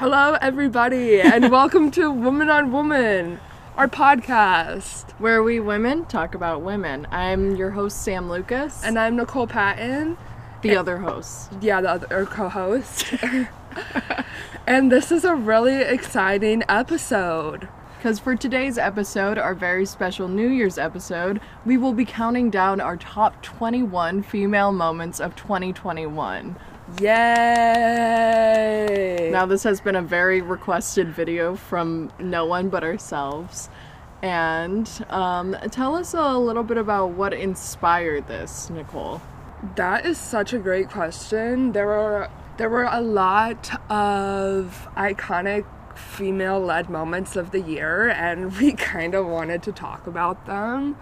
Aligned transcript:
Hello, 0.00 0.38
everybody, 0.40 1.20
and 1.20 1.50
welcome 1.52 1.90
to 1.90 2.10
Woman 2.10 2.48
on 2.48 2.72
Woman, 2.72 3.38
our 3.76 3.86
podcast. 3.86 5.10
Where 5.18 5.42
we 5.42 5.60
women 5.60 6.06
talk 6.06 6.34
about 6.34 6.62
women. 6.62 7.06
I'm 7.10 7.54
your 7.54 7.72
host, 7.72 8.02
Sam 8.02 8.30
Lucas, 8.30 8.82
And 8.82 8.98
I'm 8.98 9.14
Nicole 9.14 9.46
Patton, 9.46 10.16
the 10.62 10.74
other 10.74 10.96
host. 10.96 11.52
yeah, 11.60 11.82
the 11.82 11.90
other 11.90 12.24
co 12.24 12.48
host. 12.48 13.12
and 14.66 14.90
this 14.90 15.12
is 15.12 15.26
a 15.26 15.34
really 15.34 15.82
exciting 15.82 16.62
episode. 16.66 17.68
Because 17.98 18.18
for 18.18 18.34
today's 18.34 18.78
episode, 18.78 19.36
our 19.36 19.54
very 19.54 19.84
special 19.84 20.28
New 20.28 20.48
Year's 20.48 20.78
episode, 20.78 21.42
we 21.66 21.76
will 21.76 21.92
be 21.92 22.06
counting 22.06 22.48
down 22.48 22.80
our 22.80 22.96
top 22.96 23.42
21 23.42 24.22
female 24.22 24.72
moments 24.72 25.20
of 25.20 25.36
2021. 25.36 26.56
Yay! 26.98 27.20
Now, 29.32 29.46
this 29.46 29.62
has 29.62 29.80
been 29.80 29.94
a 29.94 30.02
very 30.02 30.40
requested 30.40 31.08
video 31.08 31.54
from 31.54 32.10
no 32.18 32.44
one 32.46 32.68
but 32.68 32.82
ourselves. 32.82 33.70
And 34.22 34.90
um, 35.08 35.56
tell 35.70 35.94
us 35.94 36.14
a 36.14 36.36
little 36.36 36.64
bit 36.64 36.76
about 36.78 37.12
what 37.12 37.32
inspired 37.32 38.26
this, 38.26 38.68
Nicole. 38.70 39.22
That 39.76 40.04
is 40.04 40.18
such 40.18 40.52
a 40.52 40.58
great 40.58 40.90
question. 40.90 41.72
There 41.72 41.86
were 41.86 42.28
there 42.56 42.68
were 42.68 42.88
a 42.90 43.00
lot 43.00 43.70
of 43.90 44.88
iconic 44.96 45.64
female-led 45.96 46.90
moments 46.90 47.36
of 47.36 47.52
the 47.52 47.60
year, 47.60 48.10
and 48.10 48.52
we 48.58 48.72
kind 48.72 49.14
of 49.14 49.26
wanted 49.26 49.62
to 49.62 49.72
talk 49.72 50.06
about 50.06 50.46
them. 50.46 50.96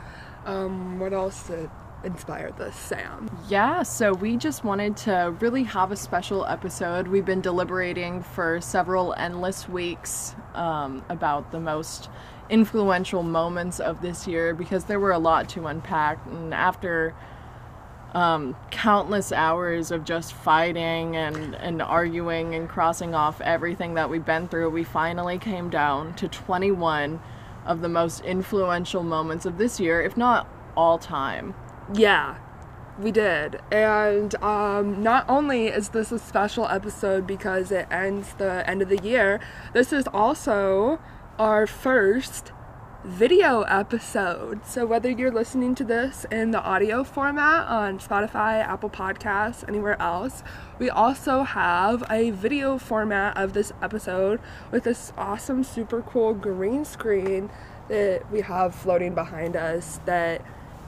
Um, 0.45 1.01
what 1.01 1.13
else 1.13 1.49
did 1.49 1.71
inspire 2.09 2.51
this, 2.53 2.75
Sam? 2.75 3.31
Yeah, 3.49 3.83
so 3.83 4.13
we 4.13 4.37
just 4.37 4.65
wanted 4.65 4.97
to 4.99 5.35
really 5.41 5.63
have 5.65 5.93
a 5.93 5.97
special 5.97 6.47
episode. 6.47 7.07
We've 7.07 7.25
been 7.25 7.41
deliberating 7.41 8.23
for 8.23 8.61
several 8.61 9.15
endless 9.15 9.69
weeks 9.69 10.35
um, 10.55 11.05
about 11.09 11.53
the 11.53 11.61
most 11.61 12.09
influential 12.51 13.23
moments 13.23 13.79
of 13.79 14.01
this 14.01 14.27
year 14.27 14.55
because 14.55 14.85
there 14.85 14.99
were 14.99 15.13
a 15.13 15.19
lot 15.19 15.49
to 15.51 15.67
unpack. 15.67 16.25
And 16.27 16.55
after 16.55 17.15
um, 18.15 18.57
countless 18.71 19.31
hours 19.31 19.91
of 19.91 20.05
just 20.05 20.33
fighting 20.33 21.15
and, 21.15 21.55
and 21.57 21.83
arguing 21.83 22.55
and 22.55 22.69
crossing 22.69 23.15
off 23.15 23.41
everything 23.43 23.95
that 23.95 24.09
we've 24.09 24.25
been 24.25 24.49
through, 24.49 24.71
we 24.71 24.83
finally 24.83 25.39
came 25.39 25.69
down 25.69 26.15
to 26.15 26.27
21 26.27 27.21
of 27.67 27.83
the 27.83 27.89
most 27.89 28.21
influential 28.21 29.03
moments 29.03 29.45
of 29.45 29.59
this 29.59 29.79
year, 29.79 30.01
if 30.01 30.17
not 30.17 30.49
all 30.75 30.99
time. 30.99 31.55
Yeah, 31.95 32.37
we 32.99 33.11
did. 33.11 33.61
And 33.71 34.35
um, 34.43 35.03
not 35.03 35.25
only 35.29 35.69
is 35.69 35.91
this 35.91 36.13
a 36.13 36.19
special 36.19 36.67
episode 36.67 37.27
because 37.27 37.71
it 37.71 37.87
ends 37.91 38.35
the 38.35 38.69
end 38.69 38.83
of 38.83 38.89
the 38.89 38.99
year, 38.99 39.41
this 39.73 39.93
is 39.93 40.07
also 40.13 41.01
our 41.39 41.67
first 41.67 42.53
video 43.05 43.63
episode. 43.63 44.67
So 44.67 44.85
whether 44.85 45.09
you're 45.09 45.33
listening 45.33 45.75
to 45.77 45.85
this 45.85 46.27
in 46.31 46.51
the 46.51 46.61
audio 46.61 47.05
format 47.05 47.67
on 47.69 48.01
Spotify, 48.01 48.61
Apple 48.61 48.91
Podcasts, 48.91 49.67
anywhere 49.67 50.01
else, 50.03 50.43
we 50.79 50.91
also 50.91 51.45
have 51.45 52.05
a 52.11 52.31
video 52.31 52.77
format 52.77 53.39
of 53.39 53.55
this 53.55 53.73
episode 53.81 54.41
with 54.71 54.85
this 54.85 55.13
awesome, 55.17 55.65
super 55.65 56.03
cool 56.03 56.35
green 56.35 56.85
screen 56.85 57.51
that 57.89 58.31
we 58.31 58.43
have 58.43 58.75
floating 58.75 59.15
behind 59.15 59.57
us 59.57 60.01
that 60.05 60.43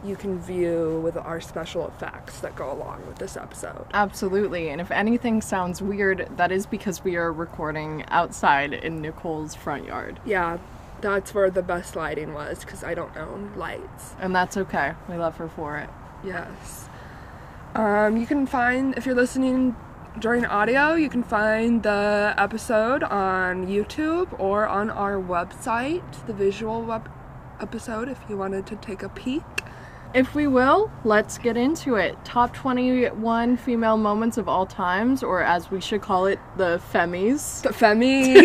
you 0.04 0.16
can 0.16 0.40
view 0.40 1.00
with 1.04 1.16
our 1.16 1.40
special 1.40 1.86
effects 1.86 2.40
that 2.40 2.56
go 2.56 2.72
along 2.72 3.06
with 3.06 3.18
this 3.18 3.36
episode. 3.36 3.86
Absolutely. 3.92 4.70
And 4.70 4.80
if 4.80 4.90
anything 4.90 5.42
sounds 5.42 5.82
weird, 5.82 6.28
that 6.36 6.50
is 6.50 6.66
because 6.66 7.04
we 7.04 7.16
are 7.16 7.32
recording 7.32 8.04
outside 8.08 8.72
in 8.72 9.02
Nicole's 9.02 9.54
front 9.54 9.86
yard. 9.86 10.18
Yeah, 10.24 10.58
that's 11.00 11.34
where 11.34 11.50
the 11.50 11.62
best 11.62 11.96
lighting 11.96 12.32
was 12.32 12.60
because 12.60 12.82
I 12.82 12.94
don't 12.94 13.16
own 13.16 13.52
lights. 13.56 14.14
And 14.18 14.34
that's 14.34 14.56
okay. 14.56 14.94
We 15.08 15.16
love 15.16 15.36
her 15.36 15.48
for 15.48 15.77
it. 15.78 15.90
Yes. 16.24 16.89
Um, 17.74 18.16
you 18.16 18.27
can 18.27 18.46
find, 18.46 18.96
if 18.96 19.06
you're 19.06 19.14
listening 19.14 19.77
during 20.18 20.44
audio, 20.44 20.94
you 20.94 21.08
can 21.08 21.22
find 21.22 21.83
the 21.83 22.34
episode 22.36 23.02
on 23.02 23.66
YouTube 23.66 24.39
or 24.40 24.66
on 24.66 24.90
our 24.90 25.14
website, 25.14 26.27
the 26.27 26.33
visual 26.33 26.83
web 26.83 27.08
episode, 27.60 28.08
if 28.08 28.18
you 28.28 28.36
wanted 28.36 28.66
to 28.66 28.77
take 28.77 29.02
a 29.02 29.08
peek. 29.08 29.42
If 30.12 30.34
we 30.34 30.48
will, 30.48 30.90
let's 31.04 31.38
get 31.38 31.56
into 31.56 31.94
it. 31.94 32.16
Top 32.24 32.52
21 32.52 33.56
female 33.58 33.96
moments 33.96 34.38
of 34.38 34.48
all 34.48 34.66
times, 34.66 35.22
or 35.22 35.40
as 35.40 35.70
we 35.70 35.80
should 35.80 36.02
call 36.02 36.26
it, 36.26 36.40
the 36.56 36.82
Femmies. 36.92 37.62
The 37.62 37.68
Femmies. 37.68 38.44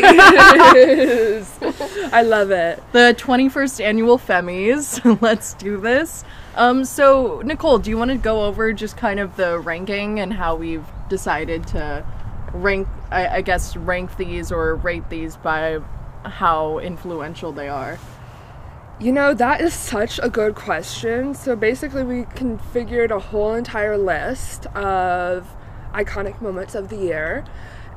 I 2.14 2.22
love 2.22 2.52
it. 2.52 2.84
The 2.92 3.16
21st 3.18 3.84
annual 3.84 4.20
Femmies. 4.20 5.20
let's 5.24 5.56
do 5.56 5.82
this. 5.82 6.24
Um, 6.54 6.86
so, 6.86 7.42
Nicole, 7.44 7.80
do 7.80 7.90
you 7.90 7.98
want 7.98 8.12
to 8.12 8.18
go 8.18 8.46
over 8.46 8.72
just 8.72 8.96
kind 8.96 9.20
of 9.20 9.36
the 9.36 9.58
ranking 9.58 10.20
and 10.20 10.32
how 10.34 10.56
we've 10.56 10.86
decided 11.10 11.66
to 11.70 12.06
rank, 12.54 12.88
I, 13.10 13.38
I 13.38 13.42
guess, 13.42 13.76
rank 13.76 14.18
these 14.18 14.52
or 14.52 14.76
rate 14.76 15.10
these 15.10 15.36
by 15.38 15.80
how 16.26 16.78
influential 16.78 17.52
they 17.52 17.70
are? 17.70 17.98
You 18.98 19.12
know, 19.12 19.34
that 19.34 19.60
is 19.60 19.74
such 19.74 20.22
a 20.24 20.30
good 20.30 20.56
question. 20.56 21.34
So 21.34 21.54
basically, 21.58 22.04
we 22.04 22.24
configured 22.24 23.12
a 23.12 23.20
whole 23.20 23.54
entire 23.54 23.98
list 23.98 24.68
of 24.68 25.54
iconic 25.94 26.42
moments 26.42 26.76
of 26.76 26.88
the 26.88 26.96
year. 26.96 27.44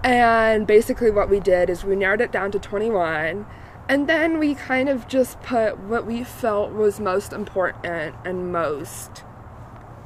And 0.03 0.67
basically, 0.67 1.13
what 1.13 1.31
we 1.31 1.39
did 1.39 1.71
is 1.71 1.85
we 1.85 1.95
narrowed 1.95 2.21
it 2.21 2.33
down 2.33 2.51
to 2.51 2.59
21. 2.59 3.47
And 3.89 4.09
then 4.09 4.41
we 4.41 4.57
kind 4.57 4.89
of 4.89 5.07
just 5.07 5.41
put 5.41 5.79
what 5.79 6.05
we 6.05 6.25
felt 6.25 6.73
was 6.73 6.99
most 6.99 7.33
important 7.33 8.17
and 8.25 8.51
most 8.51 9.23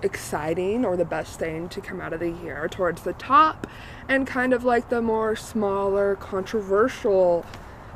exciting 0.02 0.84
or 0.84 0.98
the 0.98 1.06
best 1.06 1.38
thing 1.38 1.70
to 1.70 1.80
come 1.80 2.02
out 2.02 2.12
of 2.12 2.20
the 2.20 2.30
year 2.30 2.68
towards 2.68 3.02
the 3.02 3.14
top, 3.14 3.66
and 4.08 4.26
kind 4.26 4.52
of 4.52 4.62
like 4.62 4.90
the 4.90 5.00
more 5.00 5.36
smaller, 5.36 6.16
controversial 6.16 7.46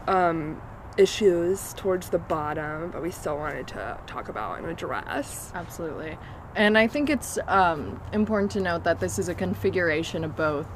um, 0.09 0.61
issues 0.97 1.75
towards 1.75 2.09
the 2.11 2.19
bottom, 2.19 2.91
but 2.91 3.03
we 3.03 3.11
still 3.11 3.37
wanted 3.37 3.69
to 3.69 3.99
talk 4.07 4.29
about 4.29 4.59
and 4.59 4.69
address. 4.69 5.53
Absolutely. 5.55 6.19
And 6.55 6.79
I 6.79 6.87
think 6.87 7.11
it's 7.11 7.39
um, 7.49 8.01
important 8.12 8.51
to 8.53 8.61
note 8.61 8.84
that 8.84 9.01
this 9.01 9.19
is 9.19 9.29
a 9.29 9.34
configuration 9.34 10.25
of 10.25 10.34
both 10.37 10.67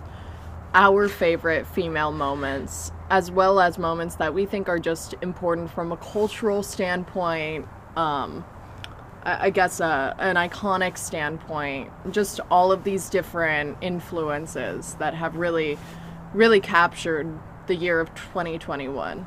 our 0.74 1.08
favorite 1.08 1.66
female 1.66 2.12
moments 2.12 2.92
as 3.10 3.30
well 3.30 3.58
as 3.58 3.76
moments 3.76 4.14
that 4.16 4.32
we 4.32 4.46
think 4.46 4.68
are 4.68 4.78
just 4.78 5.14
important 5.20 5.68
from 5.70 5.90
a 5.90 5.96
cultural 5.96 6.62
standpoint, 6.62 7.66
um, 7.96 8.44
I 9.24 9.46
I 9.46 9.50
guess 9.50 9.80
uh, 9.80 10.14
an 10.18 10.36
iconic 10.36 10.96
standpoint, 10.96 11.90
just 12.12 12.40
all 12.50 12.70
of 12.70 12.84
these 12.84 13.10
different 13.10 13.78
influences 13.80 14.94
that 14.94 15.14
have 15.14 15.36
really, 15.36 15.76
really 16.32 16.60
captured 16.60 17.26
the 17.66 17.74
year 17.74 18.00
of 18.00 18.14
2021. 18.14 19.26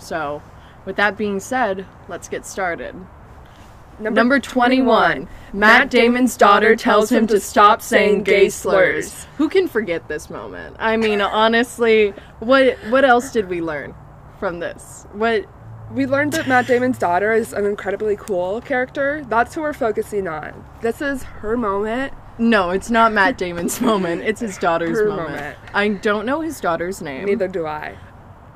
So, 0.00 0.42
with 0.84 0.96
that 0.96 1.16
being 1.16 1.40
said, 1.40 1.86
let's 2.08 2.28
get 2.28 2.46
started. 2.46 2.94
Number 4.00 4.40
21. 4.40 5.28
Matt 5.52 5.90
Damon's 5.90 6.36
daughter 6.36 6.74
tells 6.74 7.12
him 7.12 7.26
to 7.26 7.38
stop 7.38 7.82
saying 7.82 8.22
gay 8.22 8.48
slurs. 8.48 9.26
Who 9.36 9.48
can 9.48 9.68
forget 9.68 10.08
this 10.08 10.30
moment? 10.30 10.76
I 10.78 10.96
mean, 10.96 11.20
honestly, 11.20 12.14
what 12.38 12.78
what 12.88 13.04
else 13.04 13.30
did 13.30 13.48
we 13.48 13.60
learn 13.60 13.94
from 14.38 14.60
this? 14.60 15.06
What 15.12 15.44
We 15.92 16.06
learned 16.06 16.32
that 16.32 16.48
Matt 16.48 16.66
Damon's 16.66 16.98
daughter 16.98 17.32
is 17.32 17.52
an 17.52 17.66
incredibly 17.66 18.16
cool 18.16 18.62
character. 18.62 19.24
That's 19.28 19.54
who 19.54 19.60
we're 19.60 19.74
focusing 19.74 20.26
on. 20.26 20.64
This 20.80 21.02
is 21.02 21.24
her 21.24 21.56
moment. 21.56 22.14
No, 22.38 22.70
it's 22.70 22.90
not 22.90 23.12
Matt 23.12 23.36
Damon's 23.36 23.82
moment. 23.82 24.22
It's 24.22 24.40
his 24.40 24.56
daughter's 24.56 24.98
moment. 25.06 25.30
moment. 25.30 25.58
I 25.74 25.88
don't 25.88 26.24
know 26.24 26.40
his 26.40 26.58
daughter's 26.58 27.02
name. 27.02 27.26
Neither 27.26 27.48
do 27.48 27.66
I. 27.66 27.98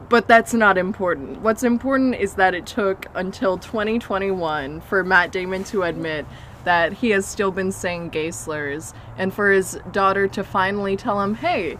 But 0.09 0.29
that's 0.29 0.53
not 0.53 0.77
important. 0.77 1.41
What's 1.41 1.62
important 1.62 2.17
is 2.17 2.35
that 2.35 2.55
it 2.55 2.67
took 2.67 3.06
until 3.15 3.59
2021 3.59 4.81
for 4.83 5.03
Matt 5.03 5.33
Damon 5.33 5.65
to 5.65 5.83
admit 5.83 6.27
that 6.65 6.95
he 6.95 7.11
has 7.11 7.27
still 7.27 7.51
been 7.51 7.73
saying 7.73 8.09
gay 8.11 8.31
slurs 8.31 8.93
and 9.17 9.33
for 9.33 9.51
his 9.51 9.79
daughter 9.93 10.29
to 10.29 10.45
finally 10.45 10.97
tell 10.97 11.23
him, 11.23 11.37
hey, 11.37 11.79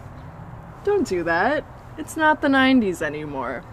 don't 0.83 1.07
do 1.07 1.23
that. 1.23 1.65
It's 1.97 2.17
not 2.17 2.41
the 2.41 2.47
90s 2.47 3.01
anymore. 3.01 3.63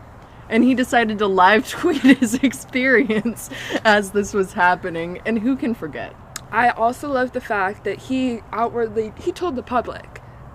And 0.49 0.65
he 0.65 0.75
decided 0.75 1.19
to 1.19 1.27
live 1.27 1.69
tweet 1.69 2.03
his 2.03 2.35
experience 2.35 3.49
as 3.85 4.11
this 4.11 4.35
was 4.35 4.53
happening, 4.53 5.21
and 5.25 5.39
who 5.39 5.57
can 5.57 5.75
forget? 5.75 6.15
I 6.51 6.71
also 6.71 7.11
love 7.11 7.33
the 7.33 7.41
fact 7.41 7.85
that 7.85 7.99
he 7.99 8.41
outwardly 8.53 9.15
he 9.19 9.33
told 9.33 9.57
the 9.57 9.63
public 9.63 10.12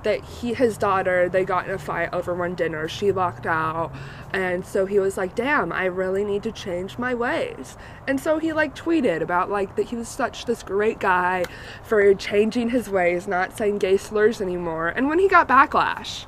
that 0.07 0.23
he 0.23 0.53
his 0.53 0.77
daughter 0.77 1.27
they 1.29 1.43
got 1.43 1.67
in 1.67 1.73
a 1.73 1.77
fight 1.77 2.09
over 2.13 2.33
one 2.33 2.55
dinner 2.55 2.87
she 2.87 3.11
walked 3.11 3.45
out 3.45 3.91
and 4.31 4.65
so 4.65 4.85
he 4.85 4.99
was 4.99 5.17
like 5.17 5.35
damn 5.35 5.71
i 5.71 5.85
really 5.85 6.23
need 6.23 6.41
to 6.41 6.51
change 6.51 6.97
my 6.97 7.13
ways 7.13 7.77
and 8.07 8.19
so 8.19 8.39
he 8.39 8.51
like 8.53 8.73
tweeted 8.73 9.21
about 9.21 9.49
like 9.49 9.75
that 9.75 9.87
he 9.87 9.95
was 9.95 10.07
such 10.07 10.45
this 10.45 10.63
great 10.63 10.99
guy 10.99 11.43
for 11.83 12.13
changing 12.15 12.69
his 12.69 12.89
ways 12.89 13.27
not 13.27 13.55
saying 13.55 13.77
gay 13.77 13.97
slurs 13.97 14.41
anymore 14.41 14.87
and 14.87 15.07
when 15.07 15.19
he 15.19 15.27
got 15.27 15.47
backlash 15.47 16.25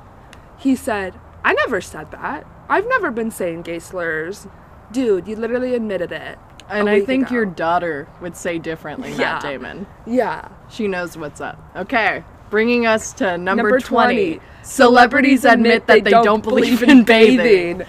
he 0.57 0.75
said 0.75 1.19
I 1.43 1.53
never 1.53 1.81
said 1.81 2.11
that. 2.11 2.45
I've 2.67 2.87
never 2.87 3.11
been 3.11 3.31
saying 3.31 3.63
gay 3.63 3.79
slurs. 3.79 4.47
Dude, 4.91 5.27
you 5.27 5.35
literally 5.35 5.73
admitted 5.73 6.11
it. 6.11 6.37
And 6.69 6.87
I 6.87 7.03
think 7.03 7.27
ago. 7.27 7.35
your 7.35 7.45
daughter 7.45 8.07
would 8.21 8.35
say 8.35 8.59
differently, 8.59 9.15
Matt 9.15 9.41
Damon. 9.41 9.87
Yeah. 10.05 10.49
She 10.69 10.87
knows 10.87 11.17
what's 11.17 11.41
up. 11.41 11.59
Okay, 11.75 12.23
bringing 12.49 12.85
us 12.85 13.13
to 13.13 13.37
number, 13.37 13.63
Number 13.63 13.79
20. 13.79 14.37
20. 14.37 14.41
Celebrities 14.63 15.45
admit 15.45 15.87
that 15.87 16.03
they 16.03 16.11
don't 16.11 16.43
believe 16.43 16.83
in 16.83 17.03
bathing. 17.03 17.83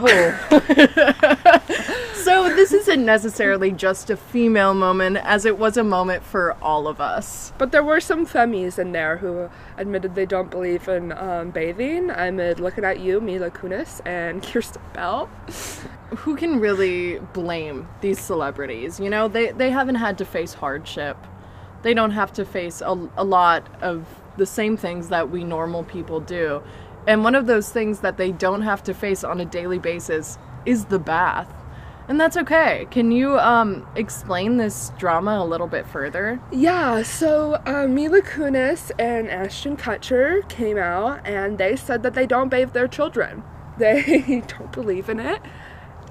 So 2.22 2.54
this 2.54 2.72
isn't 2.72 3.04
necessarily 3.04 3.72
just 3.72 4.08
a 4.08 4.16
female 4.16 4.74
moment, 4.74 5.16
as 5.16 5.44
it 5.44 5.58
was 5.58 5.76
a 5.76 5.82
moment 5.82 6.22
for 6.22 6.56
all 6.62 6.86
of 6.86 7.00
us. 7.00 7.52
But 7.58 7.72
there 7.72 7.82
were 7.82 7.98
some 7.98 8.26
femmies 8.26 8.78
in 8.78 8.92
there 8.92 9.16
who 9.16 9.50
admitted 9.76 10.14
they 10.14 10.24
don't 10.24 10.48
believe 10.48 10.86
in 10.86 11.10
um, 11.10 11.50
bathing. 11.50 12.12
I'm 12.12 12.38
uh, 12.38 12.54
looking 12.58 12.84
at 12.84 13.00
you, 13.00 13.20
Mila 13.20 13.50
Kunis, 13.50 14.00
and 14.06 14.40
Kristen 14.44 14.80
Bell. 14.92 15.26
Who 16.18 16.36
can 16.36 16.60
really 16.60 17.18
blame 17.32 17.88
these 18.02 18.20
celebrities? 18.20 19.00
You 19.00 19.10
know, 19.10 19.26
they, 19.26 19.50
they 19.50 19.70
haven't 19.70 19.96
had 19.96 20.16
to 20.18 20.24
face 20.24 20.54
hardship. 20.54 21.16
They 21.82 21.94
don't 21.94 22.12
have 22.12 22.32
to 22.34 22.44
face 22.44 22.80
a, 22.80 23.08
a 23.16 23.24
lot 23.24 23.68
of 23.82 24.06
the 24.36 24.46
same 24.46 24.76
things 24.76 25.08
that 25.08 25.30
we 25.30 25.44
normal 25.44 25.84
people 25.84 26.20
do. 26.20 26.62
And 27.06 27.24
one 27.24 27.34
of 27.34 27.46
those 27.46 27.70
things 27.70 28.00
that 28.00 28.16
they 28.16 28.30
don't 28.30 28.62
have 28.62 28.82
to 28.84 28.94
face 28.94 29.24
on 29.24 29.40
a 29.40 29.44
daily 29.44 29.78
basis 29.78 30.38
is 30.64 30.86
the 30.86 30.98
bath. 30.98 31.52
And 32.08 32.20
that's 32.20 32.36
okay. 32.36 32.86
Can 32.90 33.12
you 33.12 33.38
um, 33.38 33.86
explain 33.94 34.56
this 34.56 34.90
drama 34.98 35.42
a 35.42 35.46
little 35.46 35.66
bit 35.66 35.86
further? 35.86 36.40
Yeah, 36.50 37.02
so 37.02 37.60
um, 37.64 37.94
Mila 37.94 38.22
Kunis 38.22 38.90
and 38.98 39.30
Ashton 39.30 39.76
Kutcher 39.76 40.46
came 40.48 40.78
out 40.78 41.24
and 41.26 41.58
they 41.58 41.76
said 41.76 42.02
that 42.02 42.14
they 42.14 42.26
don't 42.26 42.48
bathe 42.48 42.72
their 42.72 42.88
children. 42.88 43.42
They 43.78 44.42
don't 44.58 44.70
believe 44.70 45.08
in 45.08 45.18
it. 45.18 45.40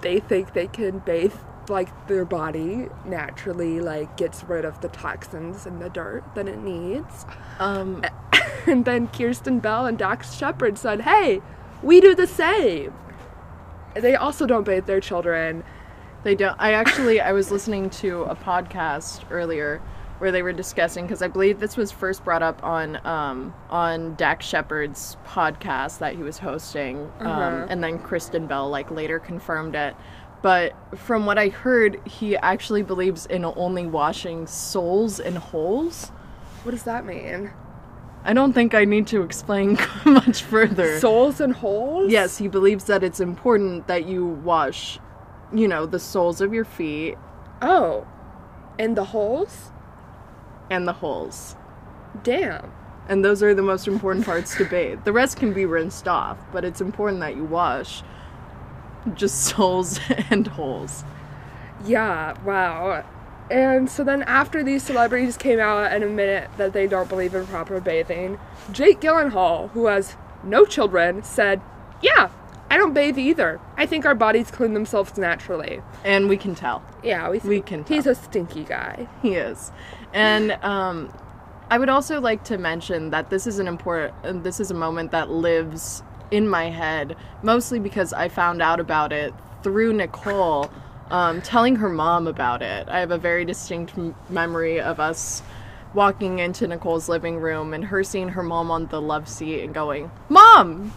They 0.01 0.19
think 0.19 0.53
they 0.53 0.65
can 0.65 0.97
bathe 0.97 1.35
like 1.71 2.07
their 2.07 2.25
body 2.25 2.87
naturally 3.05 3.79
like 3.79 4.15
gets 4.17 4.43
rid 4.43 4.65
of 4.65 4.79
the 4.81 4.89
toxins 4.89 5.65
and 5.65 5.81
the 5.81 5.89
dirt 5.89 6.23
that 6.35 6.47
it 6.47 6.59
needs. 6.59 7.25
Um, 7.59 8.03
And 8.67 8.85
then 8.85 9.07
Kristen 9.07 9.57
Bell 9.59 9.87
and 9.87 9.97
Dax 9.97 10.35
Shepard 10.35 10.77
said, 10.77 11.01
"Hey, 11.01 11.41
we 11.81 11.99
do 11.99 12.13
the 12.13 12.27
same." 12.27 12.93
They 13.95 14.15
also 14.15 14.45
don't 14.45 14.63
bathe 14.65 14.85
their 14.85 14.99
children. 15.01 15.63
They 16.23 16.35
don't. 16.35 16.55
I 16.59 16.73
actually 16.73 17.19
I 17.19 17.31
was 17.31 17.49
listening 17.49 17.89
to 18.01 18.21
a 18.23 18.35
podcast 18.35 19.23
earlier 19.31 19.81
where 20.19 20.31
they 20.31 20.43
were 20.43 20.53
discussing 20.53 21.05
because 21.05 21.23
I 21.23 21.27
believe 21.27 21.59
this 21.59 21.75
was 21.75 21.91
first 21.91 22.23
brought 22.23 22.43
up 22.43 22.63
on 22.63 23.03
um, 23.05 23.53
on 23.71 24.13
Dax 24.13 24.45
Shepard's 24.45 25.17
podcast 25.25 25.97
that 25.97 26.15
he 26.15 26.21
was 26.21 26.37
hosting, 26.37 26.97
um, 27.19 27.27
Uh-huh. 27.27 27.65
and 27.69 27.83
then 27.83 27.97
Kristen 27.97 28.45
Bell 28.45 28.69
like 28.69 28.91
later 28.91 29.17
confirmed 29.17 29.73
it. 29.75 29.95
But 30.41 30.73
from 30.97 31.25
what 31.25 31.37
I 31.37 31.49
heard, 31.49 31.99
he 32.07 32.35
actually 32.37 32.81
believes 32.81 33.25
in 33.27 33.45
only 33.45 33.85
washing 33.85 34.47
souls 34.47 35.19
and 35.19 35.37
holes. 35.37 36.07
What 36.63 36.71
does 36.71 36.83
that 36.83 37.05
mean? 37.05 37.51
I 38.23 38.33
don't 38.33 38.53
think 38.53 38.73
I 38.73 38.85
need 38.85 39.07
to 39.07 39.23
explain 39.23 39.77
much 40.05 40.43
further. 40.43 40.99
Souls 40.99 41.41
and 41.41 41.53
holes? 41.53 42.11
Yes, 42.11 42.37
he 42.37 42.47
believes 42.47 42.85
that 42.85 43.03
it's 43.03 43.19
important 43.19 43.87
that 43.87 44.05
you 44.05 44.25
wash, 44.25 44.99
you 45.53 45.67
know, 45.67 45.85
the 45.85 45.99
soles 45.99 46.41
of 46.41 46.53
your 46.53 46.65
feet 46.65 47.17
Oh. 47.61 48.07
And 48.79 48.95
the 48.97 49.05
holes? 49.05 49.71
and 50.69 50.87
the 50.87 50.93
holes. 50.93 51.55
Damn. 52.23 52.71
And 53.09 53.25
those 53.25 53.43
are 53.43 53.53
the 53.53 53.61
most 53.61 53.87
important 53.89 54.25
parts 54.25 54.55
to 54.55 54.63
bathe. 54.65 55.03
The 55.03 55.11
rest 55.11 55.35
can 55.37 55.51
be 55.53 55.65
rinsed 55.65 56.07
off, 56.07 56.37
but 56.53 56.63
it's 56.63 56.79
important 56.79 57.19
that 57.19 57.35
you 57.35 57.43
wash 57.43 58.03
just 59.13 59.43
soles 59.55 59.99
and 60.29 60.47
holes. 60.47 61.03
Yeah, 61.85 62.35
wow. 62.43 63.03
And 63.49 63.89
so 63.89 64.03
then 64.03 64.23
after 64.23 64.63
these 64.63 64.81
celebrities 64.83 65.35
came 65.35 65.59
out 65.59 65.91
and 65.91 66.03
admitted 66.03 66.49
that 66.57 66.73
they 66.73 66.87
don't 66.87 67.09
believe 67.09 67.35
in 67.35 67.45
proper 67.47 67.81
bathing, 67.81 68.39
Jake 68.71 69.01
Gyllenhaal, 69.01 69.69
who 69.71 69.87
has 69.87 70.15
no 70.43 70.63
children, 70.65 71.21
said, 71.21 71.61
"Yeah, 72.01 72.29
I 72.69 72.77
don't 72.77 72.93
bathe 72.93 73.17
either. 73.17 73.59
I 73.75 73.85
think 73.85 74.05
our 74.05 74.15
bodies 74.15 74.51
clean 74.51 74.73
themselves 74.73 75.17
naturally." 75.17 75.81
And 76.05 76.29
we 76.29 76.37
can 76.37 76.55
tell. 76.55 76.81
Yeah, 77.03 77.29
we, 77.29 77.39
We 77.39 77.61
can 77.61 77.83
He's 77.83 78.07
a 78.07 78.15
stinky 78.15 78.63
guy. 78.63 79.07
He 79.21 79.35
is. 79.35 79.71
And 80.13 80.53
um, 80.63 81.11
I 81.69 81.77
would 81.77 81.89
also 81.89 82.21
like 82.21 82.43
to 82.45 82.57
mention 82.57 83.09
that 83.09 83.29
this 83.29 83.47
is 83.47 83.59
an 83.59 83.67
important, 83.67 84.43
this 84.43 84.59
is 84.59 84.71
a 84.71 84.75
moment 84.75 85.11
that 85.11 85.29
lives 85.29 86.03
in 86.31 86.47
my 86.47 86.69
head, 86.69 87.15
mostly 87.43 87.79
because 87.79 88.13
I 88.13 88.29
found 88.29 88.61
out 88.61 88.79
about 88.79 89.11
it 89.11 89.33
through 89.61 89.93
Nicole 89.93 90.71
um, 91.11 91.41
telling 91.41 91.75
her 91.75 91.89
mom 91.89 92.25
about 92.25 92.61
it. 92.61 92.87
I 92.89 92.99
have 92.99 93.11
a 93.11 93.17
very 93.17 93.45
distinct 93.45 93.97
m- 93.97 94.15
memory 94.29 94.79
of 94.79 94.99
us 94.99 95.43
walking 95.93 96.39
into 96.39 96.67
Nicole's 96.67 97.09
living 97.09 97.37
room 97.37 97.73
and 97.73 97.85
her 97.85 98.03
seeing 98.03 98.29
her 98.29 98.43
mom 98.43 98.71
on 98.71 98.87
the 98.87 99.01
love 99.01 99.27
seat 99.27 99.61
and 99.61 99.73
going, 99.73 100.09
Mom! 100.29 100.93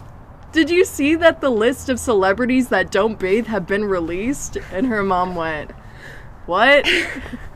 Did 0.53 0.69
you 0.69 0.85
see 0.85 1.15
that 1.15 1.41
the 1.41 1.49
list 1.49 1.89
of 1.89 1.99
celebrities 1.99 2.69
that 2.69 2.89
don't 2.89 3.19
bathe 3.19 3.47
have 3.47 3.67
been 3.67 3.83
released? 3.83 4.57
And 4.71 4.87
her 4.87 5.03
mom 5.03 5.35
went, 5.35 5.71
What? 6.45 6.89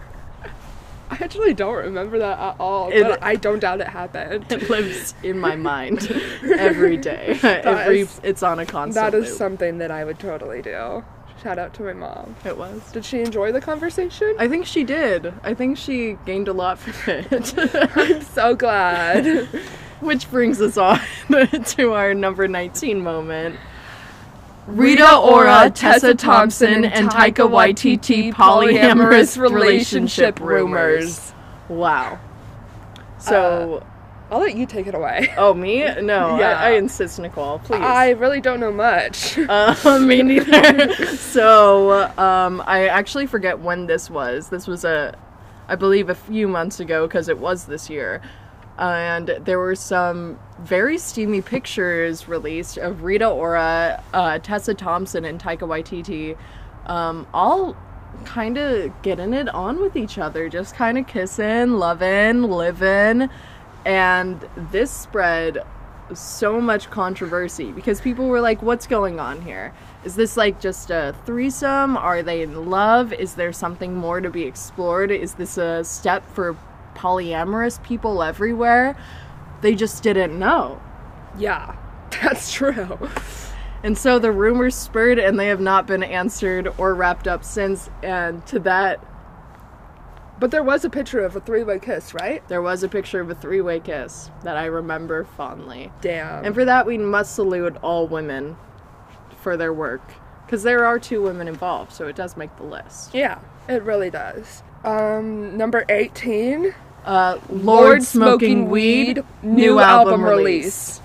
I 1.11 1.17
actually 1.21 1.53
don't 1.53 1.75
remember 1.75 2.19
that 2.19 2.38
at 2.39 2.56
all, 2.59 2.89
It- 2.91 3.03
but 3.03 3.23
I 3.23 3.35
don't 3.35 3.59
doubt 3.59 3.81
it 3.81 3.88
happened. 3.88 4.45
it 4.51 4.69
lives 4.69 5.13
in 5.23 5.39
my 5.39 5.56
mind 5.56 6.07
every 6.57 6.97
day. 6.97 7.39
every 7.44 8.01
is- 8.01 8.21
it's 8.23 8.44
on 8.44 8.59
a 8.59 8.65
constant 8.65 9.11
That 9.11 9.17
is 9.17 9.29
loop. 9.29 9.38
something 9.38 9.77
that 9.79 9.91
I 9.91 10.03
would 10.03 10.19
totally 10.19 10.61
do. 10.61 11.03
Shout 11.41 11.57
out 11.57 11.73
to 11.75 11.83
my 11.83 11.94
mom. 11.94 12.35
it 12.44 12.57
was. 12.57 12.81
Did 12.91 13.06
she 13.06 13.21
enjoy 13.21 13.53
the 13.53 13.61
conversation? 13.61 14.35
I 14.38 14.50
think 14.50 14.65
she 14.65 14.83
did. 14.83 15.33
I 15.41 15.53
think 15.53 15.77
she 15.77 16.17
gained 16.25 16.50
a 16.50 16.53
lot 16.53 16.77
from 16.77 16.94
it. 17.31 17.53
I'm 17.95 18.21
so 18.21 18.56
glad. 18.56 19.47
Which 20.01 20.29
brings 20.31 20.59
us 20.61 20.77
on 20.77 21.00
to 21.77 21.94
our 21.94 22.13
number 22.13 22.47
19 22.47 23.01
moment. 23.01 23.56
Rita 24.69 25.18
Ora, 25.18 25.69
Tessa 25.69 26.13
Thompson, 26.13 26.86
and 26.86 27.10
Taika 27.10 27.50
Waititi 27.50 28.33
polyamorous 28.33 29.38
relationship 29.39 30.39
rumors. 30.39 31.33
Wow. 31.68 32.19
So, 33.18 33.83
I'll 34.31 34.39
let 34.39 34.56
you 34.56 34.66
take 34.66 34.88
it 34.88 34.94
away. 34.94 35.33
oh, 35.38 35.54
me? 35.54 35.80
No, 36.01 36.38
Yeah. 36.38 36.60
I, 36.60 36.69
I 36.69 36.71
insist, 36.71 37.19
Nicole. 37.19 37.60
Please. 37.60 37.81
I 37.81 38.12
really 38.12 38.42
don't 38.42 38.59
know 38.59 38.71
much. 38.71 39.38
Uh, 39.49 39.99
me 39.99 40.21
neither. 40.21 40.94
so, 41.16 42.04
um, 42.18 42.61
I 42.66 42.88
actually 42.88 43.26
forget 43.26 43.59
when 43.59 43.88
this 43.88 44.09
was. 44.09 44.49
This 44.49 44.68
was 44.68 44.85
a, 44.85 45.18
I 45.68 45.76
believe, 45.76 46.09
a 46.09 46.16
few 46.16 46.47
months 46.47 46.80
ago 46.80 47.07
because 47.07 47.30
it 47.30 47.40
was 47.40 47.66
this 47.66 47.90
year. 47.90 48.21
And 48.80 49.28
there 49.44 49.59
were 49.59 49.76
some 49.76 50.40
very 50.62 50.98
steamy 50.98 51.42
pictures 51.42 52.30
released 52.30 52.78
of 52.78 53.04
Rita 53.04 53.28
Ora, 53.28 54.02
uh, 54.14 54.40
Tessa 54.40 54.74
Thompson, 54.74 55.26
and 55.26 55.40
Taika 55.40 55.68
Waititi, 55.68 56.38
um, 56.86 57.28
all 57.33 57.76
kind 58.24 58.57
of 58.57 59.02
getting 59.02 59.33
it 59.33 59.50
on 59.50 59.81
with 59.81 59.98
each 59.98 60.18
other, 60.18 60.48
just 60.48 60.76
kind 60.76 60.98
of 60.98 61.07
kissing, 61.07 61.74
loving, 61.74 62.44
living. 62.44 63.30
And 63.86 64.48
this 64.71 64.92
spread 64.92 65.59
so 66.14 66.59
much 66.59 66.90
controversy 66.90 67.71
because 67.71 68.02
people 68.02 68.28
were 68.28 68.42
like, 68.42 68.62
what's 68.62 68.88
going 68.88 69.19
on 69.19 69.42
here? 69.42 69.74
Is 70.04 70.16
this 70.16 70.38
like 70.38 70.59
just 70.62 70.90
a 70.90 71.14
threesome? 71.26 71.98
Are 71.98 72.24
they 72.24 72.42
in 72.42 72.69
love? 72.69 73.12
Is 73.12 73.36
there 73.36 73.52
something 73.52 73.94
more 73.94 74.21
to 74.21 74.30
be 74.30 74.44
explored? 74.44 75.12
Is 75.12 75.33
this 75.33 75.57
a 75.57 75.83
step 75.83 76.26
for 76.33 76.56
polyamorous 76.99 77.81
people 77.83 78.21
everywhere? 78.21 78.97
They 79.61 79.75
just 79.75 80.03
didn't 80.03 80.37
know. 80.37 80.81
yeah, 81.37 81.75
that's 82.21 82.51
true. 82.51 82.97
And 83.83 83.97
so 83.97 84.19
the 84.19 84.31
rumors 84.31 84.75
spurred 84.75 85.19
and 85.19 85.39
they 85.39 85.47
have 85.47 85.61
not 85.61 85.87
been 85.87 86.03
answered 86.03 86.68
or 86.77 86.94
wrapped 86.94 87.27
up 87.27 87.44
since. 87.45 87.89
And 88.03 88.45
to 88.47 88.59
that, 88.59 88.99
But 90.39 90.51
there 90.51 90.63
was 90.63 90.83
a 90.85 90.89
picture 90.89 91.23
of 91.23 91.35
a 91.35 91.39
three-way 91.39 91.79
kiss, 91.79 92.13
right? 92.13 92.45
there 92.49 92.61
was 92.61 92.83
a 92.83 92.89
picture 92.89 93.19
of 93.21 93.29
a 93.29 93.35
three 93.35 93.61
way 93.61 93.79
kiss 93.79 94.31
that 94.44 94.57
I 94.57 94.65
remember 94.65 95.23
fondly. 95.23 95.91
Damn. 96.01 96.44
And 96.45 96.53
for 96.56 96.65
that, 96.65 96.85
we 96.85 96.97
must 96.97 97.35
salute 97.35 97.77
all 97.81 98.07
women 98.07 98.57
for 99.41 99.56
their 99.56 99.71
work. 99.73 100.01
Because 100.45 100.63
there 100.63 100.85
are 100.85 100.97
two 100.99 101.21
women 101.21 101.47
involved, 101.47 101.91
so 101.94 102.07
it 102.07 102.15
does 102.15 102.35
make 102.35 102.56
the 102.57 102.63
list. 102.63 103.13
yeah, 103.13 103.39
it 103.69 103.83
really 103.83 104.09
does. 104.09 104.63
Um, 104.83 105.56
number 105.57 105.85
18. 105.89 106.73
Uh, 107.09 107.39
Lorde, 107.49 108.04
Smoking, 108.04 108.69
Weed, 108.69 109.23
new, 109.42 109.80
album, 109.80 110.23
release. 110.23 111.01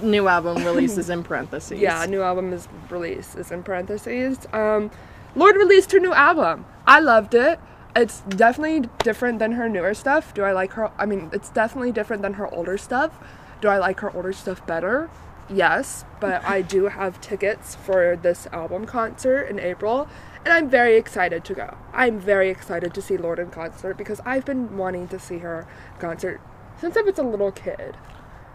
New 0.00 0.28
album 0.28 0.64
release 0.64 0.96
is 0.96 1.10
in 1.10 1.24
parentheses. 1.30 1.80
Yeah, 1.80 2.06
new 2.06 2.22
album 2.22 2.52
is 2.52 2.68
release 2.88 3.34
is 3.34 3.50
in 3.50 3.64
parentheses. 3.64 4.38
Um, 4.52 4.92
Lorde 5.34 5.56
released 5.56 5.90
her 5.90 5.98
new 5.98 6.12
album. 6.12 6.66
I 6.86 7.00
loved 7.00 7.34
it. 7.34 7.58
It's 7.96 8.20
definitely 8.20 8.88
different 9.02 9.40
than 9.40 9.50
her 9.52 9.68
newer 9.68 9.92
stuff. 9.92 10.32
Do 10.34 10.44
I 10.44 10.52
like 10.52 10.74
her? 10.74 10.92
I 10.98 11.04
mean, 11.04 11.30
it's 11.32 11.48
definitely 11.48 11.90
different 11.90 12.22
than 12.22 12.34
her 12.34 12.46
older 12.54 12.78
stuff. 12.78 13.18
Do 13.60 13.66
I 13.66 13.78
like 13.78 13.98
her 14.00 14.14
older 14.14 14.32
stuff 14.32 14.64
better? 14.68 15.10
Yes, 15.50 16.06
but 16.20 16.42
I 16.44 16.62
do 16.62 16.86
have 16.86 17.20
tickets 17.20 17.74
for 17.74 18.16
this 18.16 18.46
album 18.46 18.86
concert 18.86 19.42
in 19.44 19.58
April, 19.58 20.08
and 20.42 20.52
I'm 20.52 20.70
very 20.70 20.96
excited 20.96 21.44
to 21.44 21.54
go. 21.54 21.76
I'm 21.92 22.18
very 22.18 22.48
excited 22.48 22.94
to 22.94 23.02
see 23.02 23.18
Lorde 23.18 23.40
in 23.40 23.50
concert 23.50 23.98
because 23.98 24.20
I've 24.24 24.46
been 24.46 24.78
wanting 24.78 25.08
to 25.08 25.18
see 25.18 25.38
her 25.38 25.66
concert 25.98 26.40
since 26.80 26.96
I 26.96 27.02
was 27.02 27.18
a 27.18 27.22
little 27.22 27.52
kid. 27.52 27.96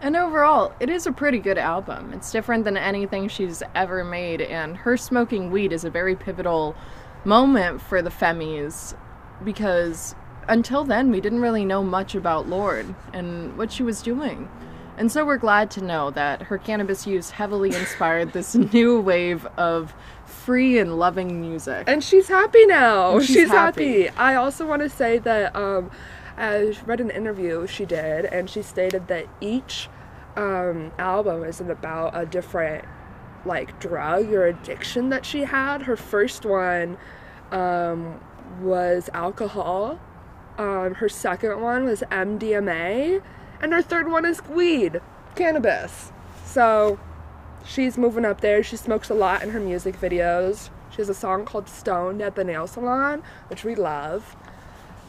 And 0.00 0.16
overall, 0.16 0.72
it 0.80 0.88
is 0.88 1.06
a 1.06 1.12
pretty 1.12 1.38
good 1.38 1.58
album. 1.58 2.12
It's 2.12 2.32
different 2.32 2.64
than 2.64 2.76
anything 2.76 3.28
she's 3.28 3.62
ever 3.74 4.02
made, 4.02 4.40
and 4.40 4.78
her 4.78 4.96
smoking 4.96 5.50
weed 5.50 5.72
is 5.72 5.84
a 5.84 5.90
very 5.90 6.16
pivotal 6.16 6.74
moment 7.24 7.82
for 7.82 8.02
the 8.02 8.10
Femmies 8.10 8.96
because 9.44 10.14
until 10.48 10.84
then, 10.84 11.10
we 11.10 11.20
didn't 11.20 11.40
really 11.40 11.64
know 11.64 11.82
much 11.84 12.14
about 12.14 12.48
Lorde 12.48 12.94
and 13.12 13.56
what 13.56 13.70
she 13.70 13.82
was 13.82 14.02
doing. 14.02 14.48
And 15.00 15.10
so 15.10 15.24
we're 15.24 15.38
glad 15.38 15.70
to 15.72 15.80
know 15.82 16.10
that 16.10 16.42
her 16.42 16.58
cannabis 16.58 17.06
use 17.06 17.30
heavily 17.30 17.74
inspired 17.74 18.34
this 18.34 18.54
new 18.74 19.00
wave 19.00 19.46
of 19.56 19.94
free 20.26 20.78
and 20.78 20.98
loving 20.98 21.40
music. 21.40 21.84
And 21.86 22.04
she's 22.04 22.28
happy 22.28 22.66
now. 22.66 23.16
And 23.16 23.24
she's 23.24 23.34
she's 23.34 23.48
happy. 23.48 24.02
happy. 24.02 24.16
I 24.18 24.34
also 24.34 24.66
want 24.66 24.82
to 24.82 24.90
say 24.90 25.16
that 25.16 25.56
um, 25.56 25.90
I 26.36 26.76
read 26.84 27.00
an 27.00 27.08
interview 27.08 27.66
she 27.66 27.86
did, 27.86 28.26
and 28.26 28.50
she 28.50 28.60
stated 28.60 29.08
that 29.08 29.26
each 29.40 29.88
um, 30.36 30.92
album 30.98 31.44
isn't 31.44 31.70
about 31.70 32.14
a 32.14 32.26
different 32.26 32.84
like 33.46 33.80
drug 33.80 34.30
or 34.30 34.46
addiction 34.46 35.08
that 35.08 35.24
she 35.24 35.44
had. 35.44 35.80
Her 35.80 35.96
first 35.96 36.44
one 36.44 36.98
um, 37.50 38.20
was 38.60 39.08
alcohol. 39.14 39.98
Um, 40.58 40.96
her 40.96 41.08
second 41.08 41.62
one 41.62 41.84
was 41.86 42.02
MDMA, 42.10 43.22
and 43.60 43.72
her 43.72 43.82
third 43.82 44.10
one 44.10 44.24
is 44.24 44.42
weed, 44.46 45.00
cannabis. 45.34 46.12
So 46.44 46.98
she's 47.64 47.96
moving 47.96 48.24
up 48.24 48.40
there. 48.40 48.62
She 48.62 48.76
smokes 48.76 49.10
a 49.10 49.14
lot 49.14 49.42
in 49.42 49.50
her 49.50 49.60
music 49.60 50.00
videos. 50.00 50.70
She 50.90 50.96
has 50.96 51.08
a 51.08 51.14
song 51.14 51.44
called 51.44 51.68
Stoned 51.68 52.20
at 52.20 52.34
the 52.34 52.44
Nail 52.44 52.66
Salon, 52.66 53.22
which 53.48 53.64
we 53.64 53.74
love. 53.74 54.36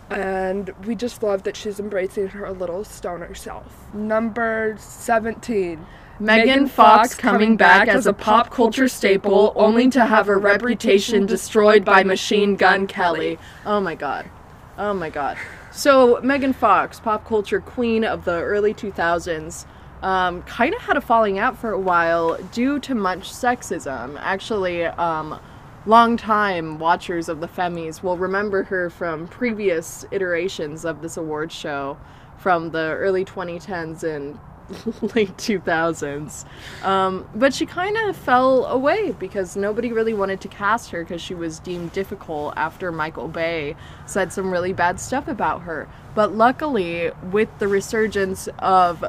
And 0.09 0.73
we 0.85 0.95
just 0.95 1.23
love 1.23 1.43
that 1.43 1.55
she's 1.55 1.79
embracing 1.79 2.27
her 2.27 2.51
little 2.51 2.83
stoner 2.83 3.33
self. 3.33 3.93
Number 3.93 4.75
17. 4.77 5.85
Megan 6.19 6.67
Fox 6.67 7.15
coming 7.15 7.57
back 7.57 7.87
as 7.87 8.05
a 8.05 8.13
pop 8.13 8.51
culture 8.51 8.87
staple 8.87 9.53
only 9.55 9.89
to 9.89 10.05
have 10.05 10.27
her 10.27 10.37
reputation 10.37 11.25
destroyed 11.25 11.83
by 11.83 12.03
Machine 12.03 12.55
Gun 12.55 12.85
Kelly. 12.85 13.39
Oh 13.65 13.79
my 13.79 13.95
god. 13.95 14.29
Oh 14.77 14.93
my 14.93 15.09
god. 15.09 15.37
So, 15.73 16.19
Megan 16.21 16.51
Fox, 16.51 16.99
pop 16.99 17.25
culture 17.25 17.61
queen 17.61 18.03
of 18.03 18.25
the 18.25 18.41
early 18.41 18.73
2000s, 18.73 19.65
um, 20.01 20.41
kind 20.43 20.73
of 20.73 20.81
had 20.81 20.97
a 20.97 21.01
falling 21.01 21.39
out 21.39 21.57
for 21.57 21.71
a 21.71 21.79
while 21.79 22.35
due 22.51 22.77
to 22.79 22.93
much 22.93 23.31
sexism. 23.31 24.17
Actually, 24.19 24.83
um, 24.83 25.39
longtime 25.85 26.77
watchers 26.77 27.29
of 27.29 27.39
the 27.39 27.47
Femmies 27.47 28.03
will 28.03 28.17
remember 28.17 28.63
her 28.63 28.89
from 28.89 29.29
previous 29.29 30.03
iterations 30.11 30.83
of 30.83 31.01
this 31.01 31.15
award 31.15 31.53
show 31.53 31.97
from 32.37 32.71
the 32.71 32.93
early 32.99 33.23
2010s 33.23 34.03
and 34.03 34.37
late 35.15 35.35
2000s. 35.37 36.45
Um, 36.83 37.27
but 37.35 37.53
she 37.53 37.65
kind 37.65 37.97
of 37.97 38.15
fell 38.15 38.65
away 38.65 39.11
because 39.11 39.55
nobody 39.55 39.91
really 39.91 40.13
wanted 40.13 40.41
to 40.41 40.47
cast 40.47 40.91
her 40.91 41.03
because 41.03 41.21
she 41.21 41.33
was 41.35 41.59
deemed 41.59 41.91
difficult 41.91 42.53
after 42.57 42.91
Michael 42.91 43.27
Bay 43.27 43.75
said 44.05 44.33
some 44.33 44.51
really 44.51 44.73
bad 44.73 44.99
stuff 44.99 45.27
about 45.27 45.61
her. 45.63 45.87
But 46.15 46.33
luckily, 46.33 47.11
with 47.31 47.49
the 47.59 47.67
resurgence 47.67 48.47
of 48.59 49.03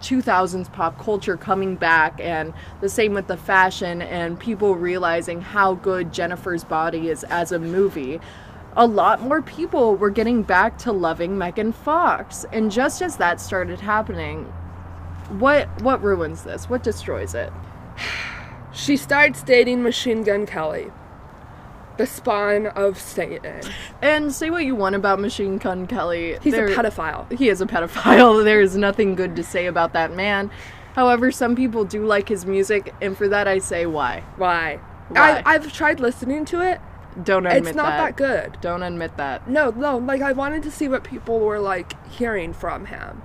2000s 0.00 0.70
pop 0.72 0.98
culture 0.98 1.36
coming 1.36 1.74
back 1.74 2.20
and 2.20 2.52
the 2.80 2.88
same 2.88 3.14
with 3.14 3.26
the 3.28 3.36
fashion 3.36 4.02
and 4.02 4.38
people 4.38 4.74
realizing 4.74 5.40
how 5.40 5.74
good 5.74 6.12
Jennifer's 6.12 6.64
body 6.64 7.08
is 7.08 7.24
as 7.24 7.50
a 7.50 7.58
movie 7.58 8.20
a 8.76 8.86
lot 8.86 9.22
more 9.22 9.40
people 9.40 9.96
were 9.96 10.10
getting 10.10 10.42
back 10.42 10.76
to 10.76 10.92
loving 10.92 11.38
Megan 11.38 11.72
Fox 11.72 12.44
and 12.52 12.70
just 12.70 13.00
as 13.00 13.16
that 13.16 13.40
started 13.40 13.80
happening 13.80 14.52
what 15.30 15.68
what 15.82 16.02
ruins 16.02 16.42
this 16.44 16.68
what 16.68 16.82
destroys 16.82 17.34
it 17.34 17.52
She 18.72 18.98
starts 18.98 19.42
dating 19.42 19.82
Machine 19.82 20.22
Gun 20.22 20.44
Kelly, 20.44 20.90
the 21.96 22.06
spawn 22.06 22.66
of 22.66 22.98
Satan. 23.00 23.62
and 24.02 24.30
say 24.34 24.50
what 24.50 24.66
you 24.66 24.74
want 24.74 24.94
about 24.94 25.18
Machine 25.18 25.56
Gun 25.56 25.86
Kelly 25.86 26.36
He's 26.42 26.52
there- 26.52 26.66
a 26.66 26.74
pedophile. 26.74 27.32
he 27.32 27.48
is 27.48 27.62
a 27.62 27.66
pedophile. 27.66 28.44
There 28.44 28.60
is 28.60 28.76
nothing 28.76 29.14
good 29.14 29.34
to 29.36 29.42
say 29.42 29.64
about 29.64 29.94
that 29.94 30.14
man. 30.14 30.50
However, 30.94 31.30
some 31.32 31.56
people 31.56 31.84
do 31.86 32.04
like 32.04 32.28
his 32.28 32.44
music, 32.44 32.94
and 33.00 33.16
for 33.16 33.28
that 33.28 33.48
I 33.48 33.58
say 33.60 33.86
why. 33.86 34.22
Why? 34.36 34.76
Why? 35.08 35.38
I, 35.46 35.54
I've 35.54 35.72
tried 35.72 36.00
listening 36.00 36.44
to 36.46 36.60
it. 36.60 36.80
Don't 37.22 37.46
admit 37.46 37.64
that. 37.64 37.68
It's 37.70 37.76
not 37.76 37.96
that 37.96 38.16
good. 38.16 38.58
Don't 38.60 38.82
admit 38.82 39.16
that. 39.16 39.48
No, 39.48 39.70
no, 39.70 39.96
like 39.96 40.20
I 40.20 40.32
wanted 40.32 40.62
to 40.64 40.70
see 40.70 40.86
what 40.88 41.02
people 41.02 41.40
were 41.40 41.60
like 41.60 41.94
hearing 42.10 42.52
from 42.52 42.84
him. 42.86 43.22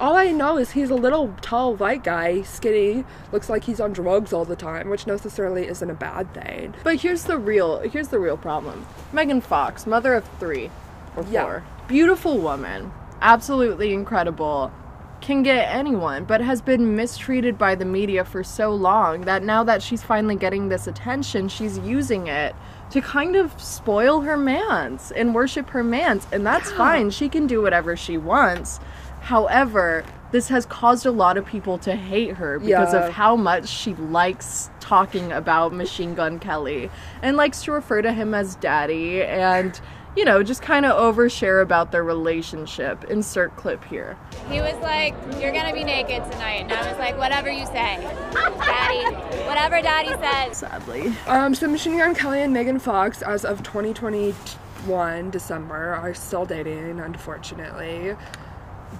All 0.00 0.16
I 0.16 0.32
know 0.32 0.58
is 0.58 0.72
he's 0.72 0.90
a 0.90 0.94
little 0.96 1.34
tall 1.40 1.74
white 1.76 2.02
guy, 2.02 2.42
skinny, 2.42 3.04
looks 3.30 3.48
like 3.48 3.64
he's 3.64 3.80
on 3.80 3.92
drugs 3.92 4.32
all 4.32 4.44
the 4.44 4.56
time, 4.56 4.90
which 4.90 5.06
necessarily 5.06 5.68
isn't 5.68 5.88
a 5.88 5.94
bad 5.94 6.32
thing. 6.34 6.74
But 6.82 6.96
here's 6.96 7.24
the 7.24 7.38
real 7.38 7.78
here's 7.80 8.08
the 8.08 8.18
real 8.18 8.36
problem. 8.36 8.86
Megan 9.12 9.40
Fox, 9.40 9.86
mother 9.86 10.14
of 10.14 10.24
three 10.40 10.70
or 11.16 11.22
four, 11.22 11.32
Yeah. 11.32 11.60
beautiful 11.86 12.38
woman, 12.38 12.92
absolutely 13.22 13.94
incredible, 13.94 14.72
can 15.20 15.44
get 15.44 15.68
anyone, 15.72 16.24
but 16.24 16.40
has 16.40 16.60
been 16.60 16.96
mistreated 16.96 17.56
by 17.56 17.74
the 17.76 17.84
media 17.84 18.24
for 18.24 18.42
so 18.42 18.70
long 18.74 19.22
that 19.22 19.42
now 19.44 19.62
that 19.64 19.80
she's 19.80 20.02
finally 20.02 20.34
getting 20.36 20.68
this 20.68 20.86
attention, 20.88 21.48
she's 21.48 21.78
using 21.78 22.26
it 22.26 22.54
to 22.90 23.00
kind 23.00 23.34
of 23.36 23.58
spoil 23.58 24.20
her 24.22 24.36
mans 24.36 25.10
and 25.12 25.34
worship 25.34 25.70
her 25.70 25.82
mans, 25.84 26.26
and 26.32 26.44
that's 26.44 26.70
fine. 26.72 27.10
She 27.10 27.28
can 27.30 27.46
do 27.46 27.62
whatever 27.62 27.96
she 27.96 28.18
wants. 28.18 28.80
However, 29.24 30.04
this 30.32 30.48
has 30.48 30.66
caused 30.66 31.06
a 31.06 31.10
lot 31.10 31.36
of 31.38 31.46
people 31.46 31.78
to 31.78 31.94
hate 31.96 32.36
her 32.36 32.58
because 32.58 32.92
Yeah. 32.92 33.06
of 33.06 33.12
how 33.12 33.36
much 33.36 33.68
she 33.68 33.94
likes 33.94 34.68
talking 34.80 35.32
about 35.32 35.72
Machine 35.72 36.14
Gun 36.14 36.38
Kelly 36.38 36.90
and 37.22 37.36
likes 37.36 37.62
to 37.64 37.72
refer 37.72 38.02
to 38.02 38.12
him 38.12 38.34
as 38.34 38.54
daddy 38.56 39.22
and, 39.22 39.80
you 40.14 40.26
know, 40.26 40.42
just 40.42 40.60
kind 40.60 40.84
of 40.84 40.92
overshare 41.00 41.62
about 41.62 41.90
their 41.90 42.04
relationship. 42.04 43.04
Insert 43.04 43.56
clip 43.56 43.82
here. 43.84 44.16
He 44.50 44.60
was 44.60 44.74
like, 44.82 45.14
You're 45.40 45.52
gonna 45.52 45.72
be 45.72 45.84
naked 45.84 46.22
tonight. 46.30 46.64
And 46.68 46.72
I 46.74 46.86
was 46.90 46.98
like, 46.98 47.16
Whatever 47.16 47.50
you 47.50 47.64
say. 47.64 47.98
Daddy, 48.34 49.14
whatever 49.46 49.80
daddy 49.80 50.10
says. 50.20 50.58
Sadly. 50.58 51.14
Um, 51.26 51.54
so 51.54 51.66
Machine 51.66 51.96
Gun 51.96 52.14
Kelly 52.14 52.42
and 52.42 52.52
Megan 52.52 52.78
Fox, 52.78 53.22
as 53.22 53.46
of 53.46 53.62
2021 53.62 55.30
December, 55.30 55.94
are 55.94 56.12
still 56.12 56.44
dating, 56.44 57.00
unfortunately. 57.00 58.16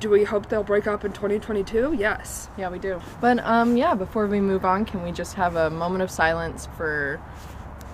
Do 0.01 0.11
we 0.11 0.25
hope 0.25 0.49
they'll 0.49 0.65
break 0.65 0.87
up 0.87 1.05
in 1.05 1.13
2022? 1.13 1.95
Yes. 1.99 2.49
Yeah, 2.59 2.69
we 2.69 2.79
do. 2.79 3.01
But 3.21 3.39
um 3.41 3.77
yeah, 3.77 3.95
before 3.95 4.27
we 4.27 4.41
move 4.41 4.65
on, 4.65 4.85
can 4.85 5.03
we 5.03 5.13
just 5.13 5.35
have 5.35 5.57
a 5.57 5.71
moment 5.71 6.03
of 6.03 6.11
silence 6.11 6.69
for 6.77 7.21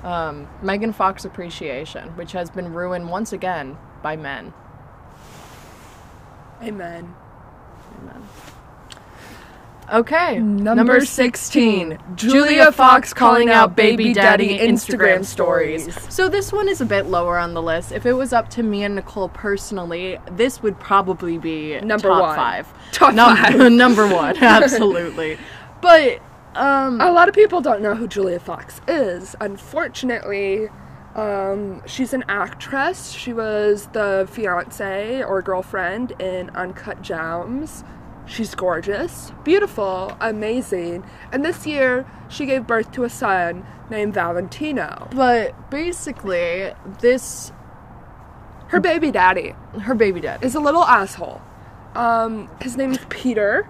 um, 0.04 0.49
Megan 0.62 0.92
Fox 0.92 1.25
appreciation, 1.25 2.16
which 2.16 2.33
has 2.33 2.50
been 2.50 2.73
ruined 2.73 3.11
once 3.11 3.33
again 3.33 3.76
by 4.02 4.16
men. 4.16 4.52
Amen. 6.62 7.14
Amen. 8.02 8.28
Okay, 9.92 10.38
Number 10.38 11.04
16, 11.04 11.99
Julia 12.14 12.70
Fox 12.70 13.12
calling 13.12 13.50
out 13.50 13.75
baby 13.75 14.12
daddy 14.12 14.59
Instagram 14.59 15.25
stories. 15.25 15.88
So 16.12 16.28
this 16.28 16.52
one 16.52 16.68
is 16.68 16.80
a 16.80 16.87
bit 16.87 17.06
lower 17.06 17.37
on 17.38 17.54
the 17.54 17.62
list. 17.62 17.90
If 17.90 18.06
it 18.06 18.12
was 18.12 18.32
up 18.32 18.49
to 18.50 18.62
me 18.62 18.85
and 18.85 18.94
Nicole 18.94 19.28
personally, 19.30 20.16
this 20.30 20.62
would 20.62 20.78
probably 20.78 21.38
be 21.38 21.80
Number 21.80 22.09
top 22.09 22.20
one. 22.23 22.37
five. 22.37 22.73
Top 22.92 23.14
Num- 23.14 23.37
five. 23.37 23.73
number 23.73 24.06
one, 24.06 24.37
absolutely. 24.42 25.38
But 25.80 26.20
um, 26.54 27.00
A 27.00 27.11
lot 27.11 27.28
of 27.28 27.35
people 27.35 27.61
don't 27.61 27.82
know 27.82 27.94
who 27.97 28.06
Julia 28.06 28.38
Fox 28.38 28.80
is. 28.87 29.35
Unfortunately, 29.40 30.68
um, 31.16 31.82
she's 31.87 32.12
an 32.12 32.25
actress. 32.28 33.11
She 33.12 33.32
was 33.32 33.88
the 33.88 34.28
fiance 34.30 35.23
or 35.25 35.42
girlfriend 35.42 36.12
in 36.20 36.50
Uncut 36.50 37.02
Gems. 37.02 37.82
She's 38.30 38.54
gorgeous, 38.54 39.32
beautiful, 39.42 40.16
amazing. 40.20 41.04
And 41.32 41.44
this 41.44 41.66
year, 41.66 42.06
she 42.28 42.46
gave 42.46 42.64
birth 42.64 42.92
to 42.92 43.02
a 43.02 43.10
son 43.10 43.66
named 43.90 44.14
Valentino. 44.14 45.08
but 45.12 45.68
basically, 45.70 46.72
this 47.00 47.50
Her 48.68 48.78
baby 48.78 49.10
daddy 49.10 49.54
her 49.82 49.96
baby 49.96 50.20
dad. 50.20 50.44
is 50.44 50.54
a 50.54 50.60
little 50.60 50.84
asshole. 50.84 51.42
Um, 51.96 52.49
his 52.62 52.76
name 52.76 52.92
is 52.92 53.00
Peter. 53.08 53.68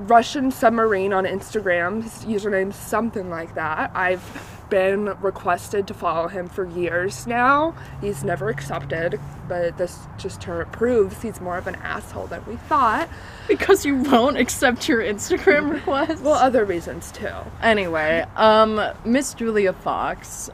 Russian 0.00 0.50
submarine 0.50 1.12
on 1.12 1.24
Instagram. 1.24 2.02
His 2.02 2.24
username's 2.24 2.74
something 2.76 3.30
like 3.30 3.54
that. 3.54 3.92
I've 3.94 4.20
been 4.68 5.16
requested 5.20 5.86
to 5.88 5.94
follow 5.94 6.28
him 6.28 6.48
for 6.48 6.64
years 6.64 7.26
now. 7.26 7.74
He's 8.00 8.24
never 8.24 8.48
accepted, 8.48 9.20
but 9.48 9.76
this 9.78 9.98
just 10.18 10.40
proves 10.72 11.22
he's 11.22 11.40
more 11.40 11.56
of 11.58 11.66
an 11.66 11.76
asshole 11.76 12.26
than 12.26 12.44
we 12.46 12.56
thought. 12.56 13.08
Because 13.48 13.84
you 13.84 13.96
won't 13.96 14.36
accept 14.36 14.88
your 14.88 15.00
Instagram 15.02 15.72
request. 15.72 16.22
Well, 16.22 16.34
other 16.34 16.64
reasons 16.64 17.12
too. 17.12 17.32
Anyway, 17.62 18.24
um, 18.36 18.80
Miss 19.04 19.34
Julia 19.34 19.72
Fox, 19.72 20.50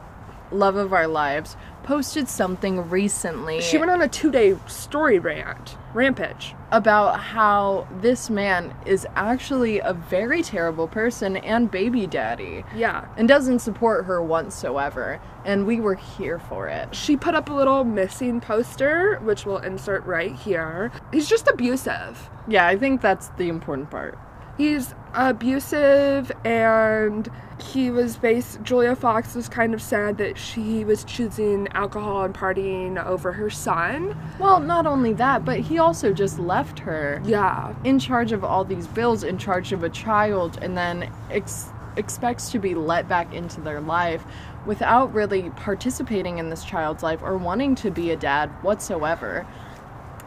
love 0.53 0.75
of 0.75 0.93
our 0.93 1.07
lives, 1.07 1.57
posted 1.83 2.29
something 2.29 2.89
recently. 2.89 3.59
She 3.59 3.77
went 3.77 3.91
on 3.91 4.01
a 4.01 4.07
two 4.07 4.31
day 4.31 4.55
story 4.67 5.19
rant, 5.19 5.77
rampage. 5.93 6.55
about 6.71 7.19
how 7.19 7.87
this 8.01 8.29
man 8.29 8.73
is 8.85 9.05
actually 9.15 9.79
a 9.79 9.93
very 9.93 10.41
terrible 10.41 10.87
person 10.87 11.35
and 11.37 11.69
baby 11.69 12.07
daddy 12.07 12.63
Yeah. 12.73 13.05
and 13.17 13.27
doesn't 13.27 13.59
support 13.59 14.05
her 14.05 14.21
whatsoever. 14.23 15.19
And 15.45 15.65
we 15.67 15.79
were 15.81 15.95
here 15.95 16.39
for 16.39 16.67
it. 16.69 16.95
She 16.95 17.17
put 17.17 17.35
up 17.35 17.49
a 17.49 17.53
little 17.53 17.83
missing 17.83 18.39
poster, 18.41 19.19
which 19.23 19.45
we'll 19.45 19.57
insert 19.57 20.05
right 20.05 20.33
here. 20.33 20.91
He's 21.11 21.27
just 21.27 21.47
abusive. 21.49 22.29
Yeah, 22.47 22.65
I 22.65 22.77
think 22.77 23.01
that's 23.01 23.27
the 23.37 23.49
important 23.49 23.89
part. 23.91 24.17
He's 24.57 24.93
abusive 25.13 26.31
and 26.45 27.29
he 27.61 27.89
was 27.91 28.17
based 28.17 28.61
Julia 28.63 28.95
Fox 28.95 29.35
was 29.35 29.47
kind 29.49 29.73
of 29.73 29.81
sad 29.81 30.17
that 30.17 30.37
she 30.37 30.83
was 30.83 31.03
choosing 31.03 31.67
alcohol 31.73 32.23
and 32.23 32.33
partying 32.33 33.03
over 33.03 33.33
her 33.33 33.49
son. 33.49 34.17
Well, 34.39 34.59
not 34.59 34.85
only 34.85 35.13
that, 35.13 35.45
but 35.45 35.59
he 35.59 35.77
also 35.77 36.13
just 36.13 36.39
left 36.39 36.79
her 36.79 37.21
Yeah. 37.23 37.73
in 37.83 37.99
charge 37.99 38.31
of 38.31 38.43
all 38.43 38.63
these 38.63 38.87
bills, 38.87 39.23
in 39.23 39.37
charge 39.37 39.71
of 39.71 39.83
a 39.83 39.89
child, 39.89 40.57
and 40.61 40.77
then 40.77 41.09
ex- 41.31 41.69
expects 41.95 42.49
to 42.51 42.59
be 42.59 42.73
let 42.73 43.07
back 43.07 43.33
into 43.33 43.61
their 43.61 43.79
life 43.81 44.25
without 44.65 45.13
really 45.13 45.49
participating 45.51 46.37
in 46.37 46.49
this 46.49 46.63
child's 46.63 47.03
life 47.03 47.19
or 47.21 47.37
wanting 47.37 47.75
to 47.75 47.91
be 47.91 48.11
a 48.11 48.15
dad 48.15 48.49
whatsoever. 48.63 49.45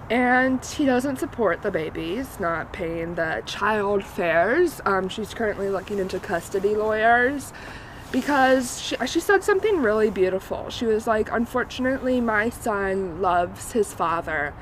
And 0.08 0.64
he 0.64 0.84
doesn't 0.84 1.18
support 1.18 1.62
the 1.62 1.70
babies, 1.70 2.38
not 2.38 2.72
paying 2.72 3.16
the 3.16 3.42
child 3.44 4.04
fares. 4.04 4.80
Um, 4.84 5.08
she's 5.08 5.34
currently 5.34 5.68
looking 5.68 5.98
into 5.98 6.20
custody 6.20 6.76
lawyers 6.76 7.52
because 8.12 8.80
she, 8.80 8.96
she 9.06 9.18
said 9.18 9.42
something 9.42 9.78
really 9.78 10.10
beautiful. 10.10 10.70
She 10.70 10.86
was 10.86 11.08
like, 11.08 11.32
Unfortunately, 11.32 12.20
my 12.20 12.50
son 12.50 13.20
loves 13.20 13.72
his 13.72 13.92
father, 13.92 14.54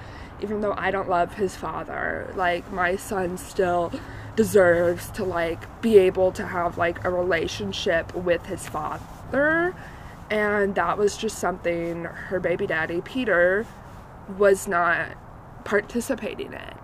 even 0.42 0.62
though 0.62 0.74
I 0.78 0.90
don't 0.90 1.10
love 1.10 1.34
his 1.34 1.56
father. 1.56 2.32
Like, 2.36 2.72
my 2.72 2.96
son 2.96 3.36
still 3.36 3.92
deserves 4.36 5.10
to 5.10 5.24
like 5.24 5.80
be 5.80 5.98
able 5.98 6.32
to 6.32 6.46
have 6.46 6.76
like 6.76 7.04
a 7.04 7.10
relationship 7.10 8.14
with 8.14 8.44
his 8.46 8.66
father 8.66 9.74
and 10.30 10.74
that 10.74 10.98
was 10.98 11.16
just 11.16 11.38
something 11.38 12.04
her 12.04 12.40
baby 12.40 12.66
daddy 12.66 13.00
Peter 13.00 13.64
was 14.36 14.66
not 14.66 15.10
participating 15.64 16.49
in. 16.49 16.54
It. 16.54 16.76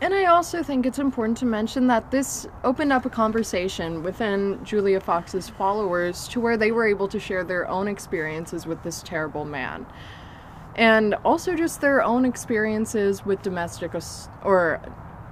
And 0.00 0.12
I 0.12 0.26
also 0.26 0.62
think 0.62 0.84
it's 0.84 0.98
important 0.98 1.38
to 1.38 1.46
mention 1.46 1.86
that 1.86 2.10
this 2.10 2.46
opened 2.62 2.92
up 2.92 3.06
a 3.06 3.10
conversation 3.10 4.02
within 4.02 4.62
Julia 4.64 5.00
Fox's 5.00 5.48
followers 5.48 6.28
to 6.28 6.40
where 6.40 6.56
they 6.56 6.72
were 6.72 6.86
able 6.86 7.08
to 7.08 7.18
share 7.18 7.44
their 7.44 7.68
own 7.68 7.88
experiences 7.88 8.66
with 8.66 8.82
this 8.82 9.02
terrible 9.02 9.44
man. 9.44 9.86
And 10.74 11.14
also 11.24 11.54
just 11.54 11.80
their 11.80 12.02
own 12.02 12.24
experiences 12.24 13.24
with 13.24 13.40
domestic 13.42 13.94
or 14.42 14.80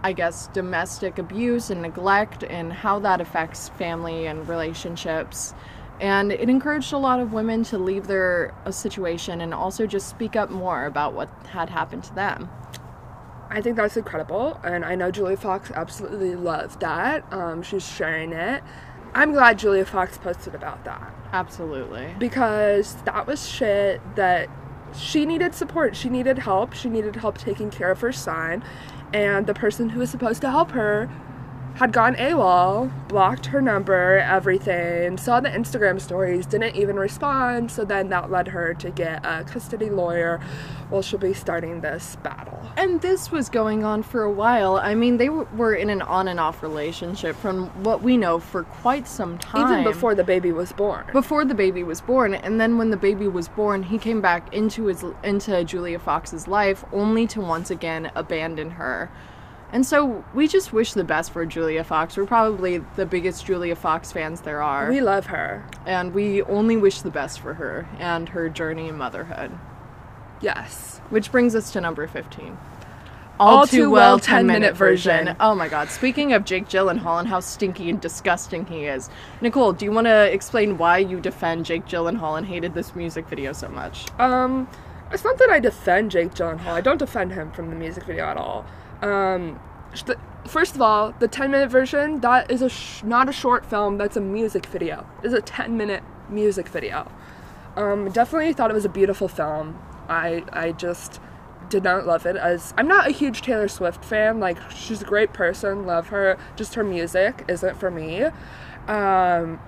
I 0.04 0.12
guess 0.12 0.48
domestic 0.48 1.18
abuse 1.18 1.70
and 1.70 1.82
neglect 1.82 2.42
and 2.42 2.72
how 2.72 2.98
that 3.00 3.20
affects 3.20 3.68
family 3.68 4.26
and 4.26 4.48
relationships. 4.48 5.54
And 6.00 6.32
it 6.32 6.48
encouraged 6.48 6.92
a 6.92 6.98
lot 6.98 7.20
of 7.20 7.32
women 7.32 7.62
to 7.64 7.78
leave 7.78 8.06
their 8.06 8.54
uh, 8.64 8.70
situation 8.72 9.40
and 9.40 9.54
also 9.54 9.86
just 9.86 10.08
speak 10.08 10.34
up 10.34 10.50
more 10.50 10.86
about 10.86 11.12
what 11.14 11.28
had 11.50 11.70
happened 11.70 12.04
to 12.04 12.14
them. 12.14 12.50
I 13.50 13.60
think 13.60 13.76
that's 13.76 13.98
incredible, 13.98 14.58
and 14.64 14.82
I 14.82 14.94
know 14.94 15.10
Julia 15.10 15.36
Fox 15.36 15.70
absolutely 15.70 16.34
loved 16.34 16.80
that. 16.80 17.30
Um, 17.30 17.62
she's 17.62 17.86
sharing 17.86 18.32
it. 18.32 18.62
I'm 19.14 19.32
glad 19.32 19.58
Julia 19.58 19.84
Fox 19.84 20.16
posted 20.16 20.54
about 20.54 20.84
that 20.86 21.14
Absolutely. 21.32 22.14
because 22.18 22.94
that 23.02 23.26
was 23.26 23.46
shit 23.46 24.00
that 24.16 24.48
she 24.96 25.26
needed 25.26 25.54
support. 25.54 25.94
She 25.94 26.08
needed 26.08 26.38
help. 26.38 26.72
She 26.72 26.88
needed 26.88 27.16
help 27.16 27.36
taking 27.36 27.70
care 27.70 27.90
of 27.90 28.00
her 28.00 28.10
son, 28.12 28.64
and 29.12 29.46
the 29.46 29.54
person 29.54 29.90
who 29.90 30.00
was 30.00 30.08
supposed 30.08 30.40
to 30.40 30.50
help 30.50 30.70
her 30.70 31.10
had 31.74 31.92
gone 31.92 32.14
AWOL, 32.16 32.90
blocked 33.08 33.46
her 33.46 33.60
number, 33.62 34.18
everything, 34.18 35.16
saw 35.16 35.40
the 35.40 35.48
Instagram 35.48 36.00
stories, 36.00 36.46
didn't 36.46 36.76
even 36.76 36.96
respond. 36.96 37.70
So 37.70 37.84
then 37.84 38.08
that 38.10 38.30
led 38.30 38.48
her 38.48 38.74
to 38.74 38.90
get 38.90 39.24
a 39.24 39.44
custody 39.44 39.90
lawyer. 39.90 40.40
Well, 40.90 41.02
she'll 41.02 41.18
be 41.18 41.32
starting 41.32 41.80
this 41.80 42.16
battle. 42.22 42.60
And 42.76 43.00
this 43.00 43.30
was 43.32 43.48
going 43.48 43.84
on 43.84 44.02
for 44.02 44.22
a 44.22 44.30
while. 44.30 44.76
I 44.76 44.94
mean, 44.94 45.16
they 45.16 45.26
w- 45.26 45.48
were 45.56 45.74
in 45.74 45.88
an 45.90 46.02
on 46.02 46.28
and 46.28 46.38
off 46.38 46.62
relationship 46.62 47.36
from 47.36 47.68
what 47.82 48.02
we 48.02 48.16
know 48.16 48.38
for 48.38 48.64
quite 48.64 49.08
some 49.08 49.38
time. 49.38 49.70
Even 49.72 49.84
before 49.84 50.14
the 50.14 50.24
baby 50.24 50.52
was 50.52 50.72
born. 50.72 51.06
before 51.12 51.44
the 51.44 51.54
baby 51.54 51.82
was 51.82 52.00
born 52.00 52.34
and 52.34 52.60
then 52.60 52.78
when 52.78 52.90
the 52.90 52.96
baby 52.96 53.26
was 53.28 53.48
born 53.48 53.82
he 53.82 53.98
came 53.98 54.20
back 54.20 54.52
into 54.54 54.86
his 54.86 55.04
into 55.22 55.64
Julia 55.64 55.98
Fox's 55.98 56.46
life 56.46 56.84
only 56.92 57.26
to 57.28 57.40
once 57.40 57.70
again 57.70 58.10
abandon 58.14 58.70
her. 58.72 59.10
And 59.72 59.86
so 59.86 60.22
we 60.34 60.46
just 60.48 60.72
wish 60.72 60.92
the 60.92 61.02
best 61.02 61.32
for 61.32 61.46
Julia 61.46 61.82
Fox. 61.82 62.16
We're 62.16 62.26
probably 62.26 62.78
the 62.96 63.06
biggest 63.06 63.46
Julia 63.46 63.74
Fox 63.74 64.12
fans 64.12 64.42
there 64.42 64.62
are. 64.62 64.88
we 64.90 65.00
love 65.00 65.26
her. 65.26 65.64
and 65.86 66.12
we 66.12 66.42
only 66.42 66.76
wish 66.76 67.00
the 67.00 67.10
best 67.10 67.40
for 67.40 67.54
her 67.54 67.88
and 67.98 68.28
her 68.28 68.50
journey 68.50 68.88
in 68.88 68.98
motherhood. 68.98 69.50
Yes. 70.42 70.98
Which 71.08 71.32
brings 71.32 71.54
us 71.54 71.72
to 71.72 71.80
number 71.80 72.06
15. 72.06 72.58
All 73.40 73.66
Too 73.66 73.90
Well 73.90 74.20
10-minute 74.20 74.76
version. 74.76 75.34
Oh 75.40 75.54
my 75.54 75.68
god. 75.68 75.88
Speaking 75.88 76.32
of 76.32 76.44
Jake 76.44 76.68
Gyllenhaal 76.68 77.18
and 77.18 77.28
how 77.28 77.40
stinky 77.40 77.88
and 77.88 78.00
disgusting 78.00 78.66
he 78.66 78.84
is, 78.84 79.08
Nicole, 79.40 79.72
do 79.72 79.86
you 79.86 79.90
want 79.90 80.06
to 80.06 80.32
explain 80.32 80.76
why 80.76 80.98
you 80.98 81.18
defend 81.18 81.64
Jake 81.64 81.86
Gyllenhaal 81.86 82.36
and 82.36 82.46
hated 82.46 82.74
this 82.74 82.94
music 82.94 83.26
video 83.26 83.52
so 83.52 83.68
much? 83.68 84.06
Um, 84.20 84.68
it's 85.10 85.24
not 85.24 85.38
that 85.38 85.48
I 85.50 85.60
defend 85.60 86.10
Jake 86.10 86.34
Gyllenhaal. 86.34 86.68
I 86.72 86.82
don't 86.82 86.98
defend 86.98 87.32
him 87.32 87.50
from 87.52 87.70
the 87.70 87.76
music 87.76 88.04
video 88.04 88.26
at 88.26 88.36
all. 88.36 88.66
Um, 89.02 89.60
first 90.46 90.74
of 90.74 90.80
all, 90.80 91.12
the 91.18 91.28
10 91.28 91.50
minute 91.50 91.70
version, 91.70 92.20
that 92.20 92.50
is 92.50 92.62
a 92.62 92.68
sh- 92.68 93.02
not 93.02 93.28
a 93.28 93.32
short 93.32 93.66
film, 93.66 93.98
that's 93.98 94.16
a 94.16 94.20
music 94.20 94.66
video. 94.66 95.06
It's 95.22 95.34
a 95.34 95.42
10 95.42 95.76
minute 95.76 96.02
music 96.28 96.68
video. 96.68 97.10
Um, 97.76 98.10
definitely 98.10 98.52
thought 98.52 98.70
it 98.70 98.74
was 98.74 98.84
a 98.84 98.90
beautiful 98.90 99.28
film. 99.28 99.78
I, 100.08 100.44
I 100.52 100.72
just 100.72 101.20
did 101.68 101.84
not 101.84 102.06
love 102.06 102.26
it 102.26 102.36
as 102.36 102.74
I'm 102.76 102.86
not 102.86 103.08
a 103.08 103.12
huge 103.12 103.40
Taylor 103.40 103.68
Swift 103.68 104.04
fan. 104.04 104.40
Like 104.40 104.58
she's 104.70 105.02
a 105.02 105.06
great 105.06 105.32
person, 105.32 105.86
love 105.86 106.08
her. 106.08 106.38
Just 106.54 106.74
her 106.74 106.84
music 106.84 107.44
isn't 107.48 107.78
for 107.78 107.90
me. 107.90 108.24
Um, 108.86 109.60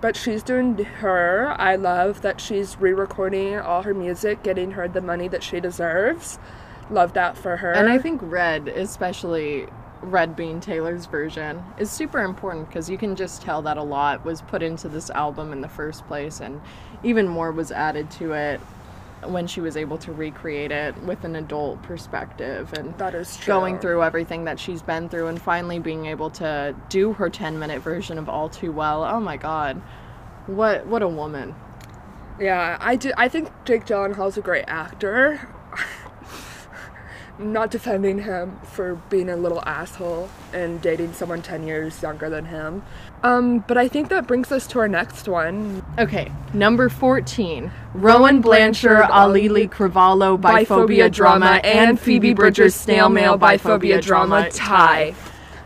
but 0.00 0.16
she's 0.16 0.42
doing 0.42 0.76
her. 0.76 1.54
I 1.58 1.76
love 1.76 2.22
that 2.22 2.40
she's 2.40 2.76
re-recording 2.78 3.58
all 3.58 3.82
her 3.82 3.94
music, 3.94 4.42
getting 4.42 4.72
her 4.72 4.88
the 4.88 5.00
money 5.00 5.28
that 5.28 5.42
she 5.42 5.60
deserves. 5.60 6.38
Love 6.92 7.14
that 7.14 7.36
for 7.36 7.56
her. 7.56 7.72
And 7.72 7.88
I 7.88 7.98
think 7.98 8.20
Red, 8.22 8.68
especially 8.68 9.66
Red 10.02 10.36
being 10.36 10.60
Taylor's 10.60 11.06
version, 11.06 11.62
is 11.78 11.90
super 11.90 12.20
important 12.22 12.68
because 12.68 12.90
you 12.90 12.98
can 12.98 13.16
just 13.16 13.40
tell 13.40 13.62
that 13.62 13.78
a 13.78 13.82
lot 13.82 14.24
was 14.24 14.42
put 14.42 14.62
into 14.62 14.88
this 14.88 15.08
album 15.10 15.52
in 15.52 15.62
the 15.62 15.68
first 15.68 16.06
place, 16.06 16.40
and 16.40 16.60
even 17.02 17.26
more 17.26 17.50
was 17.50 17.72
added 17.72 18.10
to 18.12 18.32
it 18.32 18.60
when 19.24 19.46
she 19.46 19.60
was 19.60 19.76
able 19.76 19.96
to 19.98 20.12
recreate 20.12 20.70
it 20.70 20.96
with 21.04 21.24
an 21.24 21.36
adult 21.36 21.80
perspective 21.84 22.72
and 22.72 22.96
that 22.98 23.14
is 23.14 23.36
true. 23.36 23.54
going 23.54 23.78
through 23.78 24.02
everything 24.02 24.44
that 24.44 24.58
she's 24.58 24.82
been 24.82 25.08
through 25.08 25.28
and 25.28 25.40
finally 25.40 25.78
being 25.78 26.06
able 26.06 26.28
to 26.28 26.74
do 26.88 27.12
her 27.12 27.30
10 27.30 27.58
minute 27.58 27.80
version 27.80 28.18
of 28.18 28.28
All 28.28 28.48
Too 28.48 28.72
Well. 28.72 29.04
Oh 29.04 29.20
my 29.20 29.36
god. 29.36 29.80
What 30.46 30.86
what 30.86 31.02
a 31.02 31.08
woman. 31.08 31.54
Yeah, 32.40 32.76
I 32.80 32.96
do. 32.96 33.12
I 33.16 33.28
think 33.28 33.52
Jake 33.64 33.84
Gyllenhaal's 33.86 34.36
a 34.36 34.40
great 34.40 34.64
actor. 34.66 35.48
Not 37.42 37.70
defending 37.70 38.20
him 38.20 38.58
for 38.62 38.94
being 39.10 39.28
a 39.28 39.36
little 39.36 39.62
asshole 39.66 40.28
and 40.52 40.80
dating 40.80 41.12
someone 41.12 41.42
10 41.42 41.66
years 41.66 42.00
younger 42.02 42.30
than 42.30 42.44
him. 42.44 42.82
Um, 43.22 43.64
but 43.66 43.76
I 43.76 43.88
think 43.88 44.08
that 44.10 44.26
brings 44.26 44.52
us 44.52 44.66
to 44.68 44.78
our 44.78 44.88
next 44.88 45.28
one. 45.28 45.84
Okay, 45.98 46.30
number 46.54 46.88
14. 46.88 47.70
Rowan 47.94 48.40
Blanchard, 48.40 49.04
Alili 49.04 49.68
Cravallo, 49.68 50.40
Biphobia 50.40 51.10
Drama, 51.10 51.60
and 51.64 51.98
Phoebe 52.00 52.34
Bridgers 52.34 52.74
Snail 52.74 53.08
Mail 53.08 53.38
Biphobia 53.38 54.00
Drama 54.00 54.48
tie. 54.50 55.14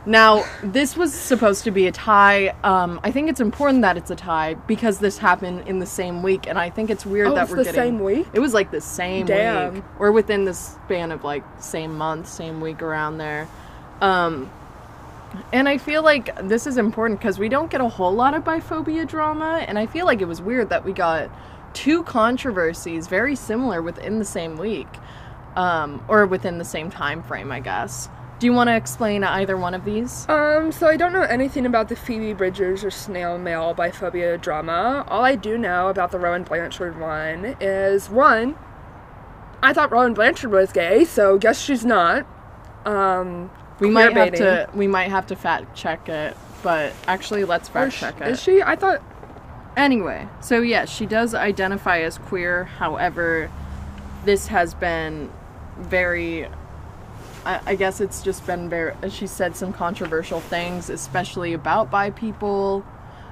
Now, 0.07 0.45
this 0.63 0.97
was 0.97 1.13
supposed 1.13 1.65
to 1.65 1.73
be 1.73 1.89
a 1.89 1.93
tie. 1.93 2.55
Um, 2.63 3.01
I 3.03 3.11
think 3.11 3.29
it's 3.29 3.41
important 3.41 3.83
that 3.83 3.97
it's 3.97 4.11
a 4.11 4.15
tie 4.15 4.55
because 4.55 4.99
this 5.01 5.19
happened 5.19 5.67
in 5.67 5.81
the 5.81 5.87
same 5.87 6.23
week, 6.23 6.47
and 6.47 6.57
I 6.59 6.71
think 6.71 6.91
it's 6.91 7.05
weird 7.05 7.27
Oh, 7.29 7.35
that 7.35 7.43
it's 7.43 7.51
we're 7.51 7.57
getting 7.65 7.73
the 7.73 7.77
getting. 7.77 7.93
same 7.99 8.05
week? 8.05 8.27
It 8.33 8.39
was 8.39 8.55
like 8.55 8.71
the 8.71 8.81
same 8.81 9.27
Damn. 9.27 9.75
week, 9.75 9.85
or 9.99 10.13
within 10.13 10.45
the 10.45 10.55
span 10.55 11.11
of 11.11 11.25
like 11.25 11.43
same 11.59 11.97
month, 11.99 12.29
same 12.29 12.61
week 12.61 12.83
around 12.83 13.19
there. 13.19 13.49
Um, 14.01 14.49
And 15.53 15.69
I 15.69 15.77
feel 15.77 16.03
like 16.03 16.49
this 16.49 16.67
is 16.69 16.79
important 16.79 17.19
because 17.21 17.39
we 17.39 17.49
don't 17.49 17.69
get 17.71 17.81
a 17.81 17.89
whole 17.89 18.13
lot 18.15 18.33
of 18.35 18.45
biphobia 18.45 19.07
drama, 19.09 19.65
and 19.67 19.77
I 19.77 19.87
feel 19.87 20.07
like 20.07 20.23
it 20.23 20.29
was 20.29 20.41
weird 20.41 20.69
that 20.71 20.85
we 20.85 20.93
got 20.93 21.31
two 21.75 22.05
controversies 22.05 23.09
very 23.09 23.35
similar 23.35 23.83
within 23.83 24.19
the 24.21 24.25
same 24.25 24.57
week, 24.57 24.87
um, 25.57 26.03
or 26.09 26.25
within 26.27 26.59
the 26.59 26.65
same 26.65 26.91
time 26.91 27.23
frame, 27.25 27.51
I 27.51 27.59
guess. 27.61 28.09
Do 28.39 28.47
you 28.47 28.53
want 28.53 28.69
to 28.69 28.77
explain 28.77 29.25
either 29.25 29.57
one 29.57 29.73
of 29.73 29.85
these? 29.85 30.29
Um, 30.29 30.71
so 30.71 30.87
I 30.87 30.97
don't 30.97 31.13
know 31.13 31.23
anything 31.23 31.65
about 31.65 31.89
the 31.89 31.97
Phoebe 31.97 32.35
Bridgers 32.35 32.85
or 32.85 32.91
snail 32.91 33.39
mail 33.39 33.75
biphobia 33.75 34.39
drama. 34.41 35.05
All 35.09 35.25
I 35.25 35.37
do 35.37 35.57
know 35.57 35.89
about 35.89 36.11
the 36.13 36.19
Rowan 36.19 36.43
Blanchard 36.45 37.01
one 37.01 37.57
is 37.61 38.11
one, 38.11 38.57
I 39.63 39.73
thought 39.73 39.91
Rowan 39.91 40.13
Blanchard 40.15 40.51
was 40.53 40.71
gay, 40.71 41.05
so 41.05 41.39
guess 41.39 41.61
she's 41.61 41.85
not. 41.85 42.27
Um, 42.85 43.51
We 43.81 43.91
might 43.91 44.13
have 44.13 44.33
to 44.35 44.69
we 44.75 44.87
might 44.87 45.11
have 45.11 45.27
to 45.29 45.37
fact 45.37 45.75
check 45.75 46.09
it, 46.09 46.37
but 46.63 46.93
actually 47.07 47.45
let's 47.45 47.69
fact 47.69 47.95
sh- 47.95 48.01
check 48.01 48.21
it. 48.21 48.29
Is 48.29 48.43
she? 48.43 48.63
I 48.63 48.77
thought. 48.77 49.03
Anyway, 49.77 50.29
so 50.41 50.61
yes, 50.61 50.89
she 50.91 51.05
does 51.07 51.35
identify 51.35 52.01
as 52.01 52.19
queer. 52.19 52.65
However, 52.65 53.51
this 54.25 54.47
has 54.49 54.75
been 54.75 55.31
very. 55.79 56.49
I, 57.47 57.61
I 57.65 57.75
guess 57.77 58.01
it's 58.01 58.23
just 58.23 58.45
been 58.45 58.69
very. 58.69 58.93
She 59.09 59.27
said 59.27 59.55
some 59.57 59.73
controversial 59.73 60.41
things, 60.41 60.91
especially 60.91 61.53
about 61.53 61.91
bi 61.91 62.11
people. 62.11 62.85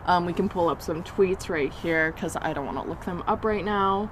Um, 0.06 0.24
we 0.24 0.32
can 0.32 0.48
pull 0.48 0.68
up 0.68 0.80
some 0.80 1.02
tweets 1.02 1.48
right 1.48 1.72
here 1.72 2.12
because 2.12 2.36
I 2.40 2.52
don't 2.52 2.64
want 2.64 2.78
to 2.78 2.88
look 2.88 3.04
them 3.04 3.24
up 3.26 3.44
right 3.44 3.64
now. 3.64 4.10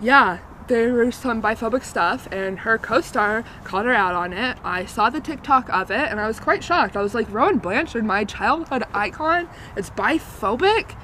Yeah, 0.00 0.38
there 0.68 0.94
was 0.94 1.14
some 1.14 1.42
biphobic 1.42 1.84
stuff, 1.84 2.28
and 2.32 2.60
her 2.60 2.78
co-star 2.78 3.44
called 3.64 3.84
her 3.84 3.92
out 3.92 4.14
on 4.14 4.32
it. 4.32 4.56
I 4.64 4.86
saw 4.86 5.10
the 5.10 5.20
TikTok 5.20 5.68
of 5.68 5.90
it, 5.90 6.10
and 6.10 6.18
I 6.18 6.26
was 6.26 6.40
quite 6.40 6.64
shocked. 6.64 6.96
I 6.96 7.02
was 7.02 7.14
like, 7.14 7.30
Rowan 7.30 7.58
Blanchard, 7.58 8.04
my 8.04 8.24
childhood 8.24 8.84
icon, 8.94 9.50
it's 9.76 9.90
biphobic. 9.90 10.96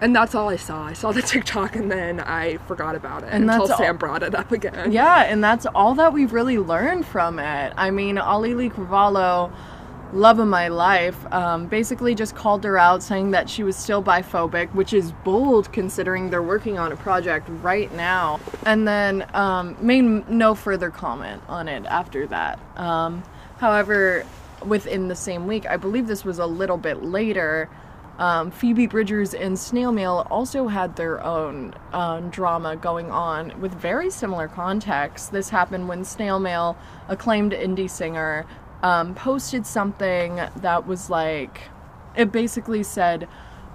And 0.00 0.14
that's 0.14 0.34
all 0.34 0.48
I 0.48 0.56
saw. 0.56 0.84
I 0.84 0.92
saw 0.92 1.12
the 1.12 1.22
TikTok 1.32 1.74
and 1.76 1.90
then 1.90 2.20
I 2.20 2.58
forgot 2.68 2.94
about 2.94 3.24
it 3.24 3.30
And 3.32 3.44
until 3.44 3.66
that's 3.66 3.72
all- 3.72 3.78
Sam 3.86 3.96
brought 3.96 4.22
it 4.22 4.34
up 4.34 4.52
again. 4.52 4.92
Yeah, 4.92 5.22
and 5.24 5.42
that's 5.42 5.66
all 5.74 5.94
that 5.96 6.12
we've 6.12 6.32
really 6.32 6.58
learned 6.58 7.06
from 7.06 7.38
it. 7.38 7.72
I 7.76 7.90
mean, 7.90 8.16
Ali 8.18 8.54
Lee 8.54 8.68
Carvalho, 8.68 9.52
love 10.12 10.38
of 10.38 10.46
my 10.48 10.68
life, 10.68 11.16
um, 11.32 11.66
basically 11.66 12.14
just 12.14 12.34
called 12.34 12.64
her 12.64 12.78
out 12.78 13.02
saying 13.02 13.32
that 13.32 13.50
she 13.50 13.62
was 13.64 13.76
still 13.76 14.02
biphobic, 14.02 14.72
which 14.72 14.92
is 14.92 15.12
bold 15.24 15.72
considering 15.72 16.30
they're 16.30 16.42
working 16.42 16.78
on 16.78 16.92
a 16.92 16.96
project 16.96 17.46
right 17.62 17.92
now. 17.94 18.38
And 18.64 18.86
then 18.86 19.26
um, 19.34 19.76
made 19.80 20.28
no 20.30 20.54
further 20.54 20.90
comment 20.90 21.42
on 21.48 21.66
it 21.68 21.84
after 21.86 22.26
that. 22.28 22.58
Um, 22.76 23.22
however, 23.58 24.24
within 24.64 25.08
the 25.08 25.14
same 25.16 25.46
week, 25.46 25.66
I 25.66 25.76
believe 25.76 26.06
this 26.06 26.24
was 26.24 26.38
a 26.38 26.46
little 26.46 26.78
bit 26.78 27.02
later. 27.02 27.68
Um, 28.18 28.50
Phoebe 28.50 28.88
Bridgers 28.88 29.32
and 29.32 29.56
Snail 29.56 29.92
Mail 29.92 30.26
also 30.28 30.66
had 30.66 30.96
their 30.96 31.22
own 31.22 31.72
um, 31.92 32.30
drama 32.30 32.76
going 32.76 33.10
on 33.10 33.58
with 33.60 33.72
very 33.72 34.10
similar 34.10 34.48
context. 34.48 35.30
This 35.30 35.50
happened 35.50 35.88
when 35.88 36.04
Snail 36.04 36.40
Mail, 36.40 36.76
acclaimed 37.08 37.52
indie 37.52 37.88
singer, 37.88 38.44
um, 38.82 39.14
posted 39.14 39.66
something 39.66 40.40
that 40.56 40.86
was 40.86 41.10
like, 41.10 41.62
it 42.16 42.32
basically 42.32 42.82
said, 42.82 43.28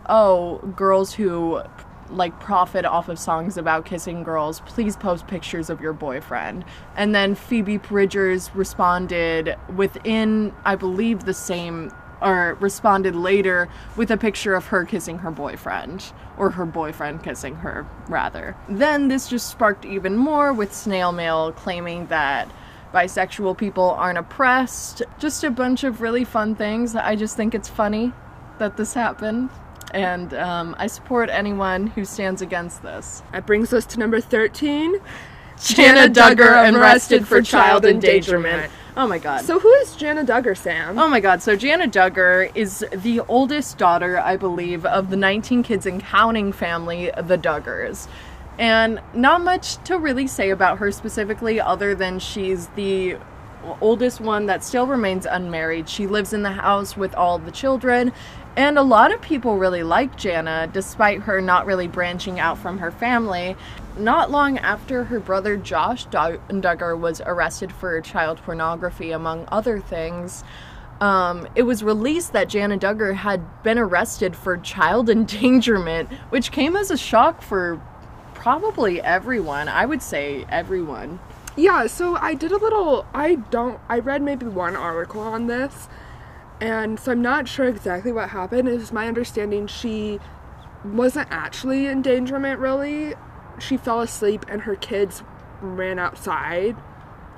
"Oh, 0.09 0.57
girls 0.75 1.13
who 1.13 1.61
like 2.09 2.37
profit 2.39 2.85
off 2.85 3.09
of 3.09 3.17
songs 3.17 3.57
about 3.57 3.85
kissing 3.85 4.23
girls, 4.23 4.59
please 4.65 4.97
post 4.97 5.25
pictures 5.27 5.69
of 5.69 5.79
your 5.79 5.93
boyfriend." 5.93 6.65
And 6.97 7.15
then 7.15 7.35
Phoebe 7.35 7.77
Bridgers 7.77 8.53
responded 8.53 9.55
within, 9.73 10.53
I 10.65 10.75
believe, 10.75 11.23
the 11.23 11.33
same 11.33 11.91
or 12.23 12.57
responded 12.59 13.15
later 13.15 13.69
with 13.95 14.09
a 14.09 14.17
picture 14.17 14.55
of 14.55 14.67
her 14.67 14.85
kissing 14.85 15.19
her 15.19 15.31
boyfriend 15.31 16.11
or 16.37 16.51
her 16.51 16.65
boyfriend 16.65 17.21
kissing 17.23 17.55
her 17.55 17.85
rather. 18.07 18.55
Then 18.69 19.09
this 19.09 19.27
just 19.27 19.49
sparked 19.49 19.85
even 19.85 20.15
more 20.15 20.53
with 20.53 20.73
snail 20.73 21.11
mail 21.11 21.51
claiming 21.51 22.07
that 22.07 22.49
bisexual 22.93 23.57
people 23.57 23.91
aren't 23.91 24.17
oppressed. 24.17 25.01
Just 25.19 25.43
a 25.43 25.51
bunch 25.51 25.83
of 25.83 26.01
really 26.01 26.23
fun 26.23 26.55
things 26.55 26.95
i 26.95 27.15
just 27.15 27.35
think 27.35 27.53
it's 27.53 27.69
funny 27.69 28.13
that 28.59 28.77
this 28.77 28.93
happened. 28.93 29.49
And 29.93 30.33
um, 30.33 30.75
i 30.79 30.87
support 30.87 31.29
anyone 31.29 31.87
who 31.87 32.05
stands 32.05 32.41
against 32.41 32.81
this. 32.81 33.21
That 33.31 33.45
brings 33.45 33.73
us 33.73 33.85
to 33.87 33.99
number 33.99 34.21
13. 34.21 34.95
jana 35.61 36.09
duggar 36.09 36.73
arrested 36.73 37.27
for 37.27 37.41
child 37.41 37.85
endangerment 37.85 38.71
oh 38.95 39.07
my 39.07 39.19
god 39.19 39.41
So 39.41 39.59
who 39.59 39.71
is 39.73 39.95
Jana 39.95 40.23
Duggar, 40.23 40.57
Sam? 40.57 40.97
Oh 40.99 41.07
my 41.07 41.19
god, 41.19 41.41
so 41.41 41.55
Jana 41.55 41.87
Duggar 41.87 42.51
is 42.55 42.85
the 42.91 43.21
oldest 43.21 43.77
daughter, 43.77 44.19
I 44.19 44.37
believe, 44.37 44.85
of 44.85 45.09
the 45.09 45.17
19 45.17 45.63
kids 45.63 45.85
and 45.85 46.01
counting 46.01 46.51
family, 46.51 47.11
the 47.15 47.37
Duggars. 47.37 48.07
And 48.59 49.01
not 49.13 49.41
much 49.41 49.77
to 49.85 49.97
really 49.97 50.27
say 50.27 50.51
about 50.51 50.77
her 50.77 50.91
specifically, 50.91 51.59
other 51.59 51.95
than 51.95 52.19
she's 52.19 52.67
the 52.69 53.17
oldest 53.81 54.21
one 54.21 54.45
that 54.45 54.63
still 54.63 54.87
remains 54.87 55.25
unmarried. 55.25 55.89
She 55.89 56.07
lives 56.07 56.33
in 56.33 56.43
the 56.43 56.51
house 56.51 56.97
with 56.97 57.15
all 57.15 57.39
the 57.39 57.51
children. 57.51 58.11
And 58.55 58.77
a 58.77 58.83
lot 58.83 59.11
of 59.11 59.21
people 59.21 59.57
really 59.57 59.81
like 59.83 60.15
Jana, 60.15 60.69
despite 60.71 61.21
her 61.21 61.41
not 61.41 61.65
really 61.65 61.87
branching 61.87 62.39
out 62.39 62.57
from 62.59 62.77
her 62.79 62.91
family. 62.91 63.55
Not 63.97 64.31
long 64.31 64.57
after 64.57 65.05
her 65.05 65.19
brother 65.19 65.55
Josh 65.55 66.07
Duggar 66.07 66.99
was 66.99 67.21
arrested 67.25 67.71
for 67.71 67.99
child 68.01 68.39
pornography, 68.39 69.11
among 69.11 69.47
other 69.51 69.79
things, 69.79 70.43
um, 71.03 71.47
it 71.55 71.63
was 71.63 71.83
released 71.83 72.31
that 72.31 72.47
Jana 72.47 72.77
Duggar 72.77 73.15
had 73.15 73.63
been 73.63 73.77
arrested 73.77 74.35
for 74.35 74.57
child 74.57 75.09
endangerment, 75.17 76.11
which 76.29 76.51
came 76.51 76.75
as 76.75 76.89
a 76.91 76.97
shock 76.97 77.41
for 77.41 77.81
probably 78.33 79.01
everyone. 79.01 79.67
I 79.67 79.85
would 79.85 80.01
say 80.01 80.45
everyone. 80.49 81.19
Yeah, 81.55 81.87
so 81.87 82.15
I 82.15 82.33
did 82.33 82.51
a 82.51 82.57
little. 82.57 83.05
I 83.13 83.35
don't. 83.35 83.79
I 83.89 83.99
read 83.99 84.21
maybe 84.21 84.45
one 84.45 84.75
article 84.75 85.21
on 85.21 85.47
this, 85.47 85.87
and 86.59 86.99
so 86.99 87.11
I'm 87.11 87.21
not 87.21 87.47
sure 87.47 87.67
exactly 87.67 88.11
what 88.11 88.29
happened. 88.29 88.67
It 88.67 88.77
was 88.77 88.91
my 88.91 89.07
understanding 89.07 89.67
she 89.67 90.19
wasn't 90.83 91.27
actually 91.31 91.87
endangerment, 91.87 92.59
really. 92.59 93.13
She 93.59 93.77
fell 93.77 94.01
asleep 94.01 94.45
and 94.49 94.61
her 94.63 94.75
kids 94.75 95.23
ran 95.61 95.99
outside. 95.99 96.75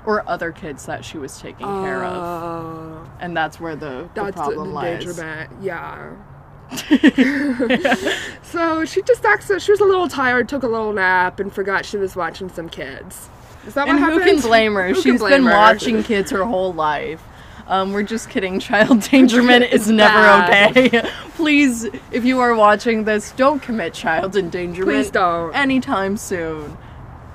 Or 0.04 0.22
other 0.28 0.52
kids 0.52 0.86
that 0.86 1.04
she 1.04 1.18
was 1.18 1.40
taking 1.40 1.66
care 1.66 2.04
of. 2.04 3.04
Uh, 3.04 3.08
And 3.18 3.36
that's 3.36 3.58
where 3.58 3.74
the, 3.74 4.08
the 4.14 4.22
that's 4.22 4.36
problem 4.36 4.72
lies. 4.72 5.00
endangerment. 5.04 5.50
Yeah. 5.60 6.12
so 8.42 8.84
she 8.84 9.02
just 9.02 9.24
acted. 9.24 9.60
She 9.62 9.70
was 9.72 9.80
a 9.80 9.84
little 9.84 10.08
tired, 10.08 10.48
took 10.48 10.62
a 10.62 10.68
little 10.68 10.92
nap, 10.92 11.40
and 11.40 11.52
forgot 11.52 11.84
she 11.84 11.96
was 11.96 12.14
watching 12.16 12.48
some 12.48 12.68
kids. 12.68 13.28
Is 13.66 13.74
that 13.74 13.88
And 13.88 14.00
what 14.00 14.12
who 14.12 14.20
can 14.20 14.40
blame 14.40 14.74
her? 14.74 14.88
Who 14.88 14.94
She's 15.02 15.18
blame 15.20 15.32
been 15.32 15.44
her? 15.46 15.50
watching 15.52 16.02
kids 16.04 16.30
her 16.30 16.44
whole 16.44 16.72
life. 16.72 17.22
Um, 17.68 17.92
we're 17.92 18.02
just 18.02 18.30
kidding. 18.30 18.60
Child 18.66 18.90
endangerment 18.90 19.64
is 19.72 19.90
never 19.90 20.14
bad. 20.14 20.76
okay. 20.76 21.10
Please, 21.34 21.84
if 22.10 22.24
you 22.24 22.40
are 22.40 22.54
watching 22.54 23.04
this, 23.04 23.32
don't 23.32 23.60
commit 23.60 23.92
child 23.92 24.36
endangerment. 24.36 24.90
Please 24.90 25.10
don't. 25.10 25.54
Anytime 25.54 26.16
soon. 26.16 26.78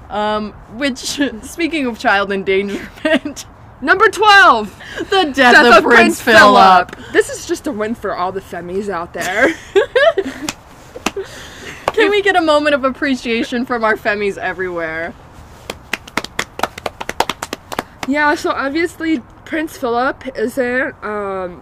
Um, 0.09 0.53
which, 0.73 1.21
speaking 1.43 1.85
of 1.85 1.99
child 1.99 2.31
endangerment, 2.31 3.45
Number 3.79 4.09
twelve. 4.09 4.75
the 5.09 5.31
death, 5.33 5.77
of, 5.77 5.83
Prince, 5.83 6.19
Philip. 6.21 6.95
This 7.13 7.29
is 7.29 7.45
just 7.45 7.67
a 7.67 7.71
win 7.71 7.95
for 7.95 8.15
all 8.15 8.31
the 8.31 8.41
femmies 8.41 8.89
out 8.89 9.13
there. 9.13 9.53
Can 11.93 12.09
we 12.09 12.21
get 12.21 12.35
a 12.35 12.41
moment 12.41 12.73
of 12.75 12.83
appreciation 12.83 13.65
from 13.65 13.83
our 13.83 13.95
femmies 13.95 14.37
everywhere? 14.37 15.13
yeah, 18.07 18.35
so 18.35 18.51
obviously 18.51 19.21
Prince 19.51 19.75
Philip 19.75 20.37
isn't 20.37 21.03
um, 21.03 21.61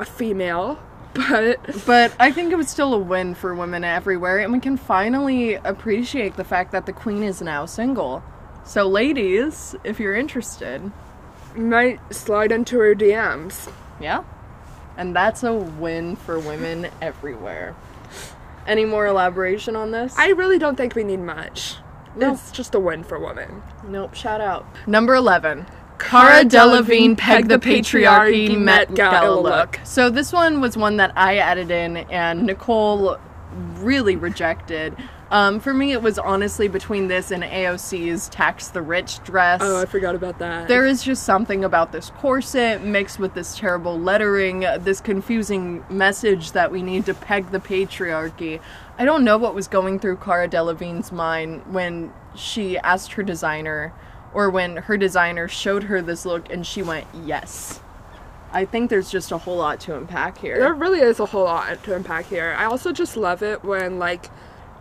a 0.00 0.04
female, 0.04 0.82
but 1.14 1.60
But 1.86 2.12
I 2.18 2.32
think 2.32 2.50
it 2.50 2.56
was 2.56 2.68
still 2.68 2.92
a 2.92 2.98
win 2.98 3.36
for 3.36 3.54
women 3.54 3.84
everywhere, 3.84 4.38
and 4.38 4.52
we 4.52 4.58
can 4.58 4.76
finally 4.76 5.54
appreciate 5.54 6.36
the 6.36 6.42
fact 6.42 6.72
that 6.72 6.86
the 6.86 6.92
queen 6.92 7.22
is 7.22 7.40
now 7.40 7.66
single. 7.66 8.24
So, 8.64 8.88
ladies, 8.88 9.76
if 9.84 10.00
you're 10.00 10.16
interested, 10.16 10.90
might 11.54 12.00
slide 12.12 12.50
into 12.50 12.80
her 12.80 12.96
DMs. 12.96 13.72
yeah. 14.00 14.24
And 14.96 15.14
that's 15.14 15.44
a 15.44 15.54
win 15.54 16.16
for 16.16 16.40
women 16.40 16.88
everywhere. 17.00 17.76
Any 18.66 18.84
more 18.84 19.06
elaboration 19.06 19.76
on 19.76 19.92
this? 19.92 20.18
I 20.18 20.30
really 20.30 20.58
don't 20.58 20.74
think 20.74 20.96
we 20.96 21.04
need 21.04 21.20
much. 21.20 21.76
No. 22.16 22.32
It's 22.32 22.50
just 22.50 22.74
a 22.74 22.80
win 22.80 23.04
for 23.04 23.20
women. 23.20 23.62
Nope, 23.86 24.16
shout 24.16 24.40
out. 24.40 24.66
Number 24.88 25.14
11. 25.14 25.64
Cara 26.00 26.44
Delevingne 26.44 27.16
pegged 27.16 27.48
the 27.48 27.58
patriarchy 27.58 28.58
Met 28.58 28.94
Gala 28.94 29.40
look. 29.40 29.78
So 29.84 30.10
this 30.10 30.32
one 30.32 30.60
was 30.60 30.76
one 30.76 30.96
that 30.96 31.12
I 31.16 31.38
added 31.38 31.70
in 31.70 31.98
and 31.98 32.44
Nicole 32.44 33.18
really 33.76 34.16
rejected. 34.16 34.96
Um, 35.30 35.60
for 35.60 35.72
me, 35.72 35.92
it 35.92 36.02
was 36.02 36.18
honestly 36.18 36.66
between 36.66 37.06
this 37.06 37.30
and 37.30 37.44
AOC's 37.44 38.28
tax 38.30 38.68
the 38.68 38.82
rich 38.82 39.22
dress. 39.22 39.60
Oh, 39.62 39.80
I 39.80 39.84
forgot 39.86 40.16
about 40.16 40.40
that. 40.40 40.66
There 40.66 40.84
is 40.86 41.04
just 41.04 41.22
something 41.22 41.64
about 41.64 41.92
this 41.92 42.10
corset 42.10 42.82
mixed 42.82 43.20
with 43.20 43.34
this 43.34 43.56
terrible 43.56 43.98
lettering, 43.98 44.60
this 44.80 45.00
confusing 45.00 45.84
message 45.88 46.50
that 46.52 46.72
we 46.72 46.82
need 46.82 47.06
to 47.06 47.14
peg 47.14 47.52
the 47.52 47.60
patriarchy. 47.60 48.60
I 48.98 49.04
don't 49.04 49.22
know 49.22 49.38
what 49.38 49.54
was 49.54 49.68
going 49.68 50.00
through 50.00 50.16
Cara 50.16 50.48
Delevingne's 50.48 51.12
mind 51.12 51.62
when 51.72 52.12
she 52.34 52.76
asked 52.78 53.12
her 53.12 53.22
designer, 53.22 53.92
or 54.32 54.50
when 54.50 54.76
her 54.76 54.96
designer 54.96 55.48
showed 55.48 55.84
her 55.84 56.00
this 56.00 56.24
look 56.24 56.50
and 56.50 56.66
she 56.66 56.82
went, 56.82 57.06
yes. 57.24 57.80
I 58.52 58.64
think 58.64 58.90
there's 58.90 59.10
just 59.10 59.30
a 59.30 59.38
whole 59.38 59.56
lot 59.56 59.80
to 59.80 59.96
unpack 59.96 60.38
here. 60.38 60.58
There 60.58 60.74
really 60.74 61.00
is 61.00 61.20
a 61.20 61.26
whole 61.26 61.44
lot 61.44 61.82
to 61.84 61.94
unpack 61.94 62.26
here. 62.26 62.54
I 62.58 62.64
also 62.64 62.92
just 62.92 63.16
love 63.16 63.42
it 63.42 63.64
when 63.64 63.98
like 63.98 64.26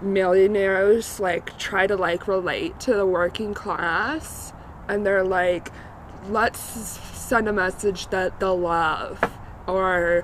millionaires 0.02 1.20
like 1.20 1.58
try 1.58 1.86
to 1.86 1.96
like 1.96 2.28
relate 2.28 2.80
to 2.80 2.94
the 2.94 3.06
working 3.06 3.54
class 3.54 4.54
and 4.88 5.06
they're 5.06 5.26
like 5.26 5.72
let's 6.30 6.60
send 6.60 7.50
a 7.50 7.54
message 7.54 8.08
that 8.08 8.40
they'll 8.40 8.58
love 8.58 9.22
or 9.68 10.24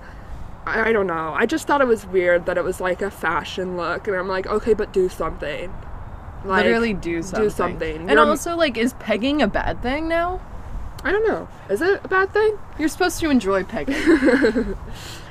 I, 0.66 0.90
I 0.90 0.92
don't 0.94 1.08
know. 1.08 1.34
I 1.36 1.46
just 1.46 1.68
thought 1.68 1.82
it 1.82 1.88
was 1.88 2.06
weird 2.06 2.46
that 2.46 2.58
it 2.58 2.64
was 2.64 2.80
like 2.82 3.02
a 3.02 3.12
fashion 3.12 3.78
look 3.78 4.08
and 4.08 4.16
I'm 4.16 4.28
like, 4.28 4.48
okay, 4.48 4.74
but 4.74 4.94
do 4.94 5.10
something. 5.10 5.74
Like, 6.46 6.66
Literally 6.66 6.94
do 6.94 7.22
something. 7.22 7.44
Do 7.44 7.50
something. 7.50 7.96
And 8.02 8.12
You're- 8.12 8.22
also, 8.22 8.56
like, 8.56 8.78
is 8.78 8.94
pegging 8.94 9.42
a 9.42 9.48
bad 9.48 9.82
thing 9.82 10.08
now? 10.08 10.42
I 11.04 11.12
don't 11.12 11.28
know. 11.28 11.48
Is 11.70 11.82
it 11.82 12.02
a 12.04 12.08
bad 12.08 12.34
thing? 12.34 12.58
You're 12.80 12.90
supposed 12.90 13.20
to 13.20 13.30
enjoy 13.30 13.64
pegging. 13.64 13.96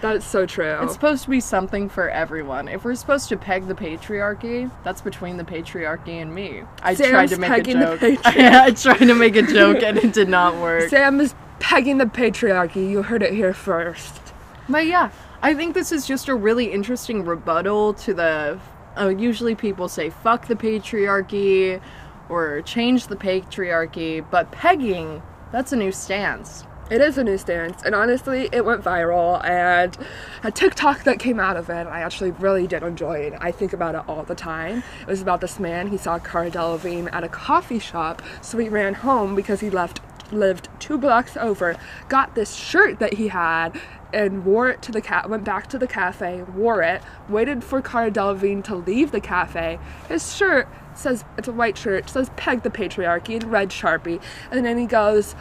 That 0.04 0.16
is 0.16 0.24
so 0.24 0.44
true. 0.44 0.80
It's 0.82 0.92
supposed 0.92 1.24
to 1.24 1.30
be 1.30 1.40
something 1.40 1.88
for 1.88 2.10
everyone. 2.10 2.68
If 2.68 2.84
we're 2.84 2.94
supposed 2.94 3.30
to 3.30 3.38
peg 3.38 3.68
the 3.68 3.74
patriarchy, 3.74 4.70
that's 4.82 5.00
between 5.00 5.38
the 5.38 5.44
patriarchy 5.44 6.20
and 6.20 6.34
me. 6.34 6.62
I 6.82 6.92
Sam's 6.92 7.10
tried 7.10 7.28
to 7.30 7.38
make 7.38 7.48
a 7.48 7.54
pegging 7.54 7.80
the 7.80 7.96
joke. 7.96 8.20
I 8.26 8.70
tried 8.72 8.98
to 8.98 9.14
make 9.14 9.34
a 9.34 9.40
joke 9.40 9.82
and 9.82 9.96
it 9.96 10.12
did 10.12 10.28
not 10.28 10.56
work. 10.56 10.90
Sam 10.90 11.22
is 11.22 11.34
pegging 11.58 11.96
the 11.96 12.04
patriarchy. 12.04 12.90
You 12.90 13.00
heard 13.00 13.22
it 13.22 13.32
here 13.32 13.54
first. 13.54 14.20
But 14.68 14.84
yeah, 14.84 15.10
I 15.40 15.54
think 15.54 15.72
this 15.72 15.90
is 15.90 16.06
just 16.06 16.28
a 16.28 16.34
really 16.34 16.70
interesting 16.70 17.24
rebuttal 17.24 17.94
to 17.94 18.12
the. 18.12 18.60
Uh, 18.96 19.08
usually 19.08 19.54
people 19.54 19.88
say 19.88 20.10
fuck 20.10 20.46
the 20.46 20.54
patriarchy 20.54 21.80
or 22.28 22.62
change 22.62 23.08
the 23.08 23.16
patriarchy, 23.16 24.24
but 24.30 24.50
pegging, 24.52 25.22
that's 25.52 25.72
a 25.72 25.76
new 25.76 25.92
stance. 25.92 26.64
It 26.90 27.00
is 27.00 27.16
a 27.16 27.24
new 27.24 27.38
stance, 27.38 27.82
and 27.82 27.94
honestly, 27.94 28.50
it 28.52 28.62
went 28.62 28.82
viral. 28.82 29.42
And 29.42 29.96
a 30.42 30.50
TikTok 30.50 31.04
that 31.04 31.18
came 31.18 31.40
out 31.40 31.56
of 31.56 31.70
it, 31.70 31.86
I 31.86 32.02
actually 32.02 32.32
really 32.32 32.66
did 32.66 32.82
enjoy 32.82 33.20
it. 33.20 33.34
I 33.40 33.52
think 33.52 33.72
about 33.72 33.94
it 33.94 34.02
all 34.06 34.22
the 34.22 34.34
time. 34.34 34.82
It 35.00 35.06
was 35.06 35.22
about 35.22 35.40
this 35.40 35.58
man. 35.58 35.88
He 35.88 35.96
saw 35.96 36.18
Cara 36.18 36.50
Delevingne 36.50 37.08
at 37.10 37.24
a 37.24 37.28
coffee 37.28 37.78
shop, 37.78 38.20
so 38.42 38.58
he 38.58 38.68
ran 38.68 38.94
home 38.94 39.34
because 39.34 39.60
he 39.60 39.70
left 39.70 40.00
lived 40.30 40.68
two 40.78 40.98
blocks 40.98 41.36
over. 41.36 41.76
Got 42.08 42.34
this 42.34 42.54
shirt 42.54 42.98
that 42.98 43.14
he 43.14 43.28
had 43.28 43.80
and 44.14 44.44
wore 44.44 44.68
it 44.68 44.80
to 44.82 44.92
the 44.92 45.00
cat. 45.00 45.28
Went 45.28 45.44
back 45.44 45.66
to 45.68 45.78
the 45.78 45.86
cafe, 45.86 46.42
wore 46.42 46.82
it, 46.82 47.02
waited 47.28 47.62
for 47.64 47.82
Cara 47.82 48.10
Delevingne 48.10 48.64
to 48.64 48.76
leave 48.76 49.10
the 49.10 49.20
cafe. 49.20 49.78
His 50.08 50.34
shirt 50.34 50.68
says 50.94 51.24
it's 51.36 51.48
a 51.48 51.52
white 51.52 51.76
shirt 51.76 52.08
says 52.08 52.30
"Peg 52.36 52.62
the 52.62 52.70
patriarchy" 52.70 53.42
in 53.42 53.50
red 53.50 53.70
sharpie, 53.70 54.22
and 54.50 54.64
then 54.64 54.78
he 54.78 54.86
goes. 54.86 55.34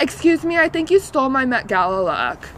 Excuse 0.00 0.44
me, 0.44 0.56
I 0.58 0.68
think 0.68 0.90
you 0.90 0.98
stole 0.98 1.28
my 1.28 1.44
Met 1.44 1.68
Gala 1.68 2.02
look. 2.02 2.48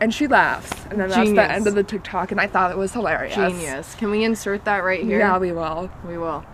And 0.00 0.14
she 0.14 0.26
laughs. 0.26 0.72
And 0.90 0.98
then 0.98 1.10
that's 1.10 1.30
the 1.30 1.42
end 1.42 1.66
of 1.66 1.74
the 1.74 1.82
TikTok, 1.82 2.30
and 2.30 2.40
I 2.40 2.46
thought 2.46 2.70
it 2.70 2.78
was 2.78 2.92
hilarious. 2.94 3.34
Genius. 3.34 3.94
Can 3.96 4.10
we 4.10 4.24
insert 4.24 4.64
that 4.64 4.84
right 4.84 5.02
here? 5.04 5.18
Yeah, 5.18 5.36
we 5.38 5.52
will. 5.52 5.90
we 6.06 6.16
will. 6.16 6.44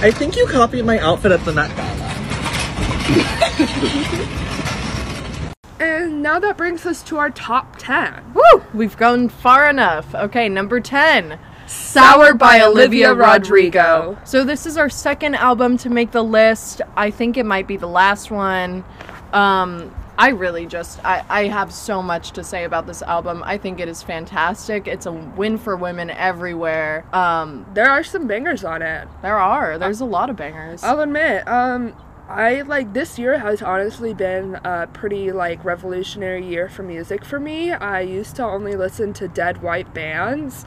I 0.00 0.10
think 0.10 0.36
you 0.36 0.46
copied 0.46 0.84
my 0.84 0.98
outfit 0.98 1.30
at 1.30 1.44
the 1.44 1.52
Met 1.52 1.76
Gala. 1.76 1.91
And 5.80 6.22
now 6.22 6.38
that 6.38 6.56
brings 6.56 6.86
us 6.86 7.02
to 7.04 7.18
our 7.18 7.30
top 7.30 7.74
10. 7.76 8.34
Woo! 8.34 8.62
We've 8.72 8.96
gone 8.96 9.28
far 9.28 9.68
enough. 9.68 10.14
Okay, 10.14 10.48
number 10.48 10.80
10. 10.80 11.40
Sour 11.66 12.34
by 12.34 12.60
Olivia 12.62 13.12
Rodrigo. 13.12 14.16
So 14.24 14.44
this 14.44 14.64
is 14.64 14.76
our 14.76 14.88
second 14.88 15.34
album 15.34 15.76
to 15.78 15.90
make 15.90 16.12
the 16.12 16.22
list. 16.22 16.82
I 16.96 17.10
think 17.10 17.36
it 17.36 17.44
might 17.44 17.66
be 17.66 17.76
the 17.76 17.88
last 17.88 18.30
one. 18.30 18.84
Um 19.32 19.92
I 20.18 20.28
really 20.28 20.66
just 20.66 21.04
I, 21.04 21.24
I 21.28 21.44
have 21.48 21.72
so 21.72 22.00
much 22.00 22.30
to 22.32 22.44
say 22.44 22.62
about 22.62 22.86
this 22.86 23.02
album. 23.02 23.42
I 23.44 23.58
think 23.58 23.80
it 23.80 23.88
is 23.88 24.02
fantastic. 24.04 24.86
It's 24.86 25.06
a 25.06 25.12
win 25.12 25.58
for 25.58 25.74
women 25.76 26.10
everywhere. 26.10 27.06
Um 27.12 27.66
There 27.74 27.90
are 27.90 28.04
some 28.04 28.28
bangers 28.28 28.62
on 28.62 28.82
it. 28.82 29.08
there 29.22 29.38
are. 29.38 29.78
There's 29.78 30.00
a 30.00 30.04
lot 30.04 30.30
of 30.30 30.36
bangers. 30.36 30.84
I'll 30.84 31.00
admit, 31.00 31.48
um, 31.48 31.94
I 32.28 32.62
like 32.62 32.92
this 32.92 33.18
year 33.18 33.38
has 33.38 33.62
honestly 33.62 34.14
been 34.14 34.54
a 34.64 34.88
pretty 34.92 35.32
like 35.32 35.64
revolutionary 35.64 36.46
year 36.46 36.68
for 36.68 36.82
music 36.82 37.24
for 37.24 37.40
me. 37.40 37.72
I 37.72 38.00
used 38.00 38.36
to 38.36 38.44
only 38.44 38.76
listen 38.76 39.12
to 39.14 39.28
dead 39.28 39.60
white 39.60 39.92
bands, 39.92 40.64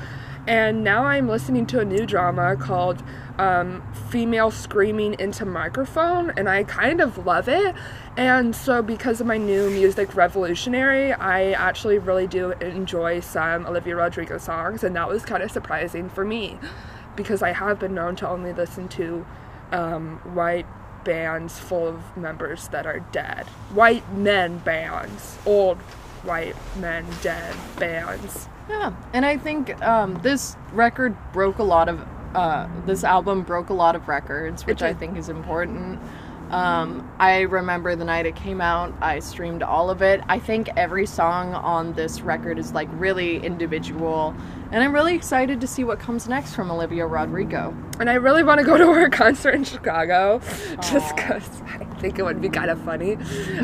and 0.47 0.83
now 0.83 1.05
I'm 1.05 1.27
listening 1.29 1.65
to 1.67 1.79
a 1.79 1.85
new 1.85 2.05
drama 2.05 2.57
called 2.57 3.01
um, 3.37 3.81
Female 4.09 4.51
Screaming 4.51 5.15
into 5.17 5.45
Microphone, 5.45 6.31
and 6.37 6.49
I 6.49 6.65
kind 6.65 6.99
of 6.99 7.25
love 7.25 7.47
it. 7.47 7.73
And 8.17 8.53
so, 8.55 8.81
because 8.81 9.21
of 9.21 9.27
my 9.27 9.37
new 9.37 9.69
music 9.69 10.13
revolutionary, 10.15 11.13
I 11.13 11.51
actually 11.53 11.97
really 11.99 12.27
do 12.27 12.51
enjoy 12.51 13.21
some 13.21 13.65
Olivia 13.65 13.95
Rodrigo 13.95 14.37
songs, 14.37 14.83
and 14.83 14.95
that 14.97 15.07
was 15.07 15.23
kind 15.23 15.41
of 15.41 15.51
surprising 15.51 16.09
for 16.09 16.25
me 16.25 16.59
because 17.15 17.41
I 17.41 17.53
have 17.53 17.79
been 17.79 17.95
known 17.95 18.17
to 18.17 18.27
only 18.27 18.51
listen 18.51 18.89
to 18.89 19.25
um, 19.71 20.19
white 20.35 20.65
bands 21.05 21.57
full 21.57 21.87
of 21.87 22.17
members 22.17 22.67
that 22.69 22.85
are 22.85 22.99
dead. 23.11 23.45
White 23.73 24.11
men 24.13 24.57
bands. 24.57 25.37
Old 25.45 25.77
white 26.23 26.55
men 26.77 27.05
dead 27.21 27.55
bands. 27.79 28.49
Yeah, 28.67 28.93
and 29.13 29.25
I 29.25 29.37
think 29.37 29.81
um, 29.81 30.19
this 30.23 30.57
record 30.73 31.15
broke 31.31 31.59
a 31.59 31.63
lot 31.63 31.87
of. 31.87 32.05
Uh, 32.33 32.67
this 32.85 33.05
album 33.05 33.43
broke 33.43 33.69
a 33.69 33.73
lot 33.73 33.95
of 33.95 34.09
records, 34.09 34.65
which 34.65 34.81
I 34.81 34.93
think 34.93 35.17
is 35.17 35.29
important. 35.29 36.01
Um, 36.51 37.09
I 37.19 37.41
remember 37.41 37.95
the 37.95 38.05
night 38.05 38.25
it 38.25 38.35
came 38.35 38.61
out, 38.61 38.93
I 39.01 39.19
streamed 39.19 39.63
all 39.63 39.89
of 39.89 40.01
it. 40.01 40.21
I 40.29 40.39
think 40.39 40.69
every 40.77 41.05
song 41.05 41.53
on 41.53 41.93
this 41.93 42.21
record 42.21 42.59
is 42.59 42.71
like 42.71 42.87
really 42.93 43.43
individual, 43.43 44.35
and 44.71 44.83
I'm 44.83 44.93
really 44.93 45.15
excited 45.15 45.59
to 45.61 45.67
see 45.67 45.83
what 45.83 45.99
comes 45.99 46.27
next 46.27 46.53
from 46.53 46.69
Olivia 46.69 47.07
Rodrigo. 47.07 47.75
And 47.99 48.09
I 48.09 48.15
really 48.15 48.43
want 48.43 48.59
to 48.59 48.65
go 48.65 48.77
to 48.77 48.93
her 48.93 49.09
concert 49.11 49.55
in 49.55 49.63
Chicago 49.63 50.39
just 50.81 51.15
because 51.15 51.61
I 51.63 51.83
think 51.99 52.19
it 52.19 52.23
would 52.23 52.41
be 52.41 52.49
kind 52.49 52.69
of 52.69 52.79
funny. 52.83 53.17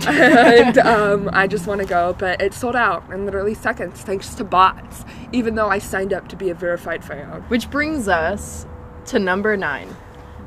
and 0.07 0.77
um, 0.79 1.29
I 1.33 1.47
just 1.47 1.67
want 1.67 1.81
to 1.81 1.87
go, 1.87 2.15
but 2.17 2.41
it 2.41 2.53
sold 2.53 2.75
out 2.75 3.09
in 3.11 3.25
literally 3.25 3.53
seconds 3.53 4.01
thanks 4.01 4.33
to 4.35 4.43
bots, 4.43 5.05
even 5.31 5.55
though 5.55 5.69
I 5.69 5.77
signed 5.79 6.13
up 6.13 6.27
to 6.29 6.35
be 6.35 6.49
a 6.49 6.55
verified 6.55 7.05
fan. 7.05 7.27
Which 7.47 7.69
brings 7.69 8.07
us 8.07 8.65
to 9.07 9.19
number 9.19 9.55
nine. 9.55 9.95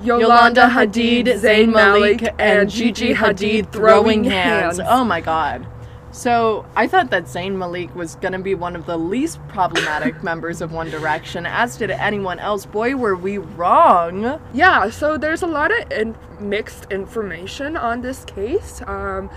Yolanda 0.04 0.68
Hadid, 0.68 1.24
Zayn 1.26 1.72
Malik, 1.72 2.22
and 2.38 2.70
Gigi 2.70 3.14
Hadid 3.14 3.72
throwing 3.72 4.24
hands. 4.24 4.80
Oh 4.84 5.04
my 5.04 5.20
god. 5.20 5.66
So 6.12 6.64
I 6.76 6.86
thought 6.86 7.10
that 7.10 7.24
Zayn 7.24 7.56
Malik 7.56 7.92
was 7.96 8.14
gonna 8.16 8.38
be 8.38 8.54
one 8.54 8.76
of 8.76 8.86
the 8.86 8.96
least 8.96 9.40
problematic 9.48 10.22
members 10.22 10.60
of 10.60 10.70
One 10.72 10.88
Direction, 10.88 11.44
as 11.44 11.76
did 11.76 11.90
anyone 11.90 12.38
else. 12.38 12.66
Boy, 12.66 12.94
were 12.94 13.16
we 13.16 13.38
wrong. 13.38 14.40
Yeah, 14.52 14.90
so 14.90 15.18
there's 15.18 15.42
a 15.42 15.46
lot 15.46 15.72
of 15.72 15.90
in- 15.90 16.16
mixed 16.38 16.86
information 16.92 17.76
on 17.76 18.02
this 18.02 18.24
case. 18.24 18.80
Um, 18.86 19.28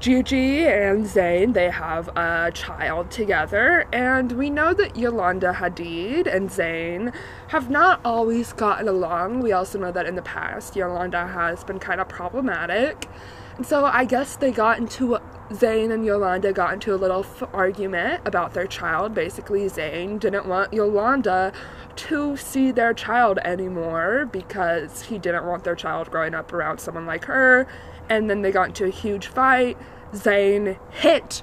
Gigi 0.00 0.64
and 0.64 1.04
Zayn, 1.04 1.54
they 1.54 1.70
have 1.70 2.08
a 2.16 2.52
child 2.54 3.10
together, 3.10 3.84
and 3.92 4.30
we 4.30 4.48
know 4.48 4.72
that 4.72 4.96
Yolanda 4.96 5.52
Hadid 5.54 6.32
and 6.32 6.48
Zayn 6.48 7.12
have 7.48 7.68
not 7.68 8.00
always 8.04 8.52
gotten 8.52 8.86
along. 8.86 9.40
We 9.40 9.50
also 9.50 9.76
know 9.76 9.90
that 9.90 10.06
in 10.06 10.14
the 10.14 10.22
past, 10.22 10.76
Yolanda 10.76 11.26
has 11.26 11.64
been 11.64 11.80
kind 11.80 12.00
of 12.00 12.08
problematic. 12.08 13.08
And 13.56 13.66
so 13.66 13.86
I 13.86 14.04
guess 14.04 14.36
they 14.36 14.52
got 14.52 14.78
into 14.78 15.18
Zayn 15.50 15.92
and 15.92 16.04
Yolanda 16.04 16.52
got 16.52 16.74
into 16.74 16.94
a 16.94 16.96
little 16.96 17.24
f- 17.24 17.48
argument 17.52 18.22
about 18.24 18.54
their 18.54 18.68
child. 18.68 19.14
Basically, 19.14 19.62
Zayn 19.62 20.20
didn't 20.20 20.46
want 20.46 20.72
Yolanda 20.72 21.52
to 21.96 22.36
see 22.36 22.70
their 22.70 22.94
child 22.94 23.40
anymore 23.44 24.28
because 24.30 25.02
he 25.02 25.18
didn't 25.18 25.44
want 25.44 25.64
their 25.64 25.74
child 25.74 26.08
growing 26.12 26.34
up 26.34 26.52
around 26.52 26.78
someone 26.78 27.04
like 27.04 27.24
her. 27.24 27.66
And 28.08 28.28
then 28.28 28.42
they 28.42 28.50
got 28.50 28.68
into 28.68 28.84
a 28.84 28.90
huge 28.90 29.26
fight. 29.26 29.76
Zayn 30.12 30.78
hit 30.90 31.42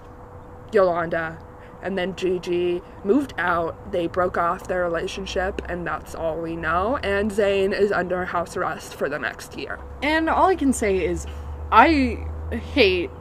Yolanda. 0.72 1.40
And 1.82 1.98
then 1.98 2.16
Gigi 2.16 2.82
moved 3.04 3.36
out. 3.38 3.92
They 3.92 4.08
broke 4.08 4.40
off 4.40 4.68
their 4.68 4.84
relationship, 4.84 5.62
and 5.70 5.86
that's 5.86 6.16
all 6.16 6.42
we 6.42 6.56
know. 6.56 6.98
And 7.04 7.30
Zayn 7.30 7.80
is 7.80 7.92
under 7.92 8.26
house 8.26 8.58
arrest 8.58 8.96
for 8.96 9.08
the 9.08 9.20
next 9.20 9.56
year. 9.56 9.80
And 10.02 10.28
all 10.28 10.48
I 10.48 10.56
can 10.56 10.74
say 10.74 11.06
is, 11.06 11.28
I 11.72 12.26
hate 12.74 13.12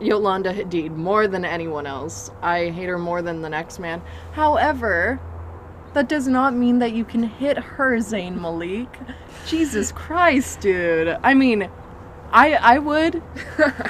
Yolanda 0.00 0.54
Hadid 0.54 0.94
more 0.94 1.26
than 1.26 1.44
anyone 1.44 1.86
else. 1.86 2.30
I 2.42 2.68
hate 2.68 2.88
her 2.88 2.98
more 2.98 3.22
than 3.22 3.42
the 3.42 3.50
next 3.50 3.80
man. 3.80 4.02
However, 4.32 5.20
that 5.94 6.08
does 6.08 6.28
not 6.28 6.54
mean 6.54 6.78
that 6.78 6.92
you 6.92 7.04
can 7.04 7.24
hit 7.24 7.58
her, 7.58 7.96
Zayn 7.96 8.40
Malik. 8.40 8.88
Jesus 9.46 9.90
Christ, 9.90 10.60
dude. 10.60 11.18
I 11.24 11.34
mean, 11.34 11.68
I 12.32 12.54
I 12.54 12.78
would 12.78 13.22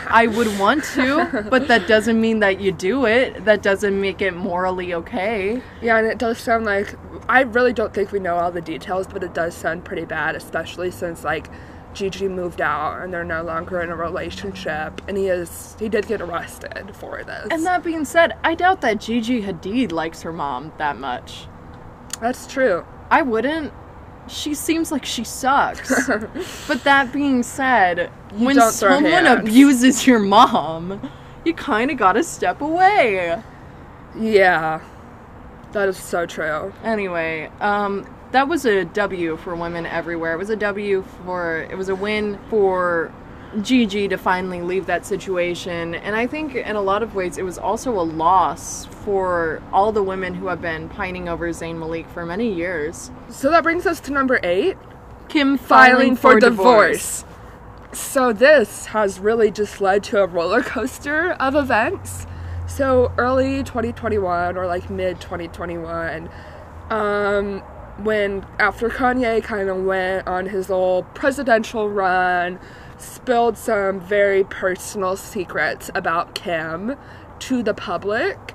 I 0.07 0.27
would 0.27 0.59
want 0.59 0.85
to, 0.95 1.47
but 1.51 1.69
that 1.69 1.87
doesn't 1.87 2.21
mean 2.21 2.41
that 2.41 2.61
you 2.61 2.73
do 2.73 3.07
it. 3.07 3.45
That 3.45 3.63
doesn't 3.63 4.01
make 4.01 4.23
it 4.23 4.35
morally 4.35 4.95
okay. 4.95 5.63
Yeah, 5.83 5.99
and 5.99 6.07
it 6.07 6.19
does 6.19 6.39
sound 6.39 6.65
like 6.65 6.95
I 7.29 7.43
really 7.43 7.73
don't 7.73 7.93
think 7.93 8.13
we 8.13 8.19
know 8.19 8.37
all 8.37 8.51
the 8.51 8.61
details, 8.61 9.07
but 9.07 9.23
it 9.23 9.35
does 9.35 9.55
sound 9.55 9.85
pretty 9.85 10.05
bad, 10.05 10.37
especially 10.37 10.91
since 10.91 11.23
like 11.23 11.49
Gigi 11.93 12.29
moved 12.29 12.61
out 12.61 13.03
and 13.03 13.13
they're 13.13 13.25
no 13.25 13.43
longer 13.43 13.81
in 13.81 13.91
a 13.91 13.97
relationship, 13.97 15.03
and 15.07 15.17
he 15.19 15.29
is 15.29 15.77
he 15.79 15.89
did 15.89 16.07
get 16.07 16.21
arrested 16.21 16.93
for 16.95 17.23
this. 17.25 17.49
And 17.51 17.67
that 17.67 17.83
being 17.83 18.05
said, 18.05 18.37
I 18.43 18.55
doubt 18.55 18.81
that 18.81 19.01
Gigi 19.01 19.43
Hadid 19.43 19.93
likes 19.93 20.23
her 20.23 20.33
mom 20.33 20.73
that 20.79 20.97
much. 20.97 21.47
that's 22.21 22.47
true. 22.47 22.87
I 23.11 23.23
wouldn't. 23.23 23.73
She 24.29 24.55
seems 24.55 24.93
like 24.93 25.05
she 25.05 25.25
sucks. 25.25 26.09
but 26.69 26.85
that 26.85 27.13
being 27.13 27.43
said, 27.43 28.11
when 28.33 28.61
someone 28.71 29.27
abuses 29.27 30.07
your 30.07 30.21
mom, 30.21 31.11
you 31.45 31.55
kind 31.55 31.91
of 31.91 31.97
gotta 31.97 32.23
step 32.23 32.61
away. 32.61 33.43
Yeah, 34.19 34.81
that 35.73 35.89
is 35.89 35.97
so 35.97 36.27
true. 36.27 36.73
Anyway, 36.85 37.51
um, 37.61 38.07
that 38.33 38.49
was 38.49 38.65
a 38.65 38.85
W 38.85 39.37
for 39.37 39.57
women 39.57 39.87
everywhere. 39.87 40.35
It 40.35 40.39
was 40.39 40.51
a 40.51 40.57
W 40.57 41.05
for. 41.25 41.67
It 41.71 41.77
was 41.77 41.89
a 41.89 41.95
win 41.95 42.39
for 42.49 43.13
Gigi 43.63 44.09
to 44.09 44.17
finally 44.17 44.61
leave 44.61 44.87
that 44.87 45.05
situation. 45.05 45.95
And 45.95 46.15
I 46.15 46.27
think 46.27 46.55
in 46.55 46.77
a 46.77 46.81
lot 46.81 47.03
of 47.03 47.15
ways 47.15 47.39
it 47.39 47.43
was 47.43 47.59
also 47.59 47.99
a 47.99 48.03
loss 48.03 48.87
for 48.87 49.63
all 49.73 49.93
the 49.93 50.03
women 50.03 50.35
who 50.35 50.47
have 50.47 50.61
been 50.61 50.89
pining 50.89 51.29
over 51.29 51.49
Zayn 51.51 51.79
Malik 51.79 52.09
for 52.09 52.25
many 52.25 52.53
years. 52.53 53.11
So 53.29 53.51
that 53.51 53.63
brings 53.63 53.87
us 53.87 54.01
to 54.01 54.13
number 54.13 54.41
eight. 54.43 54.77
Kim 55.29 55.59
filing 55.59 56.17
for 56.17 56.39
divorce. 56.41 57.25
So 57.93 58.33
this 58.33 58.87
has 58.87 59.19
really 59.19 59.51
just 59.51 59.81
led 59.81 60.05
to 60.05 60.23
a 60.23 60.27
roller 60.27 60.63
coaster 60.63 61.33
of 61.33 61.55
events. 61.55 62.27
So 62.67 63.13
early 63.19 63.65
2021 63.65 64.57
or 64.57 64.67
like 64.67 64.91
mid 64.91 65.21
2021, 65.21 66.31
um, 66.91 67.61
when 67.99 68.47
after 68.59 68.89
Kanye 68.89 69.43
kind 69.43 69.69
of 69.69 69.85
went 69.85 70.27
on 70.29 70.47
his 70.47 70.69
little 70.69 71.03
presidential 71.15 71.89
run, 71.89 72.61
spilled 73.01 73.57
some 73.57 74.01
very 74.01 74.45
personal 74.45 75.17
secrets 75.17 75.91
about 75.95 76.35
Kim 76.35 76.97
to 77.41 77.63
the 77.63 77.75
public. 77.75 78.55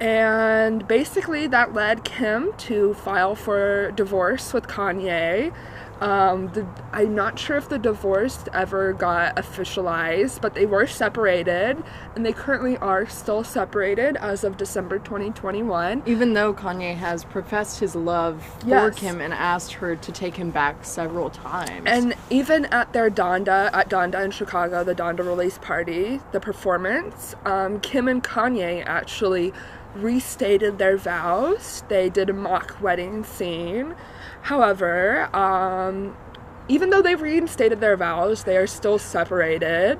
And 0.00 0.86
basically, 0.86 1.46
that 1.48 1.74
led 1.74 2.04
Kim 2.04 2.52
to 2.58 2.94
file 2.94 3.34
for 3.34 3.90
divorce 3.92 4.52
with 4.52 4.68
Kanye. 4.68 5.52
Um, 6.00 6.48
the, 6.52 6.66
I'm 6.92 7.14
not 7.14 7.38
sure 7.38 7.56
if 7.56 7.68
the 7.68 7.78
divorce 7.78 8.44
ever 8.52 8.92
got 8.92 9.36
officialized, 9.36 10.40
but 10.40 10.54
they 10.54 10.66
were 10.66 10.86
separated, 10.86 11.82
and 12.14 12.24
they 12.24 12.32
currently 12.32 12.76
are 12.78 13.08
still 13.08 13.42
separated 13.42 14.16
as 14.16 14.44
of 14.44 14.56
December 14.56 14.98
2021. 14.98 16.02
Even 16.06 16.34
though 16.34 16.54
Kanye 16.54 16.94
has 16.94 17.24
professed 17.24 17.80
his 17.80 17.96
love 17.96 18.44
for 18.60 18.90
Kim 18.92 19.20
and 19.20 19.34
asked 19.34 19.72
her 19.74 19.96
to 19.96 20.12
take 20.12 20.36
him 20.36 20.50
back 20.50 20.84
several 20.84 21.30
times. 21.30 21.86
And 21.86 22.14
even 22.30 22.66
at 22.66 22.92
their 22.92 23.10
Donda, 23.10 23.70
at 23.72 23.88
Donda 23.88 24.24
in 24.24 24.30
Chicago, 24.30 24.84
the 24.84 24.94
Donda 24.94 25.20
release 25.20 25.58
party, 25.58 26.20
the 26.32 26.40
performance, 26.40 27.34
um, 27.44 27.80
Kim 27.80 28.06
and 28.06 28.22
Kanye 28.22 28.84
actually 28.86 29.52
restated 29.94 30.78
their 30.78 30.96
vows. 30.96 31.82
They 31.88 32.08
did 32.08 32.30
a 32.30 32.32
mock 32.32 32.80
wedding 32.80 33.24
scene. 33.24 33.96
However, 34.42 35.34
um, 35.36 36.16
even 36.68 36.90
though 36.90 37.02
they've 37.02 37.20
reinstated 37.20 37.80
their 37.80 37.96
vows, 37.96 38.44
they 38.44 38.56
are 38.56 38.66
still 38.66 38.98
separated. 38.98 39.98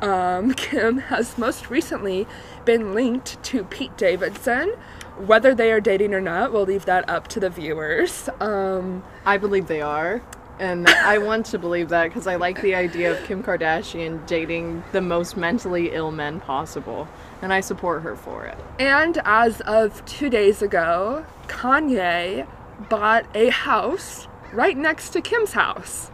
Um, 0.00 0.52
Kim 0.54 0.98
has 0.98 1.38
most 1.38 1.70
recently 1.70 2.26
been 2.64 2.94
linked 2.94 3.42
to 3.44 3.64
Pete 3.64 3.96
Davidson. 3.96 4.74
Whether 5.16 5.54
they 5.54 5.72
are 5.72 5.80
dating 5.80 6.14
or 6.14 6.20
not, 6.20 6.52
we'll 6.52 6.64
leave 6.64 6.84
that 6.84 7.08
up 7.08 7.28
to 7.28 7.40
the 7.40 7.50
viewers. 7.50 8.28
Um, 8.40 9.02
I 9.24 9.36
believe 9.36 9.66
they 9.66 9.80
are. 9.80 10.22
And 10.60 10.88
I 10.88 11.18
want 11.18 11.46
to 11.46 11.58
believe 11.58 11.88
that 11.90 12.08
because 12.08 12.26
I 12.26 12.34
like 12.34 12.60
the 12.62 12.74
idea 12.74 13.12
of 13.12 13.24
Kim 13.24 13.44
Kardashian 13.44 14.26
dating 14.26 14.82
the 14.90 15.00
most 15.00 15.36
mentally 15.36 15.92
ill 15.92 16.10
men 16.10 16.40
possible. 16.40 17.06
And 17.42 17.52
I 17.52 17.60
support 17.60 18.02
her 18.02 18.16
for 18.16 18.44
it. 18.44 18.58
And 18.80 19.20
as 19.24 19.60
of 19.62 20.04
two 20.04 20.28
days 20.28 20.60
ago, 20.60 21.24
Kanye 21.46 22.46
bought 22.88 23.26
a 23.34 23.48
house 23.48 24.28
right 24.52 24.76
next 24.76 25.10
to 25.10 25.20
Kim's 25.20 25.52
house. 25.52 26.10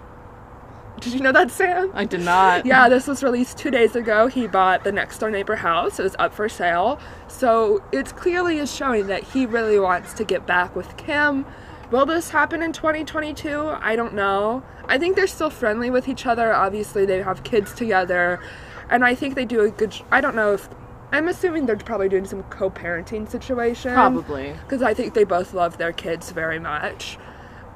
Did 1.01 1.13
you 1.13 1.21
know 1.21 1.33
that, 1.33 1.51
Sam? 1.51 1.91
I 1.93 2.05
did 2.05 2.21
not. 2.21 2.65
Yeah, 2.65 2.89
this 2.89 3.07
was 3.07 3.23
released 3.23 3.59
two 3.59 3.71
days 3.71 3.95
ago. 3.95 4.27
He 4.27 4.47
bought 4.47 4.85
the 4.85 4.93
next 4.93 5.19
door 5.19 5.31
neighbor 5.31 5.57
house. 5.57 5.99
It 5.99 6.03
was 6.03 6.17
up 6.19 6.33
for 6.33 6.49
sale. 6.49 6.99
So 7.29 7.83
it's 7.93 8.13
clearly 8.13 8.59
is 8.59 8.75
showing 8.75 9.07
that 9.09 9.23
he 9.23 9.45
really 9.45 9.79
wants 9.79 10.15
to 10.15 10.25
get 10.25 10.47
back 10.47 10.75
with 10.75 10.97
Kim. 10.97 11.45
Will 11.91 12.07
this 12.07 12.31
happen 12.31 12.63
in 12.63 12.73
2022? 12.73 13.69
I 13.81 13.97
don't 13.97 14.15
know. 14.15 14.63
I 14.87 14.99
think 14.99 15.17
they're 15.17 15.27
still 15.27 15.51
friendly 15.51 15.91
with 15.91 16.09
each 16.09 16.27
other. 16.27 16.55
Obviously, 16.55 17.05
they 17.05 17.23
have 17.23 17.45
kids 17.45 17.75
together. 17.75 18.41
And 18.89 19.05
I 19.05 19.15
think 19.15 19.35
they 19.35 19.45
do 19.45 19.61
a 19.61 19.71
good. 19.71 19.95
I 20.11 20.21
don't 20.21 20.35
know 20.35 20.55
if. 20.55 20.69
I'm 21.15 21.29
assuming 21.29 21.67
they're 21.67 21.77
probably 21.77 22.09
doing 22.09 22.25
some 22.25 22.43
co 22.45 22.71
parenting 22.71 23.29
situation. 23.31 23.95
Probably. 23.95 24.53
Because 24.53 24.83
I 24.83 24.95
think 24.95 25.15
they 25.15 25.25
both 25.25 25.55
love 25.55 25.79
their 25.79 25.93
kids 25.93 26.31
very 26.33 26.59
much. 26.59 27.19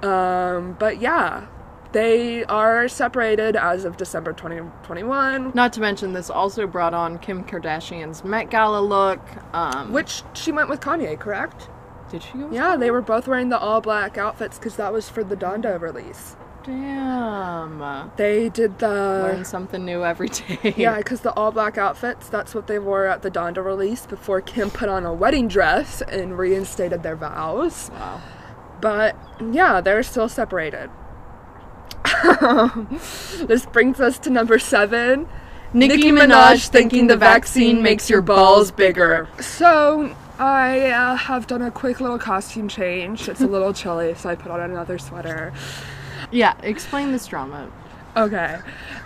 Um, 0.02 0.76
but 0.78 1.00
yeah, 1.00 1.46
they 1.92 2.44
are 2.44 2.88
separated 2.88 3.56
as 3.56 3.84
of 3.84 3.96
December 3.96 4.32
2021, 4.32 5.52
Not 5.54 5.72
to 5.72 5.80
mention, 5.80 6.12
this 6.12 6.30
also 6.30 6.66
brought 6.66 6.94
on 6.94 7.18
Kim 7.18 7.44
Kardashian's 7.44 8.24
Met 8.24 8.50
Gala 8.50 8.80
look. 8.80 9.20
Um, 9.54 9.92
which 9.92 10.22
she 10.34 10.52
went 10.52 10.68
with 10.68 10.80
Kanye, 10.80 11.18
correct? 11.18 11.68
did 12.10 12.22
she 12.22 12.38
go? 12.38 12.48
Yeah, 12.50 12.76
they 12.76 12.90
were 12.90 13.02
both 13.02 13.28
wearing 13.28 13.50
the 13.50 13.58
all 13.58 13.80
black 13.80 14.18
outfits 14.18 14.58
because 14.58 14.76
that 14.76 14.92
was 14.92 15.08
for 15.08 15.22
the 15.22 15.36
Donda 15.36 15.80
release. 15.80 16.36
Damn. 16.68 18.12
They 18.16 18.50
did 18.50 18.78
the. 18.78 18.88
Learn 18.88 19.44
something 19.46 19.84
new 19.86 20.04
every 20.04 20.28
day. 20.28 20.74
Yeah, 20.76 20.98
because 20.98 21.22
the 21.22 21.32
all 21.32 21.50
black 21.50 21.78
outfits, 21.78 22.28
that's 22.28 22.54
what 22.54 22.66
they 22.66 22.78
wore 22.78 23.06
at 23.06 23.22
the 23.22 23.30
Donda 23.30 23.64
release 23.64 24.04
before 24.04 24.42
Kim 24.42 24.70
put 24.70 24.90
on 24.90 25.06
a 25.06 25.14
wedding 25.14 25.48
dress 25.48 26.02
and 26.02 26.36
reinstated 26.36 27.02
their 27.02 27.16
vows. 27.16 27.90
Wow. 27.92 28.20
But 28.82 29.16
yeah, 29.50 29.80
they're 29.80 30.02
still 30.02 30.28
separated. 30.28 30.90
this 33.46 33.64
brings 33.66 33.98
us 33.98 34.18
to 34.18 34.30
number 34.30 34.58
seven. 34.58 35.26
Nicki 35.72 36.10
Minaj 36.10 36.68
thinking 36.68 37.06
the 37.06 37.16
vaccine 37.16 37.82
makes 37.82 38.10
your 38.10 38.20
balls 38.22 38.70
bigger. 38.70 39.26
So 39.40 40.14
I 40.38 40.90
uh, 40.90 41.16
have 41.16 41.46
done 41.46 41.62
a 41.62 41.70
quick 41.70 42.00
little 42.00 42.18
costume 42.18 42.68
change. 42.68 43.28
It's 43.28 43.40
a 43.40 43.46
little 43.46 43.72
chilly, 43.72 44.14
so 44.14 44.28
I 44.28 44.34
put 44.34 44.50
on 44.50 44.60
another 44.60 44.98
sweater. 44.98 45.52
Yeah, 46.30 46.54
explain 46.62 47.12
this 47.12 47.26
drama 47.26 47.70
Okay. 48.16 48.58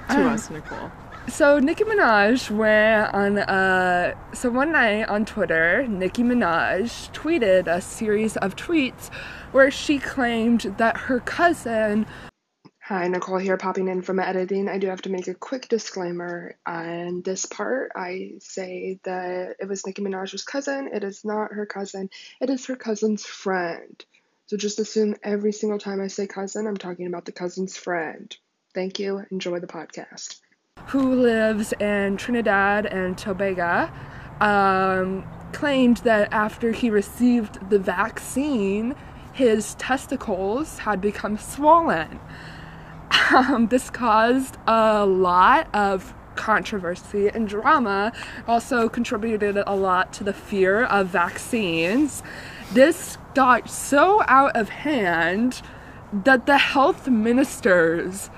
to 0.09 0.15
Um, 0.17 0.27
us, 0.29 0.51
Nicole. 0.51 0.91
So 1.29 1.59
Nicki 1.61 1.85
Minaj 1.85 2.51
went 2.51 3.15
on 3.15 3.39
uh 3.39 4.15
so 4.33 4.51
one 4.51 4.73
night 4.73 5.09
on 5.09 5.25
Twitter, 5.25 5.87
Nicki 5.87 6.23
Minaj 6.23 7.13
tweeted 7.13 7.69
a 7.69 7.81
series 7.81 8.37
of 8.39 8.57
tweets 8.57 9.09
where 9.53 9.71
she 9.71 9.99
claimed 9.99 10.75
that 10.79 10.97
her 10.97 11.21
cousin 11.21 12.07
Hi, 12.85 13.07
Nicole 13.07 13.39
here, 13.39 13.57
popping 13.57 13.87
in 13.87 14.03
from 14.03 14.19
editing. 14.19 14.69
I 14.69 14.79
do 14.79 14.89
have 14.89 15.03
to 15.03 15.09
make 15.11 15.29
a 15.29 15.35
quick 15.35 15.69
disclaimer 15.69 16.57
on 16.67 17.23
this 17.23 17.47
part. 17.47 17.93
I 17.95 18.33
say 18.41 18.99
that 19.05 19.55
it 19.61 19.69
was 19.69 19.87
Nicki 19.87 20.03
Minaj's 20.03 20.43
cousin. 20.43 20.91
It 20.93 21.05
is 21.05 21.25
not 21.25 21.53
her 21.53 21.65
cousin. 21.65 22.11
It 22.41 22.51
is 22.51 22.67
her 22.67 22.75
cousin's 22.75 23.25
friend. 23.25 24.05
So 24.47 24.57
just 24.57 24.79
assume 24.79 25.17
every 25.23 25.53
single 25.53 25.79
time 25.79 26.01
I 26.01 26.09
say 26.09 26.27
cousin, 26.27 26.67
I'm 26.67 26.77
talking 26.77 27.07
about 27.07 27.25
the 27.25 27.33
cousin's 27.33 27.77
friend. 27.77 28.35
Thank 28.75 28.99
you. 28.99 29.23
Enjoy 29.31 29.61
the 29.61 29.67
podcast 29.67 30.41
who 30.87 31.15
lives 31.15 31.73
in 31.75 32.17
Trinidad 32.17 32.87
and 32.87 33.17
Tobago, 33.17 33.91
um, 34.41 35.25
claimed 35.53 35.99
that 35.99 36.33
after 36.33 36.73
he 36.73 36.91
received 36.91 37.71
the 37.71 37.79
vaccine, 37.79 38.95
his 39.33 39.75
testicles 39.77 40.79
had 40.79 41.01
become 41.01 41.39
swollen. 41.39 42.21
Um, 43.35 43.69
this 43.69 43.89
caused 43.89 44.59
a 44.67 45.07
lot 45.07 45.69
of 45.75 46.13
controversy 46.35 47.29
and 47.29 47.49
drama, 47.49 48.13
also 48.47 48.89
contributed 48.89 49.57
a 49.57 49.75
lot 49.75 50.13
to 50.15 50.25
the 50.25 50.33
fear 50.33 50.85
of 50.85 51.07
vaccines. 51.07 52.23
This 52.73 53.17
got 53.35 53.69
so 53.69 54.23
out 54.27 54.57
of 54.57 54.69
hand 54.69 55.63
that 56.13 56.47
the 56.47 56.59
health 56.59 57.09
ministers 57.09 58.31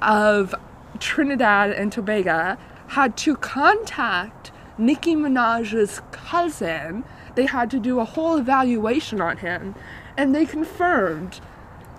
of 0.00 0.54
Trinidad 1.00 1.70
and 1.70 1.90
Tobago 1.90 2.56
had 2.88 3.16
to 3.18 3.36
contact 3.36 4.52
Nicki 4.78 5.14
Minaj's 5.14 6.00
cousin. 6.12 7.04
They 7.34 7.46
had 7.46 7.70
to 7.72 7.80
do 7.80 8.00
a 8.00 8.04
whole 8.04 8.36
evaluation 8.36 9.20
on 9.20 9.38
him, 9.38 9.74
and 10.16 10.34
they 10.34 10.46
confirmed 10.46 11.40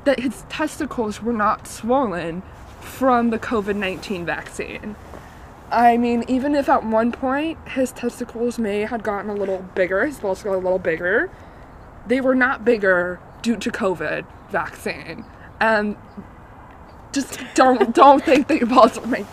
that 0.06 0.22
his 0.22 0.44
testicles 0.50 1.22
were 1.22 1.34
not 1.34 1.68
swollen 1.68 2.42
from 2.80 3.30
the 3.30 3.40
COVID 3.40 3.76
19 3.76 4.26
vaccine. 4.26 4.96
I 5.72 5.98
mean, 5.98 6.24
even 6.28 6.56
if 6.56 6.68
at 6.68 6.84
one 6.84 7.12
point 7.12 7.60
his 7.70 7.92
testicles 7.92 8.58
may 8.58 8.82
have 8.82 9.04
gotten 9.04 9.30
a 9.30 9.36
little 9.36 9.60
bigger, 9.76 10.06
his 10.06 10.20
balls 10.20 10.42
got 10.42 10.56
a 10.56 10.58
little 10.58 10.80
bigger, 10.80 11.30
they 12.08 12.22
were 12.22 12.36
not 12.36 12.66
bigger 12.66 13.20
due 13.41 13.58
to 13.58 13.72
COVID 13.72 14.26
vaccine. 14.50 15.26
And 15.60 15.97
just 17.12 17.39
don't 17.56 17.93
don't 17.95 18.24
think 18.24 18.47
that 18.47 18.58
your 18.58 18.68
balls 18.68 19.00
will 19.00 19.08
make 19.08 19.26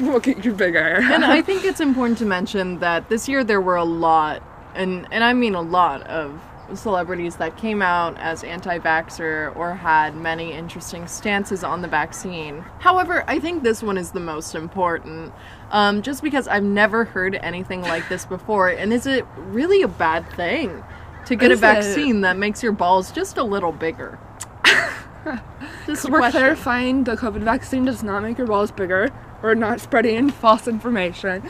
will 0.00 0.20
get 0.20 0.44
you 0.44 0.52
bigger. 0.52 1.00
and 1.00 1.24
I 1.24 1.42
think 1.48 1.64
it's 1.64 1.80
important 1.80 2.18
to 2.18 2.26
mention 2.26 2.80
that 2.80 3.08
this 3.08 3.28
year 3.28 3.44
there 3.44 3.60
were 3.60 3.76
a 3.76 3.84
lot, 3.84 4.42
and 4.74 5.06
and 5.10 5.24
I 5.24 5.32
mean 5.32 5.54
a 5.54 5.62
lot 5.62 6.02
of 6.02 6.40
celebrities 6.74 7.36
that 7.36 7.56
came 7.56 7.80
out 7.80 8.18
as 8.18 8.42
anti-vaxxer 8.42 9.54
or 9.54 9.74
had 9.74 10.16
many 10.16 10.52
interesting 10.52 11.06
stances 11.06 11.62
on 11.62 11.80
the 11.80 11.86
vaccine. 11.86 12.64
However, 12.80 13.22
I 13.28 13.38
think 13.38 13.62
this 13.62 13.84
one 13.84 13.96
is 13.96 14.10
the 14.10 14.18
most 14.18 14.54
important, 14.56 15.32
um, 15.70 16.02
just 16.02 16.24
because 16.24 16.48
I've 16.48 16.64
never 16.64 17.04
heard 17.04 17.36
anything 17.36 17.82
like 17.82 18.08
this 18.08 18.26
before. 18.26 18.68
And 18.68 18.92
is 18.92 19.06
it 19.06 19.24
really 19.36 19.82
a 19.82 19.88
bad 19.88 20.28
thing 20.32 20.82
to 21.26 21.36
get 21.36 21.50
a 21.50 21.54
it? 21.54 21.60
vaccine 21.60 22.22
that 22.22 22.36
makes 22.36 22.62
your 22.62 22.72
balls 22.72 23.12
just 23.12 23.36
a 23.36 23.44
little 23.44 23.72
bigger? 23.72 24.18
just 25.86 26.08
We're 26.08 26.18
question. 26.18 26.40
clarifying 26.40 27.04
the 27.04 27.16
COVID 27.16 27.42
vaccine 27.42 27.84
does 27.84 28.02
not 28.02 28.22
make 28.22 28.38
your 28.38 28.46
balls 28.46 28.70
bigger. 28.70 29.10
We're 29.42 29.54
not 29.54 29.80
spreading 29.80 30.30
false 30.42 30.66
information. 30.66 31.42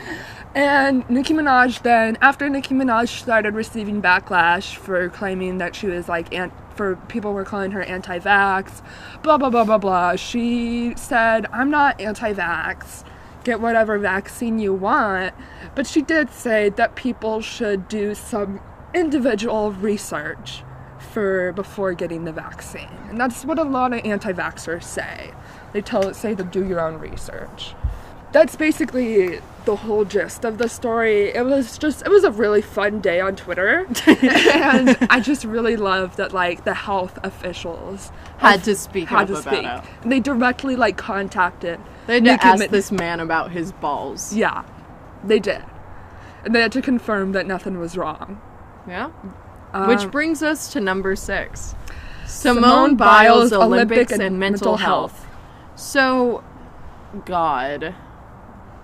And 0.55 1.07
Nicki 1.09 1.33
Minaj 1.33 1.83
then, 1.83 2.17
after 2.21 2.49
Nicki 2.49 2.73
Minaj 2.73 3.09
started 3.09 3.53
receiving 3.53 4.01
backlash 4.01 4.75
for 4.75 5.09
claiming 5.09 5.59
that 5.59 5.75
she 5.75 5.87
was 5.87 6.09
like, 6.09 6.33
ant- 6.33 6.53
for 6.75 6.95
people 7.07 7.33
were 7.33 7.43
calling 7.43 7.71
her 7.71 7.83
anti 7.83 8.19
vax, 8.19 8.81
blah, 9.21 9.37
blah, 9.37 9.49
blah, 9.49 9.63
blah, 9.63 9.77
blah, 9.77 10.15
she 10.15 10.93
said, 10.95 11.45
I'm 11.51 11.69
not 11.69 11.99
anti 12.01 12.33
vax. 12.33 13.03
Get 13.43 13.61
whatever 13.61 13.97
vaccine 13.99 14.59
you 14.59 14.73
want. 14.73 15.33
But 15.75 15.87
she 15.87 16.01
did 16.01 16.31
say 16.31 16.69
that 16.69 16.95
people 16.95 17.41
should 17.41 17.87
do 17.87 18.13
some 18.15 18.59
individual 18.93 19.71
research 19.71 20.63
for 20.99 21.51
before 21.53 21.93
getting 21.93 22.25
the 22.25 22.31
vaccine. 22.31 22.89
And 23.09 23.19
that's 23.19 23.45
what 23.45 23.59
a 23.59 23.63
lot 23.63 23.93
of 23.93 24.05
anti-vaxxers 24.05 24.83
say. 24.83 25.31
They 25.73 25.81
tell 25.81 26.13
say 26.13 26.35
to 26.35 26.43
do 26.43 26.65
your 26.65 26.79
own 26.79 26.99
research. 26.99 27.73
That's 28.31 28.55
basically 28.55 29.39
the 29.65 29.75
whole 29.75 30.05
gist 30.05 30.45
of 30.45 30.57
the 30.57 30.69
story. 30.69 31.29
It 31.29 31.45
was 31.45 31.77
just 31.77 32.01
it 32.05 32.09
was 32.09 32.23
a 32.23 32.31
really 32.31 32.61
fun 32.61 32.99
day 32.99 33.19
on 33.19 33.35
Twitter. 33.35 33.87
and 34.07 34.97
I 35.09 35.19
just 35.19 35.43
really 35.43 35.75
love 35.75 36.15
that 36.17 36.33
like 36.33 36.63
the 36.63 36.73
health 36.73 37.19
officials 37.23 38.11
Had 38.37 38.63
to 38.63 38.75
speak 38.75 39.07
had 39.07 39.27
to 39.27 39.33
about 39.33 39.53
speak. 39.53 39.93
And 40.03 40.11
they 40.11 40.19
directly 40.19 40.75
like 40.75 40.97
contacted 40.97 41.79
They 42.05 42.19
to 42.21 42.45
ask 42.45 42.67
this 42.67 42.91
man 42.91 43.19
about 43.19 43.51
his 43.51 43.71
balls. 43.71 44.33
Yeah. 44.33 44.63
They 45.23 45.39
did. 45.39 45.63
And 46.43 46.55
they 46.55 46.61
had 46.61 46.71
to 46.73 46.81
confirm 46.81 47.33
that 47.33 47.45
nothing 47.45 47.79
was 47.79 47.97
wrong. 47.97 48.41
Yeah. 48.87 49.11
Um, 49.73 49.87
Which 49.87 50.09
brings 50.11 50.41
us 50.41 50.71
to 50.73 50.79
number 50.79 51.15
six 51.15 51.75
Simone, 52.25 52.63
Simone 52.63 52.95
Biles, 52.95 53.51
Biles, 53.51 53.53
Olympics, 53.53 53.91
Olympic 53.91 54.11
and, 54.11 54.21
and 54.21 54.39
mental, 54.39 54.71
mental 54.73 54.77
health. 54.77 55.23
health. 55.23 55.79
So, 55.79 56.43
God. 57.25 57.95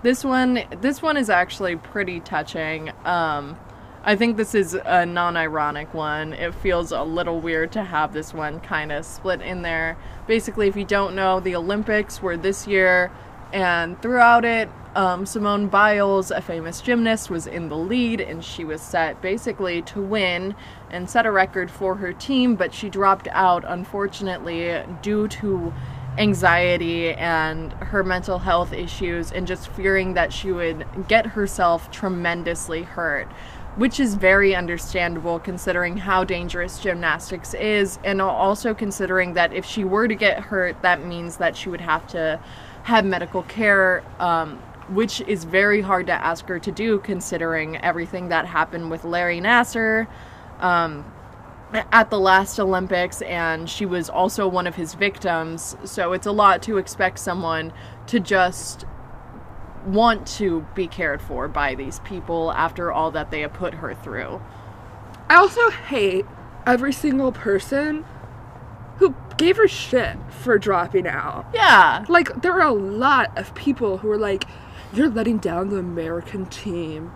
This 0.02 0.22
one 0.22 0.64
this 0.80 1.00
one 1.00 1.16
is 1.16 1.30
actually 1.30 1.76
pretty 1.76 2.20
touching. 2.20 2.92
Um 3.04 3.58
I 4.06 4.16
think 4.16 4.36
this 4.36 4.54
is 4.54 4.74
a 4.74 5.06
non-ironic 5.06 5.94
one. 5.94 6.34
It 6.34 6.54
feels 6.54 6.92
a 6.92 7.02
little 7.02 7.40
weird 7.40 7.72
to 7.72 7.82
have 7.82 8.12
this 8.12 8.34
one 8.34 8.60
kind 8.60 8.92
of 8.92 9.06
split 9.06 9.40
in 9.40 9.62
there. 9.62 9.96
Basically, 10.26 10.68
if 10.68 10.76
you 10.76 10.84
don't 10.84 11.14
know, 11.14 11.40
the 11.40 11.56
Olympics 11.56 12.20
were 12.20 12.36
this 12.36 12.66
year 12.66 13.10
and 13.50 14.00
throughout 14.02 14.44
it 14.44 14.68
um, 14.94 15.26
Simone 15.26 15.68
Biles, 15.68 16.30
a 16.30 16.40
famous 16.40 16.80
gymnast, 16.80 17.30
was 17.30 17.46
in 17.46 17.68
the 17.68 17.76
lead 17.76 18.20
and 18.20 18.44
she 18.44 18.64
was 18.64 18.80
set 18.80 19.20
basically 19.20 19.82
to 19.82 20.00
win 20.00 20.54
and 20.90 21.08
set 21.10 21.26
a 21.26 21.30
record 21.30 21.70
for 21.70 21.96
her 21.96 22.12
team, 22.12 22.54
but 22.54 22.72
she 22.72 22.88
dropped 22.88 23.28
out 23.32 23.64
unfortunately 23.66 24.82
due 25.02 25.26
to 25.28 25.72
anxiety 26.16 27.12
and 27.14 27.72
her 27.72 28.04
mental 28.04 28.38
health 28.38 28.72
issues 28.72 29.32
and 29.32 29.46
just 29.46 29.68
fearing 29.68 30.14
that 30.14 30.32
she 30.32 30.52
would 30.52 30.86
get 31.08 31.26
herself 31.26 31.90
tremendously 31.90 32.82
hurt. 32.82 33.30
Which 33.76 33.98
is 33.98 34.14
very 34.14 34.54
understandable 34.54 35.40
considering 35.40 35.96
how 35.96 36.22
dangerous 36.22 36.78
gymnastics 36.78 37.54
is, 37.54 37.98
and 38.04 38.22
also 38.22 38.72
considering 38.72 39.34
that 39.34 39.52
if 39.52 39.64
she 39.64 39.82
were 39.82 40.06
to 40.06 40.14
get 40.14 40.38
hurt, 40.38 40.80
that 40.82 41.04
means 41.04 41.38
that 41.38 41.56
she 41.56 41.68
would 41.68 41.80
have 41.80 42.06
to 42.08 42.38
have 42.84 43.04
medical 43.04 43.42
care, 43.42 44.04
um, 44.20 44.62
which 44.94 45.20
is 45.22 45.44
very 45.44 45.80
hard 45.80 46.06
to 46.06 46.12
ask 46.12 46.46
her 46.46 46.58
to 46.58 46.72
do 46.72 46.98
considering 47.00 47.76
everything 47.78 48.28
that 48.28 48.46
happened 48.46 48.90
with 48.90 49.04
Larry 49.04 49.40
Nassar 49.40 50.06
um, 50.60 51.04
at 51.72 52.10
the 52.10 52.18
last 52.18 52.58
Olympics, 52.60 53.20
and 53.22 53.68
she 53.68 53.84
was 53.84 54.08
also 54.08 54.46
one 54.46 54.66
of 54.66 54.76
his 54.76 54.94
victims. 54.94 55.76
So 55.84 56.12
it's 56.12 56.26
a 56.26 56.32
lot 56.32 56.62
to 56.62 56.78
expect 56.78 57.18
someone 57.18 57.72
to 58.06 58.20
just 58.20 58.84
want 59.86 60.26
to 60.26 60.66
be 60.74 60.86
cared 60.86 61.20
for 61.20 61.48
by 61.48 61.74
these 61.74 61.98
people 62.00 62.52
after 62.52 62.90
all 62.90 63.10
that 63.10 63.30
they 63.30 63.40
have 63.40 63.52
put 63.52 63.74
her 63.74 63.94
through. 63.94 64.40
I 65.28 65.36
also 65.36 65.70
hate 65.70 66.24
every 66.66 66.92
single 66.92 67.32
person 67.32 68.04
who 68.98 69.14
gave 69.36 69.56
her 69.56 69.68
shit 69.68 70.16
for 70.30 70.58
dropping 70.58 71.06
out. 71.06 71.46
Yeah. 71.52 72.04
Like, 72.08 72.42
there 72.42 72.52
were 72.52 72.60
a 72.60 72.72
lot 72.72 73.36
of 73.36 73.54
people 73.54 73.98
who 73.98 74.08
were 74.08 74.18
like, 74.18 74.44
you're 74.96 75.10
letting 75.10 75.38
down 75.38 75.70
the 75.70 75.78
American 75.78 76.46
team. 76.46 77.12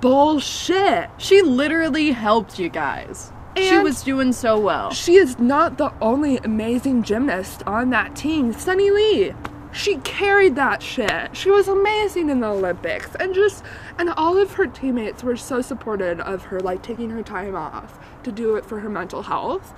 Bullshit. 0.00 1.10
She 1.18 1.42
literally 1.42 2.12
helped 2.12 2.58
you 2.58 2.68
guys. 2.68 3.32
she 3.56 3.78
was 3.78 4.02
doing 4.02 4.32
so 4.32 4.58
well. 4.58 4.92
She 4.92 5.16
is 5.16 5.38
not 5.38 5.78
the 5.78 5.92
only 6.00 6.38
amazing 6.38 7.02
gymnast 7.02 7.62
on 7.66 7.90
that 7.90 8.16
team. 8.16 8.52
Suni 8.52 8.92
Lee. 8.92 9.34
She 9.72 9.96
carried 9.98 10.54
that 10.54 10.82
shit. 10.82 11.36
She 11.36 11.50
was 11.50 11.66
amazing 11.66 12.30
in 12.30 12.40
the 12.40 12.46
Olympics. 12.48 13.14
And 13.18 13.34
just 13.34 13.64
and 13.98 14.10
all 14.10 14.38
of 14.38 14.52
her 14.52 14.66
teammates 14.66 15.22
were 15.22 15.36
so 15.36 15.60
supportive 15.60 16.20
of 16.20 16.44
her 16.44 16.60
like 16.60 16.82
taking 16.82 17.10
her 17.10 17.22
time 17.22 17.56
off 17.56 17.98
to 18.22 18.30
do 18.30 18.54
it 18.54 18.64
for 18.64 18.80
her 18.80 18.88
mental 18.88 19.22
health. 19.22 19.74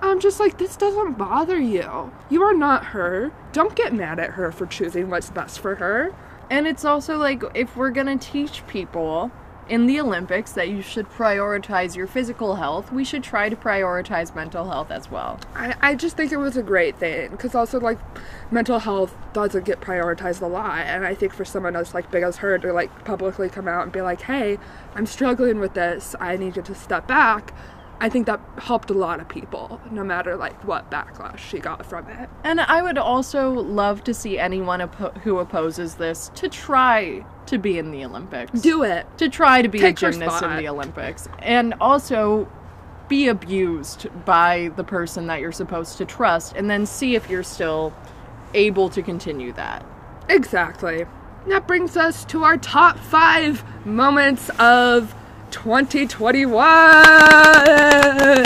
I'm 0.00 0.20
just 0.20 0.40
like 0.40 0.58
this 0.58 0.76
doesn't 0.76 1.18
bother 1.18 1.58
you. 1.58 2.12
You 2.30 2.42
are 2.42 2.54
not 2.54 2.86
her. 2.86 3.32
Don't 3.52 3.74
get 3.76 3.92
mad 3.94 4.18
at 4.18 4.30
her 4.30 4.52
for 4.52 4.66
choosing 4.66 5.10
what's 5.10 5.30
best 5.30 5.60
for 5.60 5.76
her. 5.76 6.14
And 6.50 6.66
it's 6.66 6.84
also 6.84 7.16
like 7.16 7.42
if 7.54 7.76
we're 7.76 7.90
going 7.90 8.18
to 8.18 8.30
teach 8.30 8.66
people 8.66 9.30
in 9.68 9.86
the 9.86 9.98
Olympics 9.98 10.52
that 10.52 10.68
you 10.68 10.80
should 10.80 11.08
prioritize 11.10 11.96
your 11.96 12.06
physical 12.06 12.54
health, 12.54 12.92
we 12.92 13.04
should 13.04 13.24
try 13.24 13.48
to 13.48 13.56
prioritize 13.56 14.34
mental 14.34 14.70
health 14.70 14.90
as 14.90 15.10
well. 15.10 15.40
I, 15.54 15.74
I 15.80 15.94
just 15.96 16.16
think 16.16 16.30
it 16.30 16.36
was 16.36 16.56
a 16.56 16.62
great 16.62 16.96
thing 16.98 17.30
because 17.32 17.54
also 17.54 17.80
like 17.80 17.98
mental 18.52 18.78
health 18.78 19.16
doesn't 19.32 19.64
get 19.64 19.80
prioritized 19.80 20.40
a 20.40 20.46
lot. 20.46 20.78
And 20.86 21.04
i 21.04 21.14
think 21.14 21.34
for 21.34 21.44
someone 21.44 21.74
as 21.74 21.94
like 21.94 22.10
big 22.10 22.22
as 22.22 22.36
her 22.38 22.58
to 22.58 22.72
like 22.72 23.04
publicly 23.04 23.48
come 23.48 23.66
out 23.66 23.82
and 23.82 23.92
be 23.92 24.00
like 24.00 24.22
hey 24.22 24.58
i'm 24.94 25.06
struggling 25.06 25.58
with 25.58 25.74
this. 25.74 26.14
I 26.20 26.36
need 26.36 26.56
you 26.56 26.62
to 26.62 26.74
step 26.74 27.08
back 27.08 27.52
i 28.00 28.08
think 28.08 28.26
that 28.26 28.40
helped 28.58 28.90
a 28.90 28.94
lot 28.94 29.20
of 29.20 29.28
people 29.28 29.80
no 29.90 30.04
matter 30.04 30.36
like 30.36 30.62
what 30.64 30.90
backlash 30.90 31.38
she 31.38 31.58
got 31.58 31.84
from 31.86 32.06
it. 32.08 32.28
And 32.44 32.60
I 32.60 32.82
would 32.82 32.98
also 32.98 33.50
love 33.50 34.04
to 34.04 34.14
see 34.14 34.38
anyone 34.38 34.80
oppo- 34.80 35.16
who 35.18 35.38
opposes 35.38 35.94
this 35.96 36.30
to 36.34 36.48
try 36.48 37.24
to 37.46 37.58
be 37.58 37.78
in 37.78 37.90
the 37.90 38.04
Olympics. 38.04 38.60
do 38.60 38.82
it. 38.82 39.06
To 39.18 39.28
try 39.28 39.62
to 39.62 39.68
be 39.68 39.78
Take 39.78 39.96
a 40.02 40.10
gymnast 40.10 40.42
in 40.42 40.56
the 40.56 40.68
Olympics. 40.68 41.28
And 41.38 41.74
also 41.80 42.48
be 43.08 43.28
abused 43.28 44.08
by 44.24 44.70
the 44.76 44.84
person 44.84 45.26
that 45.28 45.40
you're 45.40 45.52
supposed 45.52 45.96
to 45.98 46.04
trust 46.04 46.54
and 46.56 46.68
then 46.68 46.86
see 46.86 47.14
if 47.14 47.30
you're 47.30 47.42
still 47.42 47.94
able 48.54 48.88
to 48.90 49.02
continue 49.02 49.52
that. 49.52 49.84
exactly. 50.28 51.06
That 51.48 51.68
brings 51.68 51.96
us 51.96 52.24
to 52.26 52.42
our 52.42 52.56
top 52.56 52.98
five 52.98 53.62
moments 53.86 54.50
of 54.58 55.14
2021 55.56 56.52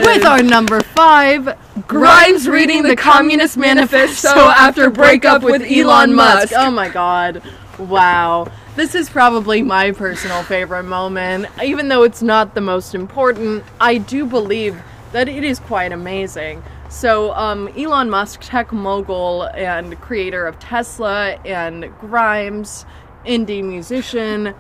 With 0.06 0.24
our 0.24 0.42
number 0.44 0.80
five, 0.80 1.58
Grimes 1.88 2.48
reading 2.48 2.84
the 2.84 2.94
Communist 2.94 3.56
Manifesto 3.56 4.28
after 4.28 4.90
breakup 4.90 5.42
with 5.42 5.62
Elon 5.62 6.14
Musk. 6.14 6.52
Oh 6.56 6.70
my 6.70 6.88
god. 6.88 7.42
Wow. 7.80 8.46
This 8.76 8.94
is 8.94 9.10
probably 9.10 9.60
my 9.60 9.90
personal 9.90 10.44
favorite 10.44 10.84
moment. 10.84 11.46
Even 11.60 11.88
though 11.88 12.04
it's 12.04 12.22
not 12.22 12.54
the 12.54 12.60
most 12.60 12.94
important, 12.94 13.64
I 13.80 13.98
do 13.98 14.24
believe 14.24 14.80
that 15.10 15.28
it 15.28 15.42
is 15.42 15.58
quite 15.58 15.90
amazing. 15.90 16.62
So, 16.90 17.32
um, 17.32 17.68
Elon 17.76 18.08
Musk, 18.08 18.38
tech 18.40 18.72
mogul 18.72 19.48
and 19.54 20.00
creator 20.00 20.46
of 20.46 20.60
Tesla 20.60 21.32
and 21.44 21.92
Grimes, 21.98 22.86
indie 23.26 23.64
musician, 23.64 24.54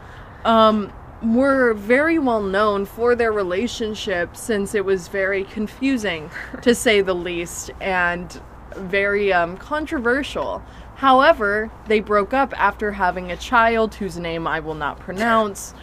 um, 0.44 0.92
were 1.22 1.74
very 1.74 2.18
well 2.18 2.42
known 2.42 2.86
for 2.86 3.14
their 3.14 3.32
relationship 3.32 4.36
since 4.36 4.74
it 4.74 4.84
was 4.84 5.08
very 5.08 5.44
confusing, 5.44 6.30
to 6.62 6.74
say 6.74 7.00
the 7.00 7.14
least, 7.14 7.70
and 7.80 8.40
very 8.76 9.32
um, 9.32 9.56
controversial. 9.56 10.62
However, 10.96 11.70
they 11.86 12.00
broke 12.00 12.34
up 12.34 12.52
after 12.58 12.92
having 12.92 13.30
a 13.30 13.36
child 13.36 13.94
whose 13.94 14.18
name 14.18 14.46
I 14.46 14.60
will 14.60 14.74
not 14.74 14.98
pronounce. 14.98 15.74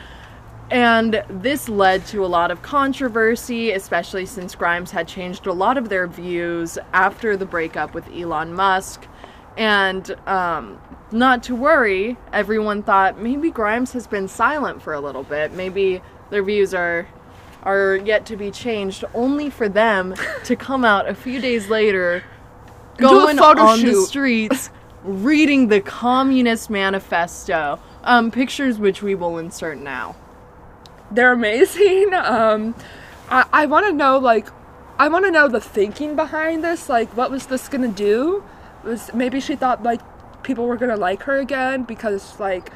And 0.70 1.24
this 1.30 1.70
led 1.70 2.06
to 2.08 2.26
a 2.26 2.28
lot 2.28 2.52
of 2.52 2.62
controversy, 2.62 3.72
especially 3.72 4.26
since 4.26 4.54
Grimes 4.54 4.92
had 4.92 5.08
changed 5.08 5.48
a 5.48 5.54
lot 5.54 5.78
of 5.78 5.90
their 5.90 6.08
views 6.08 6.78
after 6.94 7.38
the 7.38 7.46
breakup 7.46 7.94
with 7.94 8.08
Elon 8.14 8.54
Musk. 8.54 9.08
And 9.58 10.16
um, 10.28 10.80
not 11.12 11.44
to 11.44 11.56
worry, 11.56 12.16
everyone 12.32 12.84
thought 12.84 13.20
maybe 13.20 13.50
Grimes 13.50 13.92
has 13.94 14.06
been 14.06 14.28
silent 14.28 14.82
for 14.84 14.94
a 14.94 15.00
little 15.00 15.24
bit. 15.24 15.52
Maybe 15.54 16.02
their 16.30 16.44
views 16.44 16.74
are 16.74 17.08
are 17.64 17.98
yet 17.98 18.26
to 18.28 18.38
be 18.38 18.52
changed, 18.52 19.04
only 19.14 19.50
for 19.50 19.68
them 19.68 20.16
to 20.46 20.56
come 20.56 20.86
out 20.86 21.10
a 21.10 21.16
few 21.16 21.42
days 21.42 21.68
later, 21.68 22.24
going 22.98 23.40
on 23.40 23.84
the 23.84 24.06
streets, 24.06 24.70
reading 25.04 25.68
the 25.68 25.82
Communist 25.82 26.70
Manifesto. 26.70 27.80
Um, 28.04 28.32
pictures 28.32 28.78
which 28.78 29.02
we 29.02 29.16
will 29.16 29.38
insert 29.38 29.80
now. 29.80 30.16
They're 31.12 31.34
amazing. 31.34 32.14
Um, 32.14 32.76
I, 33.30 33.46
I 33.52 33.66
want 33.66 33.86
to 33.88 33.92
know, 33.92 34.18
like, 34.18 34.48
I 34.98 35.10
want 35.10 35.26
to 35.26 35.32
know 35.32 35.50
the 35.50 35.60
thinking 35.60 36.16
behind 36.16 36.64
this. 36.64 36.88
Like, 36.88 37.16
what 37.18 37.30
was 37.30 37.48
this 37.48 37.68
gonna 37.68 37.90
do? 37.90 38.44
Was 38.88 39.14
maybe 39.14 39.40
she 39.40 39.56
thought 39.56 39.84
like 39.84 40.02
people 40.44 40.66
were 40.66 40.78
gonna 40.78 40.96
like 40.98 41.24
her 41.24 41.38
again 41.38 41.84
because 41.84 42.40
like 42.40 42.72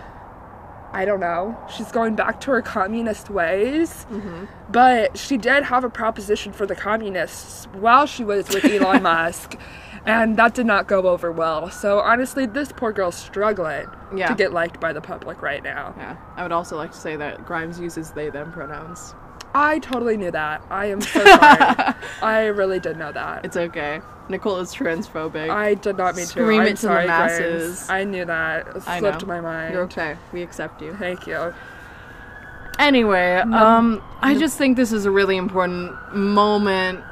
I 0.94 1.06
don't 1.06 1.22
know. 1.22 1.58
She's 1.74 1.90
going 1.92 2.16
back 2.16 2.42
to 2.42 2.52
her 2.52 2.62
communist 2.62 3.30
ways. 3.30 4.06
Mm-hmm. 4.12 4.46
But 4.70 5.18
she 5.18 5.38
did 5.38 5.64
have 5.64 5.86
a 5.86 5.90
proposition 5.90 6.52
for 6.52 6.66
the 6.66 6.76
communists 6.76 7.66
while 7.72 8.06
she 8.06 8.26
was 8.26 8.50
with 8.50 8.66
Elon 8.74 9.04
Musk. 9.04 9.58
And 10.06 10.36
that 10.38 10.54
did 10.56 10.66
not 10.66 10.88
go 10.88 11.04
over 11.08 11.32
well. 11.32 11.70
So 11.70 12.00
honestly, 12.00 12.46
this 12.46 12.72
poor 12.74 12.92
girl's 12.92 13.16
struggling 13.16 13.88
Yeah. 14.14 14.28
to 14.28 14.36
get 14.36 14.52
liked 14.52 14.82
by 14.82 14.92
the 14.94 15.00
public 15.00 15.42
right 15.42 15.64
now. 15.64 15.94
Yeah, 15.98 16.18
I 16.36 16.44
would 16.44 16.52
also 16.52 16.76
like 16.76 16.92
to 16.92 16.98
say 16.98 17.16
that 17.16 17.46
Grimes 17.46 17.80
uses 17.80 18.12
they 18.12 18.30
them 18.30 18.52
pronouns. 18.52 19.14
I 19.54 19.80
totally 19.80 20.18
knew 20.18 20.32
that. 20.32 20.62
I 20.70 20.86
am 20.88 21.02
so 21.02 21.24
sorry. 21.24 21.94
I 22.22 22.46
really 22.46 22.80
did 22.80 22.98
know 22.98 23.12
that. 23.12 23.46
It's 23.46 23.58
okay. 23.58 24.02
Nicole 24.30 24.58
is 24.60 24.74
transphobic. 24.74 25.50
I 25.50 25.74
did 25.74 25.98
not 25.98 26.16
mean 26.16 26.26
Scream 26.26 26.62
to. 26.62 26.68
it 26.68 26.70
I'm 26.72 26.76
to 26.78 26.88
the 26.88 27.08
masses. 27.08 27.78
Grace. 27.78 27.90
I 27.90 28.04
knew 28.06 28.26
that. 28.26 28.68
It 28.68 28.84
I 28.88 29.00
slipped 29.00 29.22
know. 29.24 29.28
my 29.28 29.42
mind. 29.42 29.74
You're 29.74 29.84
okay. 29.84 30.16
We 30.32 30.42
accept 30.42 30.82
you. 30.82 30.96
Thank 30.96 31.28
you. 31.28 31.54
Anyway, 32.80 33.36
um, 33.36 34.02
I 34.22 34.36
just 34.36 34.58
think 34.58 34.76
this 34.76 34.92
is 34.92 35.06
a 35.06 35.12
really 35.12 35.38
important 35.38 36.16
moment, 36.16 37.04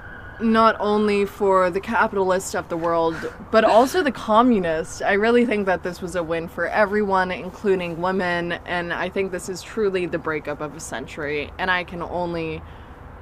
not 0.42 0.76
only 0.80 1.26
for 1.26 1.70
the 1.70 1.80
capitalists 1.80 2.56
of 2.56 2.70
the 2.70 2.78
world, 2.78 3.16
but 3.52 3.64
also 3.64 4.02
the 4.02 4.12
communists. 4.12 5.02
I 5.02 5.14
really 5.14 5.46
think 5.46 5.66
that 5.66 5.84
this 5.84 6.02
was 6.02 6.16
a 6.16 6.24
win 6.24 6.48
for 6.48 6.68
everyone, 6.68 7.32
including 7.32 8.02
women, 8.02 8.54
and 8.66 8.94
I 8.94 9.10
think 9.10 9.32
this 9.32 9.50
is 9.50 9.62
truly 9.62 10.06
the 10.06 10.18
breakup 10.18 10.62
of 10.62 10.76
a 10.76 10.80
century. 10.80 11.52
And 11.58 11.70
I 11.70 11.84
can 11.84 12.02
only, 12.02 12.62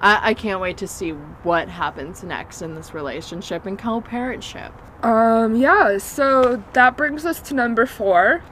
I, 0.01 0.29
I 0.29 0.33
can't 0.33 0.61
wait 0.61 0.77
to 0.77 0.87
see 0.87 1.11
what 1.11 1.69
happens 1.69 2.23
next 2.23 2.61
in 2.61 2.75
this 2.75 2.93
relationship 2.93 3.65
and 3.65 3.77
co-parentship. 3.77 4.71
Um, 5.03 5.55
yeah, 5.55 5.97
so 5.97 6.63
that 6.73 6.97
brings 6.97 7.25
us 7.25 7.39
to 7.41 7.53
number 7.53 7.85
four. 7.85 8.43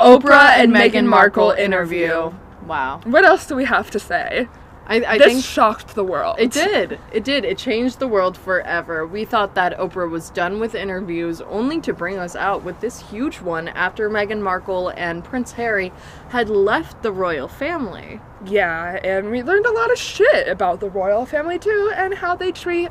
Oprah 0.00 0.56
and 0.56 0.72
Meghan 0.72 1.06
Markle 1.06 1.50
interview. 1.50 2.32
Wow. 2.66 3.00
What 3.04 3.24
else 3.24 3.46
do 3.46 3.54
we 3.54 3.64
have 3.64 3.90
to 3.90 3.98
say? 3.98 4.48
I, 4.92 5.14
I 5.14 5.18
this 5.18 5.26
think 5.26 5.44
shocked 5.44 5.94
the 5.94 6.04
world. 6.04 6.36
It 6.38 6.50
did. 6.50 6.98
It 7.12 7.24
did. 7.24 7.46
It 7.46 7.56
changed 7.56 7.98
the 7.98 8.06
world 8.06 8.36
forever. 8.36 9.06
We 9.06 9.24
thought 9.24 9.54
that 9.54 9.78
Oprah 9.78 10.10
was 10.10 10.28
done 10.28 10.60
with 10.60 10.74
interviews 10.74 11.40
only 11.40 11.80
to 11.80 11.94
bring 11.94 12.18
us 12.18 12.36
out 12.36 12.62
with 12.62 12.80
this 12.80 13.00
huge 13.00 13.40
one 13.40 13.68
after 13.68 14.10
Meghan 14.10 14.42
Markle 14.42 14.90
and 14.90 15.24
Prince 15.24 15.52
Harry 15.52 15.92
had 16.28 16.50
left 16.50 17.02
the 17.02 17.10
royal 17.10 17.48
family. 17.48 18.20
Yeah, 18.44 19.00
and 19.02 19.30
we 19.30 19.42
learned 19.42 19.64
a 19.64 19.72
lot 19.72 19.90
of 19.90 19.96
shit 19.98 20.46
about 20.46 20.80
the 20.80 20.90
royal 20.90 21.24
family 21.24 21.58
too 21.58 21.90
and 21.96 22.12
how 22.12 22.36
they 22.36 22.52
treat 22.52 22.90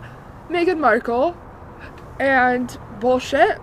Meghan 0.50 0.80
Markle 0.80 1.38
and 2.20 2.80
bullshit 3.00 3.60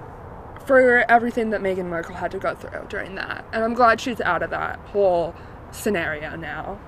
for 0.65 1.05
everything 1.11 1.51
that 1.51 1.61
Meghan 1.61 1.89
Markle 1.89 2.15
had 2.15 2.31
to 2.31 2.39
go 2.39 2.55
through 2.55 2.87
during 2.89 3.17
that. 3.17 3.45
And 3.53 3.65
I'm 3.65 3.75
glad 3.75 4.01
she's 4.01 4.21
out 4.21 4.45
of 4.45 4.51
that 4.51 4.79
whole 4.93 5.35
scenario 5.73 6.37
now. 6.37 6.79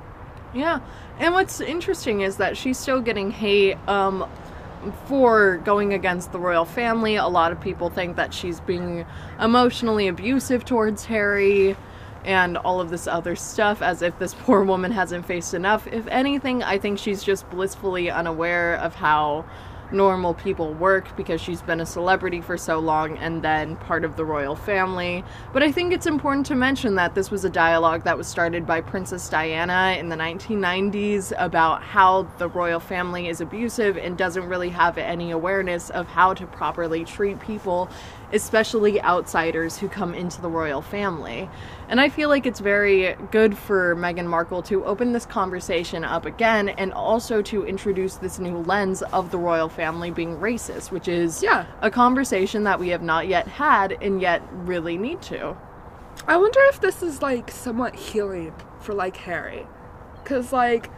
Yeah. 0.54 0.80
And 1.18 1.34
what's 1.34 1.60
interesting 1.60 2.22
is 2.22 2.36
that 2.36 2.56
she's 2.56 2.78
still 2.78 3.00
getting 3.00 3.30
hate 3.30 3.76
um 3.88 4.28
for 5.06 5.58
going 5.58 5.92
against 5.92 6.32
the 6.32 6.38
royal 6.38 6.64
family. 6.64 7.16
A 7.16 7.26
lot 7.26 7.52
of 7.52 7.60
people 7.60 7.90
think 7.90 8.16
that 8.16 8.32
she's 8.32 8.60
being 8.60 9.04
emotionally 9.38 10.08
abusive 10.08 10.64
towards 10.64 11.04
Harry 11.04 11.76
and 12.24 12.56
all 12.58 12.80
of 12.80 12.90
this 12.90 13.06
other 13.06 13.34
stuff 13.36 13.82
as 13.82 14.02
if 14.02 14.18
this 14.18 14.34
poor 14.40 14.64
woman 14.64 14.92
hasn't 14.92 15.26
faced 15.26 15.54
enough. 15.54 15.86
If 15.86 16.06
anything, 16.06 16.62
I 16.62 16.78
think 16.78 16.98
she's 16.98 17.22
just 17.22 17.48
blissfully 17.50 18.10
unaware 18.10 18.76
of 18.76 18.94
how 18.94 19.44
normal 19.92 20.34
people 20.34 20.72
work 20.74 21.16
because 21.16 21.40
she's 21.40 21.62
been 21.62 21.80
a 21.80 21.86
celebrity 21.86 22.40
for 22.40 22.56
so 22.56 22.78
long 22.78 23.18
and 23.18 23.42
then 23.42 23.76
part 23.76 24.04
of 24.04 24.16
the 24.16 24.24
royal 24.24 24.56
family. 24.56 25.24
But 25.52 25.62
I 25.62 25.72
think 25.72 25.92
it's 25.92 26.06
important 26.06 26.46
to 26.46 26.54
mention 26.54 26.94
that 26.96 27.14
this 27.14 27.30
was 27.30 27.44
a 27.44 27.50
dialogue 27.50 28.04
that 28.04 28.16
was 28.16 28.26
started 28.26 28.66
by 28.66 28.80
Princess 28.80 29.28
Diana 29.28 29.96
in 29.98 30.08
the 30.08 30.16
1990s 30.16 31.32
about 31.38 31.82
how 31.82 32.22
the 32.38 32.48
royal 32.48 32.80
family 32.80 33.28
is 33.28 33.40
abusive 33.40 33.96
and 33.96 34.16
doesn't 34.16 34.48
really 34.48 34.70
have 34.70 34.98
any 34.98 35.30
awareness 35.30 35.90
of 35.90 36.06
how 36.06 36.34
to 36.34 36.46
properly 36.46 37.04
treat 37.04 37.40
people, 37.40 37.90
especially 38.32 39.00
outsiders 39.02 39.78
who 39.78 39.88
come 39.88 40.14
into 40.14 40.40
the 40.40 40.48
royal 40.48 40.82
family. 40.82 41.48
And 41.88 42.00
I 42.00 42.08
feel 42.08 42.28
like 42.28 42.46
it's 42.46 42.60
very 42.60 43.14
good 43.30 43.56
for 43.58 43.96
Meghan 43.96 44.26
Markle 44.26 44.62
to 44.64 44.84
open 44.84 45.12
this 45.12 45.26
conversation 45.26 46.04
up 46.04 46.24
again 46.26 46.68
and 46.70 46.92
also 46.92 47.42
to 47.42 47.64
introduce 47.66 48.16
this 48.16 48.38
new 48.38 48.58
lens 48.58 49.02
of 49.02 49.30
the 49.30 49.38
royal 49.38 49.68
family 49.68 50.10
being 50.10 50.36
racist, 50.36 50.90
which 50.90 51.08
is 51.08 51.42
Yeah. 51.42 51.64
a 51.82 51.90
conversation 51.90 52.64
that 52.64 52.78
we 52.78 52.90
have 52.90 53.02
not 53.02 53.26
yet 53.26 53.48
had 53.48 53.98
and 54.00 54.20
yet 54.20 54.42
really 54.52 54.96
need 54.96 55.20
to. 55.22 55.56
I 56.28 56.36
wonder 56.36 56.60
if 56.68 56.80
this 56.80 57.02
is 57.02 57.22
like 57.22 57.50
somewhat 57.50 57.94
healing 57.96 58.52
for 58.80 58.94
like 58.94 59.16
Harry. 59.16 59.66
Cause 60.24 60.52
like 60.52 60.90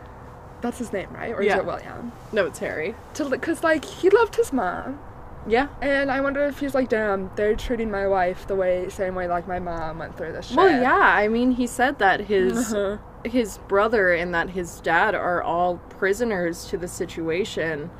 that's 0.60 0.78
his 0.78 0.92
name, 0.92 1.08
right? 1.12 1.32
Or 1.32 1.42
Yeah. 1.42 1.54
is 1.54 1.58
it 1.60 1.66
William? 1.66 2.12
No, 2.32 2.46
it's 2.46 2.58
Harry. 2.58 2.94
To 3.14 3.38
cause 3.38 3.64
like 3.64 3.84
he 3.84 4.10
loved 4.10 4.36
his 4.36 4.52
mom. 4.52 4.98
Yeah. 5.46 5.68
And 5.80 6.10
I 6.10 6.20
wonder 6.20 6.44
if 6.44 6.60
he's 6.60 6.74
like, 6.74 6.88
damn, 6.88 7.30
they're 7.36 7.56
treating 7.56 7.90
my 7.90 8.06
wife 8.06 8.46
the 8.46 8.54
way 8.54 8.88
same 8.88 9.14
way 9.14 9.26
like 9.26 9.48
my 9.48 9.58
mom 9.58 9.98
went 9.98 10.16
through 10.16 10.32
this 10.32 10.46
shit. 10.48 10.56
Well, 10.56 10.80
yeah. 10.80 10.92
I 10.98 11.28
mean, 11.28 11.52
he 11.52 11.66
said 11.66 11.98
that 11.98 12.20
his 12.20 12.72
Uh-huh. 12.72 12.98
his 13.24 13.58
brother 13.68 14.12
and 14.12 14.34
that 14.34 14.50
his 14.50 14.80
dad 14.80 15.14
are 15.14 15.42
all 15.42 15.76
prisoners 15.98 16.66
to 16.66 16.76
the 16.76 16.86
situation, 16.88 17.90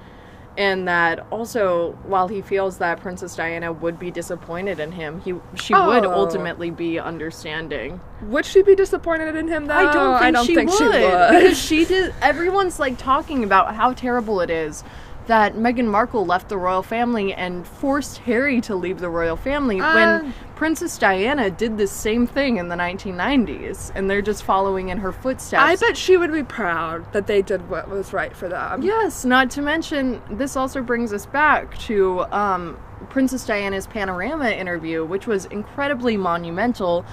and 0.59 0.87
that 0.87 1.27
also 1.31 1.93
while 2.05 2.29
he 2.29 2.43
feels 2.43 2.79
that 2.79 3.01
Princess 3.01 3.35
Diana 3.37 3.73
would 3.73 3.99
be 3.99 4.11
disappointed 4.11 4.79
in 4.79 4.93
him, 4.93 5.21
he 5.21 5.35
she 5.55 5.75
would 5.75 6.05
Oh. 6.05 6.13
ultimately 6.13 6.71
be 6.71 6.99
understanding. 6.99 8.01
Would 8.23 8.45
she 8.45 8.63
be 8.63 8.75
disappointed 8.77 9.35
in 9.35 9.49
him 9.49 9.67
though? 9.67 9.75
I 9.75 9.93
don't 9.93 10.13
think, 10.13 10.23
I 10.23 10.31
don't 10.31 10.47
she, 10.47 10.55
think 10.55 10.71
would, 10.71 10.79
she 10.79 10.85
would. 10.85 11.41
because 11.41 11.59
she 11.69 11.85
did. 11.87 12.15
Everyone's 12.23 12.79
like 12.79 12.99
talking 12.99 13.43
about 13.45 13.75
how 13.75 13.93
terrible 13.95 14.41
it 14.41 14.51
is. 14.51 14.85
That 15.27 15.55
Meghan 15.55 15.87
Markle 15.87 16.27
left 16.27 16.49
the 16.49 16.59
royal 16.59 16.83
family 16.83 17.33
and 17.33 17.67
forced 17.67 18.19
Harry 18.19 18.61
to 18.63 18.75
leave 18.75 18.99
the 19.01 19.09
royal 19.09 19.37
family 19.37 19.81
when 19.81 20.09
Um, 20.09 20.35
Princess 20.57 20.99
Diana 20.99 21.51
did 21.51 21.79
the 21.79 21.87
same 21.87 22.27
thing 22.27 22.57
in 22.57 22.69
the 22.69 22.77
1990s, 22.77 23.93
and 23.95 24.09
they're 24.11 24.23
just 24.23 24.43
following 24.45 24.89
in 24.89 24.99
her 24.99 25.13
footsteps. 25.13 25.63
I 25.63 25.77
bet 25.77 25.97
she 25.97 26.17
would 26.17 26.33
be 26.33 26.43
proud 26.43 27.13
that 27.13 27.27
they 27.27 27.43
did 27.43 27.69
what 27.71 27.89
was 27.89 28.13
right 28.13 28.35
for 28.37 28.49
them. 28.49 28.83
Yes, 28.83 29.25
not 29.25 29.51
to 29.53 29.63
mention, 29.63 30.21
this 30.31 30.57
also 30.57 30.83
brings 30.83 31.13
us 31.13 31.27
back 31.27 31.77
to 31.79 32.21
um, 32.33 32.77
Princess 33.11 33.45
Diana's 33.45 33.87
Panorama 33.87 34.51
interview, 34.51 35.05
which 35.05 35.27
was 35.27 35.47
incredibly 35.47 36.17
monumental 36.17 37.05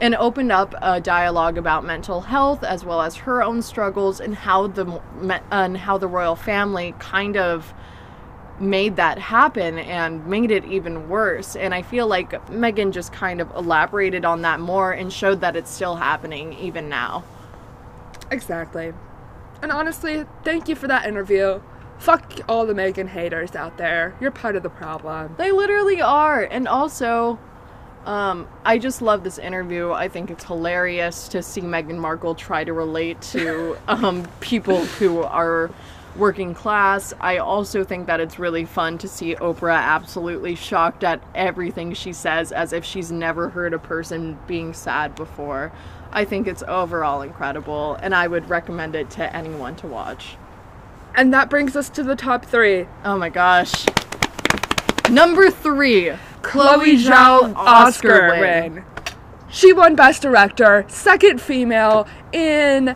and 0.00 0.14
opened 0.14 0.52
up 0.52 0.74
a 0.80 1.00
dialogue 1.00 1.58
about 1.58 1.84
mental 1.84 2.20
health 2.20 2.62
as 2.62 2.84
well 2.84 3.02
as 3.02 3.16
her 3.16 3.42
own 3.42 3.62
struggles 3.62 4.20
and 4.20 4.34
how 4.34 4.66
the 4.68 5.00
and 5.50 5.76
how 5.76 5.98
the 5.98 6.06
royal 6.06 6.36
family 6.36 6.94
kind 6.98 7.36
of 7.36 7.72
made 8.60 8.96
that 8.96 9.18
happen 9.18 9.78
and 9.78 10.26
made 10.26 10.50
it 10.50 10.64
even 10.64 11.08
worse. 11.08 11.56
And 11.56 11.74
I 11.74 11.82
feel 11.82 12.06
like 12.06 12.30
Meghan 12.48 12.92
just 12.92 13.12
kind 13.12 13.40
of 13.40 13.50
elaborated 13.54 14.24
on 14.24 14.42
that 14.42 14.60
more 14.60 14.92
and 14.92 15.12
showed 15.12 15.40
that 15.40 15.56
it's 15.56 15.70
still 15.70 15.96
happening 15.96 16.52
even 16.54 16.88
now. 16.88 17.24
Exactly. 18.30 18.92
And 19.62 19.72
honestly, 19.72 20.24
thank 20.44 20.68
you 20.68 20.74
for 20.74 20.86
that 20.88 21.06
interview. 21.06 21.60
Fuck 21.98 22.40
all 22.48 22.64
the 22.64 22.74
Meghan 22.74 23.08
haters 23.08 23.56
out 23.56 23.76
there. 23.76 24.16
You're 24.20 24.30
part 24.30 24.54
of 24.54 24.62
the 24.62 24.70
problem. 24.70 25.34
They 25.36 25.50
literally 25.50 26.00
are. 26.00 26.42
And 26.42 26.68
also, 26.68 27.38
Um, 28.04 28.48
I 28.64 28.78
just 28.78 29.02
love 29.02 29.24
this 29.24 29.38
interview. 29.38 29.92
I 29.92 30.08
think 30.08 30.30
it's 30.30 30.44
hilarious 30.44 31.28
to 31.28 31.42
see 31.42 31.60
Meghan 31.60 31.98
Markle 31.98 32.34
try 32.34 32.64
to 32.64 32.72
relate 32.72 33.20
to 33.22 33.76
um, 33.88 34.26
people 34.40 34.84
who 34.84 35.22
are 35.22 35.70
working 36.16 36.54
class. 36.54 37.14
I 37.20 37.38
also 37.38 37.84
think 37.84 38.06
that 38.06 38.20
it's 38.20 38.38
really 38.38 38.64
fun 38.64 38.98
to 38.98 39.08
see 39.08 39.34
Oprah 39.36 39.78
absolutely 39.78 40.54
shocked 40.54 41.04
at 41.04 41.22
everything 41.34 41.92
she 41.94 42.12
says 42.12 42.50
as 42.50 42.72
if 42.72 42.84
she's 42.84 43.12
never 43.12 43.50
heard 43.50 43.72
a 43.72 43.78
person 43.78 44.38
being 44.46 44.74
sad 44.74 45.14
before. 45.14 45.72
I 46.10 46.24
think 46.24 46.48
it's 46.48 46.62
overall 46.66 47.22
incredible, 47.22 47.98
and 48.02 48.14
I 48.14 48.26
would 48.26 48.48
recommend 48.48 48.96
it 48.96 49.10
to 49.10 49.36
anyone 49.36 49.76
to 49.76 49.86
watch. 49.86 50.36
And 51.14 51.32
that 51.34 51.50
brings 51.50 51.76
us 51.76 51.88
to 51.90 52.02
the 52.02 52.16
top 52.16 52.44
three. 52.44 52.86
Oh 53.04 53.18
my 53.18 53.28
gosh. 53.28 53.86
Number 55.10 55.50
three 55.50 56.12
Chloe 56.42 56.96
Zhao 56.96 57.54
Oscar 57.56 58.38
win. 58.40 58.84
She 59.50 59.72
won 59.72 59.94
Best 59.96 60.22
Director, 60.22 60.84
second 60.88 61.40
female 61.40 62.06
in 62.32 62.94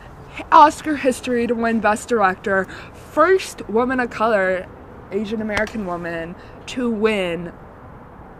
Oscar 0.50 0.96
history 0.96 1.46
to 1.46 1.54
win 1.54 1.80
Best 1.80 2.08
Director, 2.08 2.66
first 2.92 3.66
woman 3.68 4.00
of 4.00 4.10
color, 4.10 4.66
Asian 5.10 5.40
American 5.40 5.86
woman, 5.86 6.34
to 6.66 6.90
win 6.90 7.48
An 7.48 7.52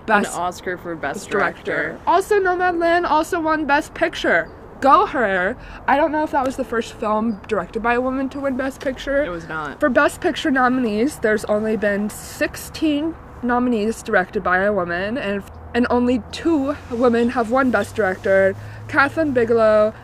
Best 0.07 0.37
Oscar 0.37 0.77
for 0.77 0.95
Best 0.95 1.31
Director. 1.31 1.63
Director. 1.63 2.01
Also, 2.07 2.39
Nomadland 2.39 3.09
also 3.09 3.41
won 3.41 3.65
Best 3.65 3.95
Picture. 3.95 4.51
Go 4.83 5.07
her! 5.07 5.57
I 5.87 5.97
don't 5.97 6.11
know 6.11 6.25
if 6.25 6.33
that 6.33 6.45
was 6.45 6.57
the 6.57 6.65
first 6.65 6.93
film 6.95 7.41
directed 7.47 7.83
by 7.83 7.95
a 7.95 8.01
woman 8.01 8.29
to 8.31 8.41
win 8.41 8.57
Best 8.57 8.81
Picture. 8.81 9.25
It 9.25 9.31
was 9.31 9.49
not. 9.49 9.81
For 9.81 9.89
Best 9.89 10.21
Picture 10.21 10.51
nominees, 10.51 11.19
there's 11.21 11.45
only 11.47 11.77
been 11.77 12.11
16 12.11 13.15
nominees 13.43 14.03
directed 14.03 14.43
by 14.43 14.59
a 14.59 14.73
woman, 14.73 15.19
and 15.19 15.43
and 15.75 15.87
only 15.89 16.23
two 16.33 16.77
women 16.91 17.31
have 17.31 17.51
won 17.51 17.71
Best 17.71 17.97
Director: 17.97 18.55
Kathleen 18.89 19.33
Bigelow 19.33 19.95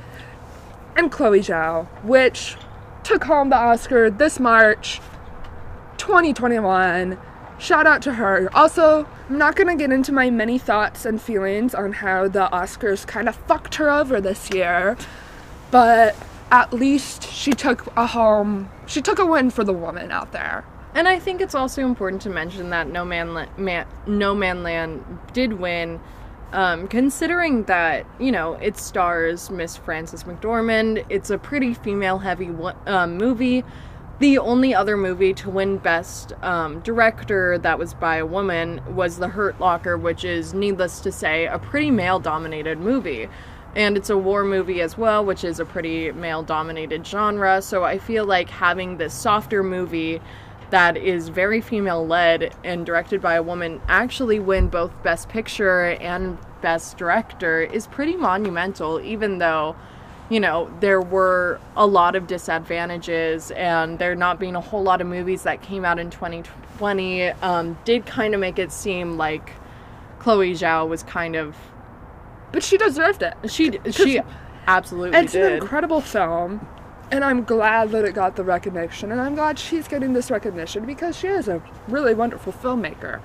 and 0.97 1.13
Chloe 1.13 1.41
Zhao, 1.41 1.87
which 2.03 2.57
took 3.05 3.25
home 3.25 3.51
the 3.51 3.57
Oscar 3.57 4.11
this 4.11 4.41
March, 4.41 5.01
2021. 5.97 7.19
Shout 7.59 7.87
out 7.87 8.03
to 8.03 8.15
her. 8.15 8.49
Also, 8.55 9.07
I'm 9.29 9.39
not 9.39 9.57
gonna 9.57 9.77
get 9.77 9.93
into 9.93 10.13
my 10.13 10.31
many 10.31 10.59
thoughts 10.59 11.05
and 11.05 11.21
feelings 11.21 11.75
on 11.75 11.93
how 11.93 12.29
the 12.29 12.49
Oscars 12.53 13.07
kind 13.07 13.29
of 13.29 13.37
fucked 13.37 13.77
her 13.77 13.91
over 13.91 14.21
this 14.21 14.51
year, 14.51 14.97
but 15.71 16.15
at 16.51 16.73
least 16.73 17.31
she 17.31 17.53
took 17.53 17.87
a 17.97 18.07
home. 18.07 18.71
She 18.87 19.03
took 19.03 19.19
a 19.19 19.27
win 19.27 19.51
for 19.51 19.65
the 19.65 19.73
woman 19.73 20.11
out 20.11 20.33
there. 20.33 20.65
And 20.99 21.07
I 21.07 21.21
think 21.21 21.41
it's 21.41 21.55
also 21.55 21.85
important 21.85 22.23
to 22.23 22.29
mention 22.29 22.71
that 22.71 22.89
No 22.89 23.05
Man, 23.05 23.33
La- 23.33 23.47
Man 23.57 23.87
No 24.09 24.35
Man 24.35 24.65
Land 24.65 25.05
did 25.33 25.53
win, 25.53 26.01
um, 26.51 26.89
considering 26.89 27.63
that 27.67 28.05
you 28.19 28.33
know 28.33 28.55
it 28.55 28.77
stars 28.77 29.49
Miss 29.49 29.77
Frances 29.77 30.25
McDormand. 30.25 31.07
It's 31.09 31.31
a 31.31 31.39
pretty 31.39 31.73
female-heavy 31.73 32.51
um, 32.87 33.17
movie. 33.17 33.63
The 34.19 34.39
only 34.39 34.75
other 34.75 34.97
movie 34.97 35.33
to 35.35 35.49
win 35.49 35.79
Best 35.79 36.33
um, 36.43 36.81
Director 36.81 37.59
that 37.59 37.79
was 37.79 37.95
by 37.95 38.17
a 38.17 38.27
woman 38.27 38.81
was 38.97 39.19
The 39.19 39.29
Hurt 39.29 39.61
Locker, 39.61 39.97
which 39.97 40.25
is, 40.25 40.53
needless 40.53 40.99
to 41.03 41.13
say, 41.13 41.47
a 41.47 41.61
pretty 41.61 41.93
male-dominated 41.93 42.81
movie. 42.81 43.29
And 43.77 43.97
it's 43.97 44.11
a 44.11 44.19
war 44.19 44.43
movie 44.43 44.81
as 44.81 44.99
well, 44.99 45.25
which 45.25 45.45
is 45.45 45.61
a 45.61 45.65
pretty 45.65 46.11
male 46.11 46.43
dominated 46.43 47.07
genre. 47.07 47.63
So 47.63 47.85
I 47.85 47.99
feel 47.99 48.25
like 48.25 48.51
having 48.51 48.97
this 48.97 49.15
softer 49.15 49.63
movie 49.63 50.21
that 50.71 50.97
is 50.97 51.29
very 51.29 51.61
female 51.61 52.07
led 52.07 52.55
and 52.63 52.85
directed 52.85 53.21
by 53.23 53.35
a 53.35 53.43
woman 53.43 53.81
actually 53.89 54.39
win 54.39 54.69
both 54.69 54.91
Best 55.03 55.29
Picture 55.29 55.91
and 56.01 56.39
Best 56.61 56.99
Director 56.99 57.63
is 57.63 57.87
pretty 57.87 58.17
monumental, 58.17 59.01
even 59.01 59.39
though, 59.39 59.77
you 60.29 60.41
know, 60.41 60.71
there 60.81 61.01
were 61.01 61.59
a 61.77 61.87
lot 61.87 62.15
of 62.17 62.27
disadvantages 62.27 63.51
and 63.53 63.99
there 63.99 64.15
not 64.15 64.39
being 64.39 64.57
a 64.57 64.61
whole 64.61 64.83
lot 64.83 65.01
of 65.01 65.07
movies 65.07 65.43
that 65.45 65.63
came 65.63 65.85
out 65.85 65.99
in 65.99 66.11
2020 66.11 67.29
um, 67.31 67.79
did 67.85 68.05
kind 68.07 68.35
of 68.35 68.41
make 68.41 68.59
it 68.59 68.71
seem 68.71 69.17
like 69.17 69.53
Chloe 70.19 70.53
Zhao 70.53 70.87
was 70.89 71.03
kind 71.03 71.35
of 71.37 71.57
But 72.53 72.63
she 72.63 72.77
deserved 72.77 73.23
it. 73.23 73.35
she 73.49 73.79
she 73.91 74.21
absolutely 74.67 75.19
It's 75.19 75.35
an 75.35 75.55
incredible 75.55 76.01
film, 76.01 76.67
and 77.11 77.25
I'm 77.25 77.45
glad 77.45 77.91
that 77.91 78.05
it 78.05 78.15
got 78.15 78.37
the 78.37 78.45
recognition, 78.45 79.11
and 79.11 79.21
I'm 79.21 79.35
glad 79.35 79.59
she's 79.59 79.89
getting 79.89 80.13
this 80.13 80.31
recognition 80.31 80.85
because 80.85 81.17
she 81.17 81.29
is 81.29 81.49
a 81.49 81.63
really 81.89 82.15
wonderful 82.15 82.53
filmmaker, 82.53 83.21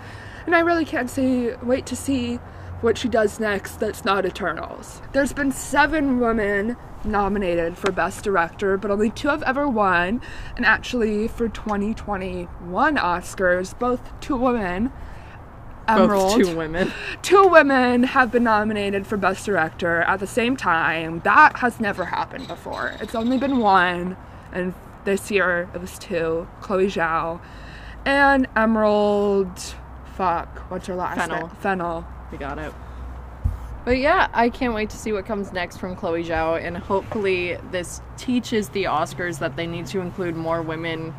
and 0.46 0.56
I 0.56 0.60
really 0.60 0.86
can't 0.86 1.10
see 1.10 1.52
wait 1.62 1.86
to 1.88 1.96
see 1.96 2.40
what 2.82 2.98
she 2.98 3.08
does 3.08 3.40
next. 3.40 3.80
That's 3.80 4.04
not 4.04 4.26
Eternals. 4.26 5.02
There's 5.14 5.34
been 5.34 5.52
seven 5.52 6.20
women 6.20 6.76
nominated 7.06 7.78
for 7.78 7.92
Best 7.92 8.24
Director, 8.24 8.78
but 8.78 8.92
only 8.92 9.10
two 9.10 9.30
have 9.30 9.44
ever 9.44 9.68
won, 9.68 10.22
and 10.56 10.66
actually 10.66 11.28
for 11.28 11.50
2021 11.50 12.96
Oscars, 12.98 13.78
both 13.78 14.20
two 14.20 14.36
women. 14.38 14.92
Emerald, 15.88 16.38
Both 16.38 16.48
two 16.50 16.56
women. 16.58 16.92
two 17.22 17.48
women 17.48 18.04
have 18.04 18.32
been 18.32 18.44
nominated 18.44 19.06
for 19.06 19.18
Best 19.18 19.46
Director 19.46 20.02
at 20.02 20.20
the 20.20 20.28
same 20.28 20.56
time. 20.56 21.20
That 21.22 21.58
has 21.58 21.80
never 21.80 22.06
happened 22.06 22.48
before. 22.48 22.94
It's 23.02 23.16
only 23.16 23.38
been 23.38 23.58
one, 23.60 24.16
and 24.52 24.74
this 25.06 25.30
year 25.30 25.70
it 25.74 25.82
was 25.82 26.00
two 26.00 26.48
Chloe 26.62 26.88
Zhao 26.88 27.42
and 28.06 28.48
Emerald. 28.56 29.76
Fuck, 30.16 30.60
what's 30.70 30.88
her 30.88 30.96
last 30.96 31.18
Fennell. 31.18 31.48
name? 31.48 31.56
Fennell. 31.60 32.08
We 32.32 32.38
got 32.38 32.60
it. 32.60 32.72
But 33.86 33.98
yeah, 33.98 34.30
I 34.34 34.50
can't 34.50 34.74
wait 34.74 34.90
to 34.92 34.98
see 34.98 35.12
what 35.12 35.26
comes 35.26 35.52
next 35.52 35.78
from 35.78 35.98
Chloe 35.98 36.24
Zhao, 36.24 36.64
and 36.64 36.78
hopefully 36.78 37.58
this 37.72 38.02
teaches 38.16 38.70
the 38.70 38.86
Oscars 38.86 39.40
that 39.40 39.58
they 39.58 39.68
need 39.68 39.88
to 39.88 40.00
include 40.00 40.38
more 40.38 40.62
women 40.62 41.14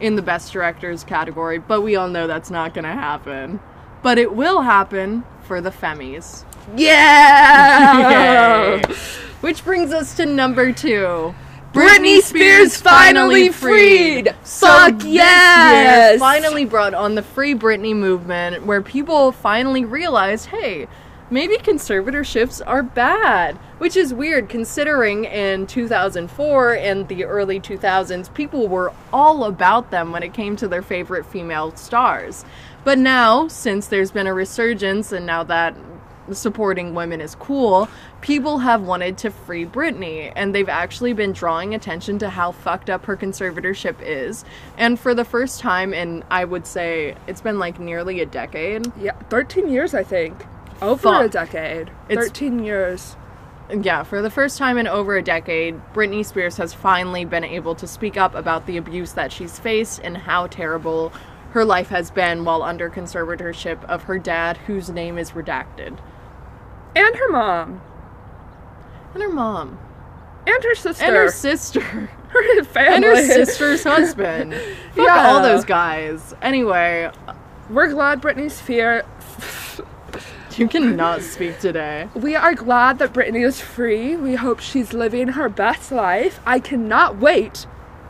in 0.00 0.16
the 0.16 0.22
Best 0.22 0.52
Directors 0.52 1.04
category. 1.04 1.58
But 1.58 1.82
we 1.82 1.94
all 1.94 2.08
know 2.08 2.26
that's 2.26 2.50
not 2.50 2.74
going 2.74 2.84
to 2.84 2.90
happen. 2.92 3.60
But 4.02 4.18
it 4.18 4.34
will 4.34 4.62
happen 4.62 5.24
for 5.42 5.60
the 5.60 5.70
Femmies. 5.70 6.44
Yeah! 6.76 8.76
Yay. 8.76 8.82
Which 9.40 9.64
brings 9.64 9.92
us 9.92 10.14
to 10.16 10.26
number 10.26 10.72
two. 10.72 11.34
Britney 11.72 12.20
Spears 12.20 12.76
finally 12.76 13.50
freed! 13.50 14.34
Fuck 14.42 14.98
this 14.98 15.06
yes! 15.06 16.18
finally 16.18 16.64
brought 16.64 16.94
on 16.94 17.14
the 17.14 17.22
Free 17.22 17.54
Britney 17.54 17.94
movement 17.94 18.64
where 18.64 18.82
people 18.82 19.32
finally 19.32 19.84
realized, 19.84 20.46
hey, 20.46 20.88
maybe 21.30 21.56
conservatorships 21.56 22.60
are 22.66 22.82
bad. 22.82 23.56
Which 23.78 23.96
is 23.96 24.12
weird 24.12 24.48
considering 24.48 25.24
in 25.26 25.68
2004 25.68 26.74
and 26.74 27.06
the 27.06 27.24
early 27.24 27.60
2000s, 27.60 28.34
people 28.34 28.66
were 28.66 28.92
all 29.12 29.44
about 29.44 29.92
them 29.92 30.10
when 30.10 30.24
it 30.24 30.34
came 30.34 30.56
to 30.56 30.66
their 30.66 30.82
favorite 30.82 31.24
female 31.26 31.76
stars. 31.76 32.44
But 32.88 32.96
now, 32.96 33.48
since 33.48 33.88
there's 33.88 34.10
been 34.10 34.26
a 34.26 34.32
resurgence 34.32 35.12
and 35.12 35.26
now 35.26 35.44
that 35.44 35.76
supporting 36.32 36.94
women 36.94 37.20
is 37.20 37.34
cool, 37.34 37.86
people 38.22 38.60
have 38.60 38.80
wanted 38.80 39.18
to 39.18 39.30
free 39.30 39.66
Britney, 39.66 40.32
and 40.34 40.54
they've 40.54 40.70
actually 40.70 41.12
been 41.12 41.32
drawing 41.32 41.74
attention 41.74 42.18
to 42.20 42.30
how 42.30 42.50
fucked 42.50 42.88
up 42.88 43.04
her 43.04 43.14
conservatorship 43.14 43.96
is. 44.00 44.42
And 44.78 44.98
for 44.98 45.14
the 45.14 45.26
first 45.26 45.60
time 45.60 45.92
in, 45.92 46.24
I 46.30 46.46
would 46.46 46.66
say, 46.66 47.14
it's 47.26 47.42
been 47.42 47.58
like 47.58 47.78
nearly 47.78 48.22
a 48.22 48.26
decade. 48.26 48.90
Yeah, 48.98 49.12
13 49.28 49.68
years, 49.68 49.92
I 49.92 50.02
think. 50.02 50.46
Over 50.80 51.08
a 51.08 51.22
Fuck. 51.24 51.30
decade. 51.32 51.90
It's- 52.08 52.26
13 52.26 52.64
years. 52.64 53.16
Yeah, 53.70 54.02
for 54.02 54.22
the 54.22 54.30
first 54.30 54.56
time 54.56 54.78
in 54.78 54.88
over 54.88 55.14
a 55.14 55.22
decade, 55.22 55.78
Britney 55.92 56.24
Spears 56.24 56.56
has 56.56 56.72
finally 56.72 57.26
been 57.26 57.44
able 57.44 57.74
to 57.74 57.86
speak 57.86 58.16
up 58.16 58.34
about 58.34 58.64
the 58.64 58.78
abuse 58.78 59.12
that 59.12 59.30
she's 59.30 59.58
faced 59.58 60.00
and 60.02 60.16
how 60.16 60.46
terrible 60.46 61.12
her 61.50 61.64
life 61.64 61.88
has 61.88 62.10
been 62.10 62.44
while 62.44 62.62
under 62.62 62.90
conservatorship 62.90 63.82
of 63.84 64.04
her 64.04 64.18
dad, 64.18 64.56
whose 64.66 64.90
name 64.90 65.16
is 65.18 65.30
redacted, 65.32 65.98
And 66.94 67.16
her 67.16 67.28
mom. 67.30 67.80
and 69.14 69.22
her 69.22 69.28
mom, 69.30 69.78
And 70.46 70.62
her 70.64 70.74
sister. 70.74 71.04
and 71.04 71.14
her 71.16 71.30
sister. 71.30 71.80
her 72.28 72.64
family. 72.64 72.96
and 72.96 73.04
her 73.04 73.16
sister's 73.26 73.82
husband. 73.84 74.54
Fuck 74.94 75.06
Yeah. 75.06 75.28
all 75.28 75.42
those 75.42 75.64
guys. 75.64 76.34
Anyway, 76.42 77.10
We're 77.70 77.88
glad 77.88 78.20
Britney's 78.22 78.60
fear. 78.60 79.04
you 80.56 80.66
cannot 80.68 81.20
speak 81.22 81.58
today. 81.60 82.08
We 82.14 82.34
are 82.34 82.54
glad 82.54 82.98
that 82.98 83.12
Britney 83.12 83.44
is 83.46 83.60
free. 83.60 84.16
We 84.16 84.34
hope 84.36 84.60
she's 84.60 84.92
living 84.92 85.28
her 85.28 85.48
best 85.48 85.92
life. 85.92 86.40
I 86.46 86.58
cannot 86.60 87.18
wait 87.18 87.66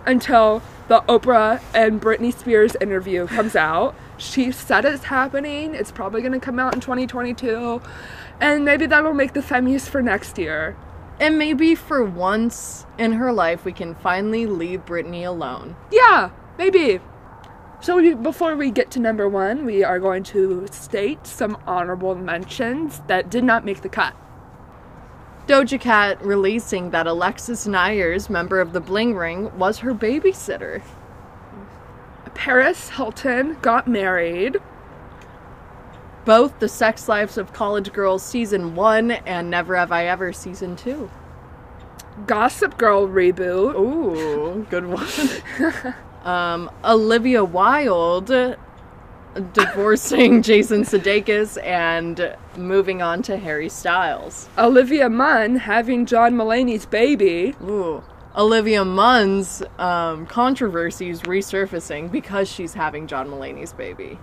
until 0.08 0.62
the 0.88 1.02
Oprah 1.02 1.62
and 1.74 2.00
Britney 2.00 2.32
Spears 2.36 2.74
interview 2.80 3.26
comes 3.26 3.54
out. 3.54 3.94
She 4.16 4.50
said 4.50 4.86
it's 4.86 5.04
happening. 5.04 5.74
It's 5.74 5.92
probably 5.92 6.22
going 6.22 6.32
to 6.32 6.40
come 6.40 6.58
out 6.58 6.74
in 6.74 6.80
2022. 6.80 7.82
And 8.40 8.64
maybe 8.64 8.86
that'll 8.86 9.12
make 9.12 9.34
the 9.34 9.40
Femmies 9.40 9.86
for 9.86 10.00
next 10.02 10.38
year. 10.38 10.76
And 11.20 11.38
maybe 11.38 11.74
for 11.74 12.02
once 12.04 12.86
in 12.96 13.12
her 13.12 13.32
life, 13.32 13.64
we 13.64 13.72
can 13.72 13.94
finally 13.96 14.46
leave 14.46 14.86
Britney 14.86 15.26
alone. 15.26 15.76
Yeah, 15.92 16.30
maybe. 16.56 17.00
So 17.80 17.96
we, 17.96 18.14
before 18.14 18.56
we 18.56 18.70
get 18.70 18.90
to 18.92 19.00
number 19.00 19.28
one, 19.28 19.66
we 19.66 19.84
are 19.84 19.98
going 20.00 20.22
to 20.24 20.66
state 20.70 21.26
some 21.26 21.58
honorable 21.66 22.14
mentions 22.14 23.02
that 23.08 23.30
did 23.30 23.44
not 23.44 23.64
make 23.64 23.82
the 23.82 23.88
cut. 23.88 24.16
Doja 25.48 25.80
Cat 25.80 26.22
releasing 26.22 26.90
that 26.90 27.06
Alexis 27.06 27.66
Neiers, 27.66 28.28
member 28.28 28.60
of 28.60 28.74
the 28.74 28.82
Bling 28.82 29.16
Ring, 29.16 29.56
was 29.58 29.78
her 29.78 29.94
babysitter. 29.94 30.82
Paris 32.34 32.90
Hilton 32.90 33.56
got 33.62 33.88
married. 33.88 34.58
Both 36.26 36.58
The 36.58 36.68
Sex 36.68 37.08
Lives 37.08 37.38
of 37.38 37.54
College 37.54 37.94
Girls 37.94 38.22
Season 38.22 38.74
1 38.74 39.10
and 39.10 39.48
Never 39.48 39.74
Have 39.74 39.90
I 39.90 40.04
Ever 40.04 40.34
Season 40.34 40.76
2. 40.76 41.10
Gossip 42.26 42.76
Girl 42.76 43.08
reboot. 43.08 43.74
Ooh, 43.74 44.66
good 44.68 44.84
one. 44.84 45.94
um, 46.24 46.70
Olivia 46.84 47.42
Wilde 47.42 48.58
divorcing 49.52 50.42
Jason 50.48 50.82
Sudeikis 50.82 51.62
and 51.64 52.36
moving 52.56 53.02
on 53.02 53.22
to 53.22 53.36
Harry 53.36 53.68
Styles. 53.68 54.48
Olivia 54.58 55.08
Munn 55.08 55.56
having 55.56 56.06
John 56.06 56.34
Mulaney's 56.34 56.86
baby. 56.86 57.54
Ooh. 57.62 58.02
Olivia 58.36 58.84
Munn's 58.84 59.62
um, 59.78 60.26
controversies 60.26 61.22
resurfacing 61.22 62.10
because 62.10 62.48
she's 62.48 62.74
having 62.74 63.06
John 63.06 63.28
Mulaney's 63.28 63.72
baby. 63.72 64.18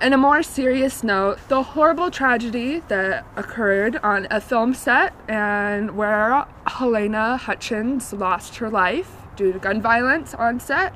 And 0.00 0.12
a 0.12 0.18
more 0.18 0.42
serious 0.42 1.02
note, 1.02 1.38
the 1.48 1.62
horrible 1.62 2.10
tragedy 2.10 2.80
that 2.88 3.26
occurred 3.34 3.96
on 3.96 4.26
a 4.30 4.40
film 4.40 4.74
set 4.74 5.14
and 5.26 5.96
where 5.96 6.46
Halyna 6.66 7.38
Hutchins 7.38 8.12
lost 8.12 8.56
her 8.56 8.68
life 8.68 9.10
due 9.36 9.52
to 9.52 9.58
gun 9.58 9.80
violence 9.80 10.34
on 10.34 10.60
set. 10.60 10.94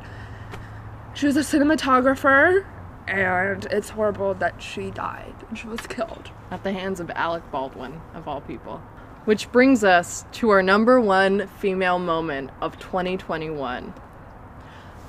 She 1.14 1.26
was 1.26 1.37
a 1.37 1.41
cinematographer 1.41 2.66
and 3.11 3.67
it's 3.67 3.91
horrible 3.91 4.35
that 4.35 4.63
she 4.63 4.91
died 4.91 5.35
and 5.49 5.59
she 5.59 5.67
was 5.67 5.81
killed. 5.83 6.31
At 6.51 6.63
the 6.63 6.73
hands 6.73 7.01
of 7.01 7.11
Alec 7.11 7.43
Baldwin, 7.51 8.01
of 8.15 8.29
all 8.29 8.41
people. 8.41 8.81
Which 9.25 9.53
brings 9.53 9.85
us 9.85 10.25
to 10.33 10.51
our 10.51 10.63
number 10.63 11.01
one 11.01 11.49
female 11.59 11.99
moment 11.99 12.51
of 12.61 12.79
2021. 12.79 13.93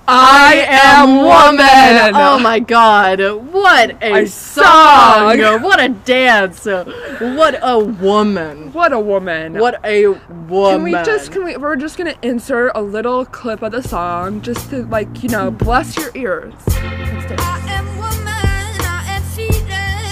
I 0.08 0.66
am 0.68 1.18
woman! 1.18 2.16
Oh 2.16 2.40
my 2.40 2.60
god, 2.60 3.22
what 3.54 3.92
a, 4.04 4.24
A 4.24 4.28
song! 4.28 5.40
song! 5.40 5.62
What 5.62 5.80
a 5.80 5.90
dance! 5.90 6.66
What 6.66 7.60
a 7.62 7.80
woman! 7.80 8.74
What 8.74 8.92
a 8.92 9.00
woman. 9.00 9.54
What 9.54 9.80
a 9.86 10.08
woman! 10.08 10.76
Can 10.76 10.84
we 10.84 10.92
just 10.92 11.32
can 11.32 11.46
we 11.46 11.56
we're 11.56 11.76
just 11.76 11.98
gonna 11.98 12.16
insert 12.24 12.72
a 12.76 12.82
little 12.82 13.26
clip 13.26 13.62
of 13.62 13.72
the 13.72 13.84
song 13.84 14.42
just 14.42 14.70
to 14.72 14.84
like, 14.88 15.24
you 15.24 15.30
know, 15.30 15.52
bless 15.52 15.96
your 15.96 16.12
ears. 16.16 16.56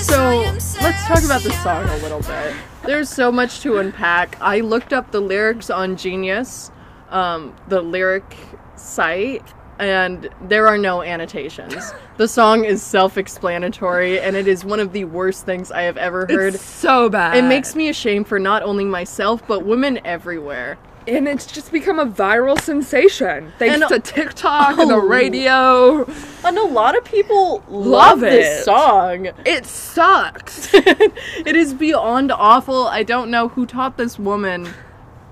Let's 0.10 0.44
do 0.46 0.56
it. 0.56 0.62
So 0.62 0.82
let's 0.82 1.06
talk 1.06 1.24
about 1.24 1.42
the 1.42 1.52
song 1.64 1.88
a 1.88 1.98
little 1.98 2.22
bit. 2.22 2.56
There's 2.86 3.10
so 3.10 3.32
much 3.32 3.62
to 3.62 3.78
unpack. 3.78 4.38
I 4.42 4.62
looked 4.62 4.94
up 4.94 5.12
the 5.12 5.20
lyrics 5.20 5.70
on 5.70 5.98
Genius, 5.98 6.72
um, 7.10 7.56
the 7.68 7.82
lyric 7.82 8.36
site, 8.76 9.44
and 9.78 10.30
there 10.42 10.68
are 10.68 10.78
no 10.78 11.04
annotations. 11.04 11.94
The 12.18 12.28
song 12.28 12.66
is 12.66 12.82
self-explanatory, 12.82 14.20
and 14.20 14.36
it 14.36 14.48
is 14.48 14.66
one 14.66 14.80
of 14.80 14.94
the 14.94 15.06
worst 15.06 15.46
things 15.46 15.72
I 15.72 15.84
have 15.84 15.98
ever 15.98 16.26
heard. 16.28 16.56
It's 16.56 16.64
so 16.64 17.10
bad. 17.10 17.38
It 17.38 17.44
makes 17.44 17.76
me 17.76 17.90
ashamed 17.90 18.28
for 18.28 18.40
not 18.40 18.64
only 18.64 18.86
myself 18.86 19.46
but 19.48 19.66
women 19.66 20.00
everywhere. 20.04 20.78
And 21.08 21.28
it's 21.28 21.46
just 21.46 21.72
become 21.72 21.98
a 22.00 22.06
viral 22.06 22.60
sensation 22.60 23.52
thanks 23.58 23.76
And- 23.82 23.90
to 23.90 24.00
TikTok 24.00 24.78
and 24.78 24.90
the 24.90 24.96
Oh. 24.96 25.00
radio. 25.00 26.06
And 26.46 26.58
a 26.58 26.64
lot 26.64 26.98
of 26.98 27.04
people 27.04 27.64
love, 27.68 27.86
Love 27.88 28.20
this 28.22 28.62
it. 28.62 28.64
song. 28.66 29.30
It 29.46 29.66
sucks. 29.66 30.70
it 30.74 31.56
is 31.56 31.74
beyond 31.74 32.32
awful. 32.32 32.88
I 32.88 33.04
don't 33.04 33.30
know 33.32 33.50
who 33.50 33.66
taught 33.66 33.98
this 33.98 34.18
woman 34.20 34.70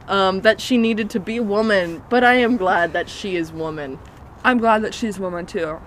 um, 0.08 0.42
that 0.42 0.60
she 0.62 0.78
needed 0.78 1.10
to 1.12 1.20
be 1.20 1.38
a 1.38 1.44
woman, 1.44 2.02
but 2.10 2.24
I 2.24 2.36
am 2.36 2.58
glad 2.58 2.94
that 2.94 3.10
she 3.10 3.36
is 3.36 3.52
woman. 3.52 4.00
I'm 4.44 4.58
glad 4.60 4.82
that 4.84 4.94
she's 4.94 5.20
woman 5.20 5.46
too. 5.46 5.80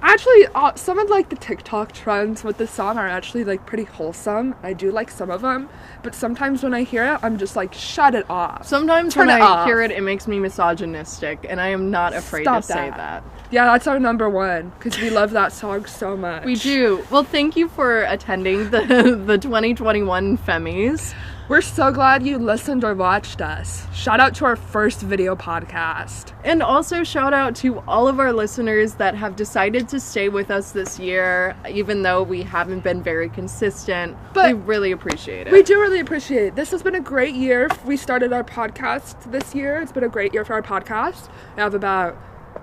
Actually, 0.00 0.46
uh, 0.54 0.74
some 0.76 0.98
of 0.98 1.10
like 1.10 1.28
the 1.28 1.36
TikTok 1.36 1.92
trends 1.92 2.44
with 2.44 2.56
this 2.56 2.70
song 2.70 2.96
are 2.98 3.08
actually 3.08 3.42
like 3.44 3.66
pretty 3.66 3.84
wholesome. 3.84 4.54
I 4.62 4.72
do 4.72 4.92
like 4.92 5.10
some 5.10 5.30
of 5.30 5.42
them, 5.42 5.68
but 6.02 6.14
sometimes 6.14 6.62
when 6.62 6.72
I 6.72 6.84
hear 6.84 7.04
it, 7.04 7.18
I'm 7.22 7.36
just 7.36 7.56
like, 7.56 7.74
shut 7.74 8.14
it 8.14 8.28
off. 8.30 8.66
Sometimes 8.66 9.14
Turn 9.14 9.26
when 9.26 9.42
I 9.42 9.44
off. 9.44 9.66
hear 9.66 9.82
it, 9.82 9.90
it 9.90 10.02
makes 10.02 10.28
me 10.28 10.38
misogynistic, 10.38 11.44
and 11.48 11.60
I 11.60 11.68
am 11.68 11.90
not 11.90 12.14
afraid 12.14 12.44
Stop 12.44 12.62
to 12.62 12.66
say 12.68 12.90
that. 12.90 12.96
that. 12.96 13.24
Yeah, 13.50 13.64
that's 13.64 13.86
our 13.86 13.98
number 13.98 14.28
one 14.30 14.72
because 14.78 15.00
we 15.00 15.10
love 15.10 15.32
that 15.32 15.52
song 15.52 15.86
so 15.86 16.16
much. 16.16 16.44
We 16.44 16.54
do. 16.54 17.04
Well, 17.10 17.24
thank 17.24 17.56
you 17.56 17.68
for 17.68 18.02
attending 18.02 18.70
the 18.70 18.80
the 19.26 19.38
2021 19.38 20.38
Femmies. 20.38 21.14
We're 21.48 21.62
so 21.62 21.90
glad 21.90 22.26
you 22.26 22.36
listened 22.36 22.84
or 22.84 22.94
watched 22.94 23.40
us. 23.40 23.86
Shout 23.94 24.20
out 24.20 24.34
to 24.34 24.44
our 24.44 24.54
first 24.54 25.00
video 25.00 25.34
podcast. 25.34 26.34
And 26.44 26.62
also, 26.62 27.02
shout 27.04 27.32
out 27.32 27.56
to 27.56 27.78
all 27.88 28.06
of 28.06 28.20
our 28.20 28.34
listeners 28.34 28.96
that 28.96 29.14
have 29.14 29.34
decided 29.34 29.88
to 29.88 29.98
stay 29.98 30.28
with 30.28 30.50
us 30.50 30.72
this 30.72 30.98
year, 30.98 31.56
even 31.66 32.02
though 32.02 32.22
we 32.22 32.42
haven't 32.42 32.84
been 32.84 33.02
very 33.02 33.30
consistent. 33.30 34.14
But- 34.34 34.56
we 34.56 34.60
really 34.60 34.92
appreciate 34.92 35.46
it. 35.46 35.52
We 35.54 35.62
do 35.62 35.80
really 35.80 36.00
appreciate 36.00 36.48
it. 36.48 36.54
This 36.54 36.70
has 36.70 36.82
been 36.82 36.96
a 36.96 37.00
great 37.00 37.34
year. 37.34 37.68
We 37.86 37.96
started 37.96 38.30
our 38.34 38.44
podcast 38.44 39.30
this 39.30 39.54
year. 39.54 39.80
It's 39.80 39.92
been 39.92 40.04
a 40.04 40.08
great 40.10 40.34
year 40.34 40.44
for 40.44 40.52
our 40.52 40.62
podcast. 40.62 41.30
We 41.56 41.62
have 41.62 41.72
about 41.72 42.14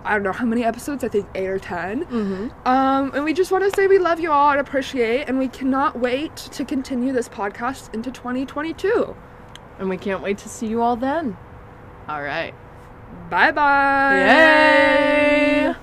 I 0.06 0.14
don't 0.14 0.24
know 0.24 0.32
how 0.32 0.46
many 0.46 0.64
episodes. 0.64 1.04
I 1.04 1.10
think 1.10 1.28
eight 1.36 1.48
or 1.48 1.60
10 1.60 2.06
Mm-hmm. 2.06 2.68
Um, 2.68 3.12
and 3.14 3.24
we 3.24 3.34
just 3.34 3.52
want 3.52 3.64
to 3.64 3.72
say 3.76 3.88
we 3.88 4.00
love 4.00 4.20
you 4.20 4.32
all 4.32 4.52
and 4.52 4.60
appreciate, 4.60 5.28
and 5.28 5.38
we 5.40 5.48
cannot 5.48 6.00
wait 6.00 6.36
to 6.36 6.64
continue 6.64 7.12
this 7.12 7.28
podcast 7.28 7.94
into 7.94 8.12
2022. 8.12 9.16
And 9.80 9.90
we 9.90 9.98
can't 9.98 10.22
wait 10.22 10.38
to 10.40 10.50
see 10.50 10.68
you 10.68 10.82
all 10.82 10.96
then. 10.96 11.36
All 12.08 12.22
right. 12.22 12.54
Bye 13.30 13.52
bye. 13.52 14.18
Yay! 14.20 15.76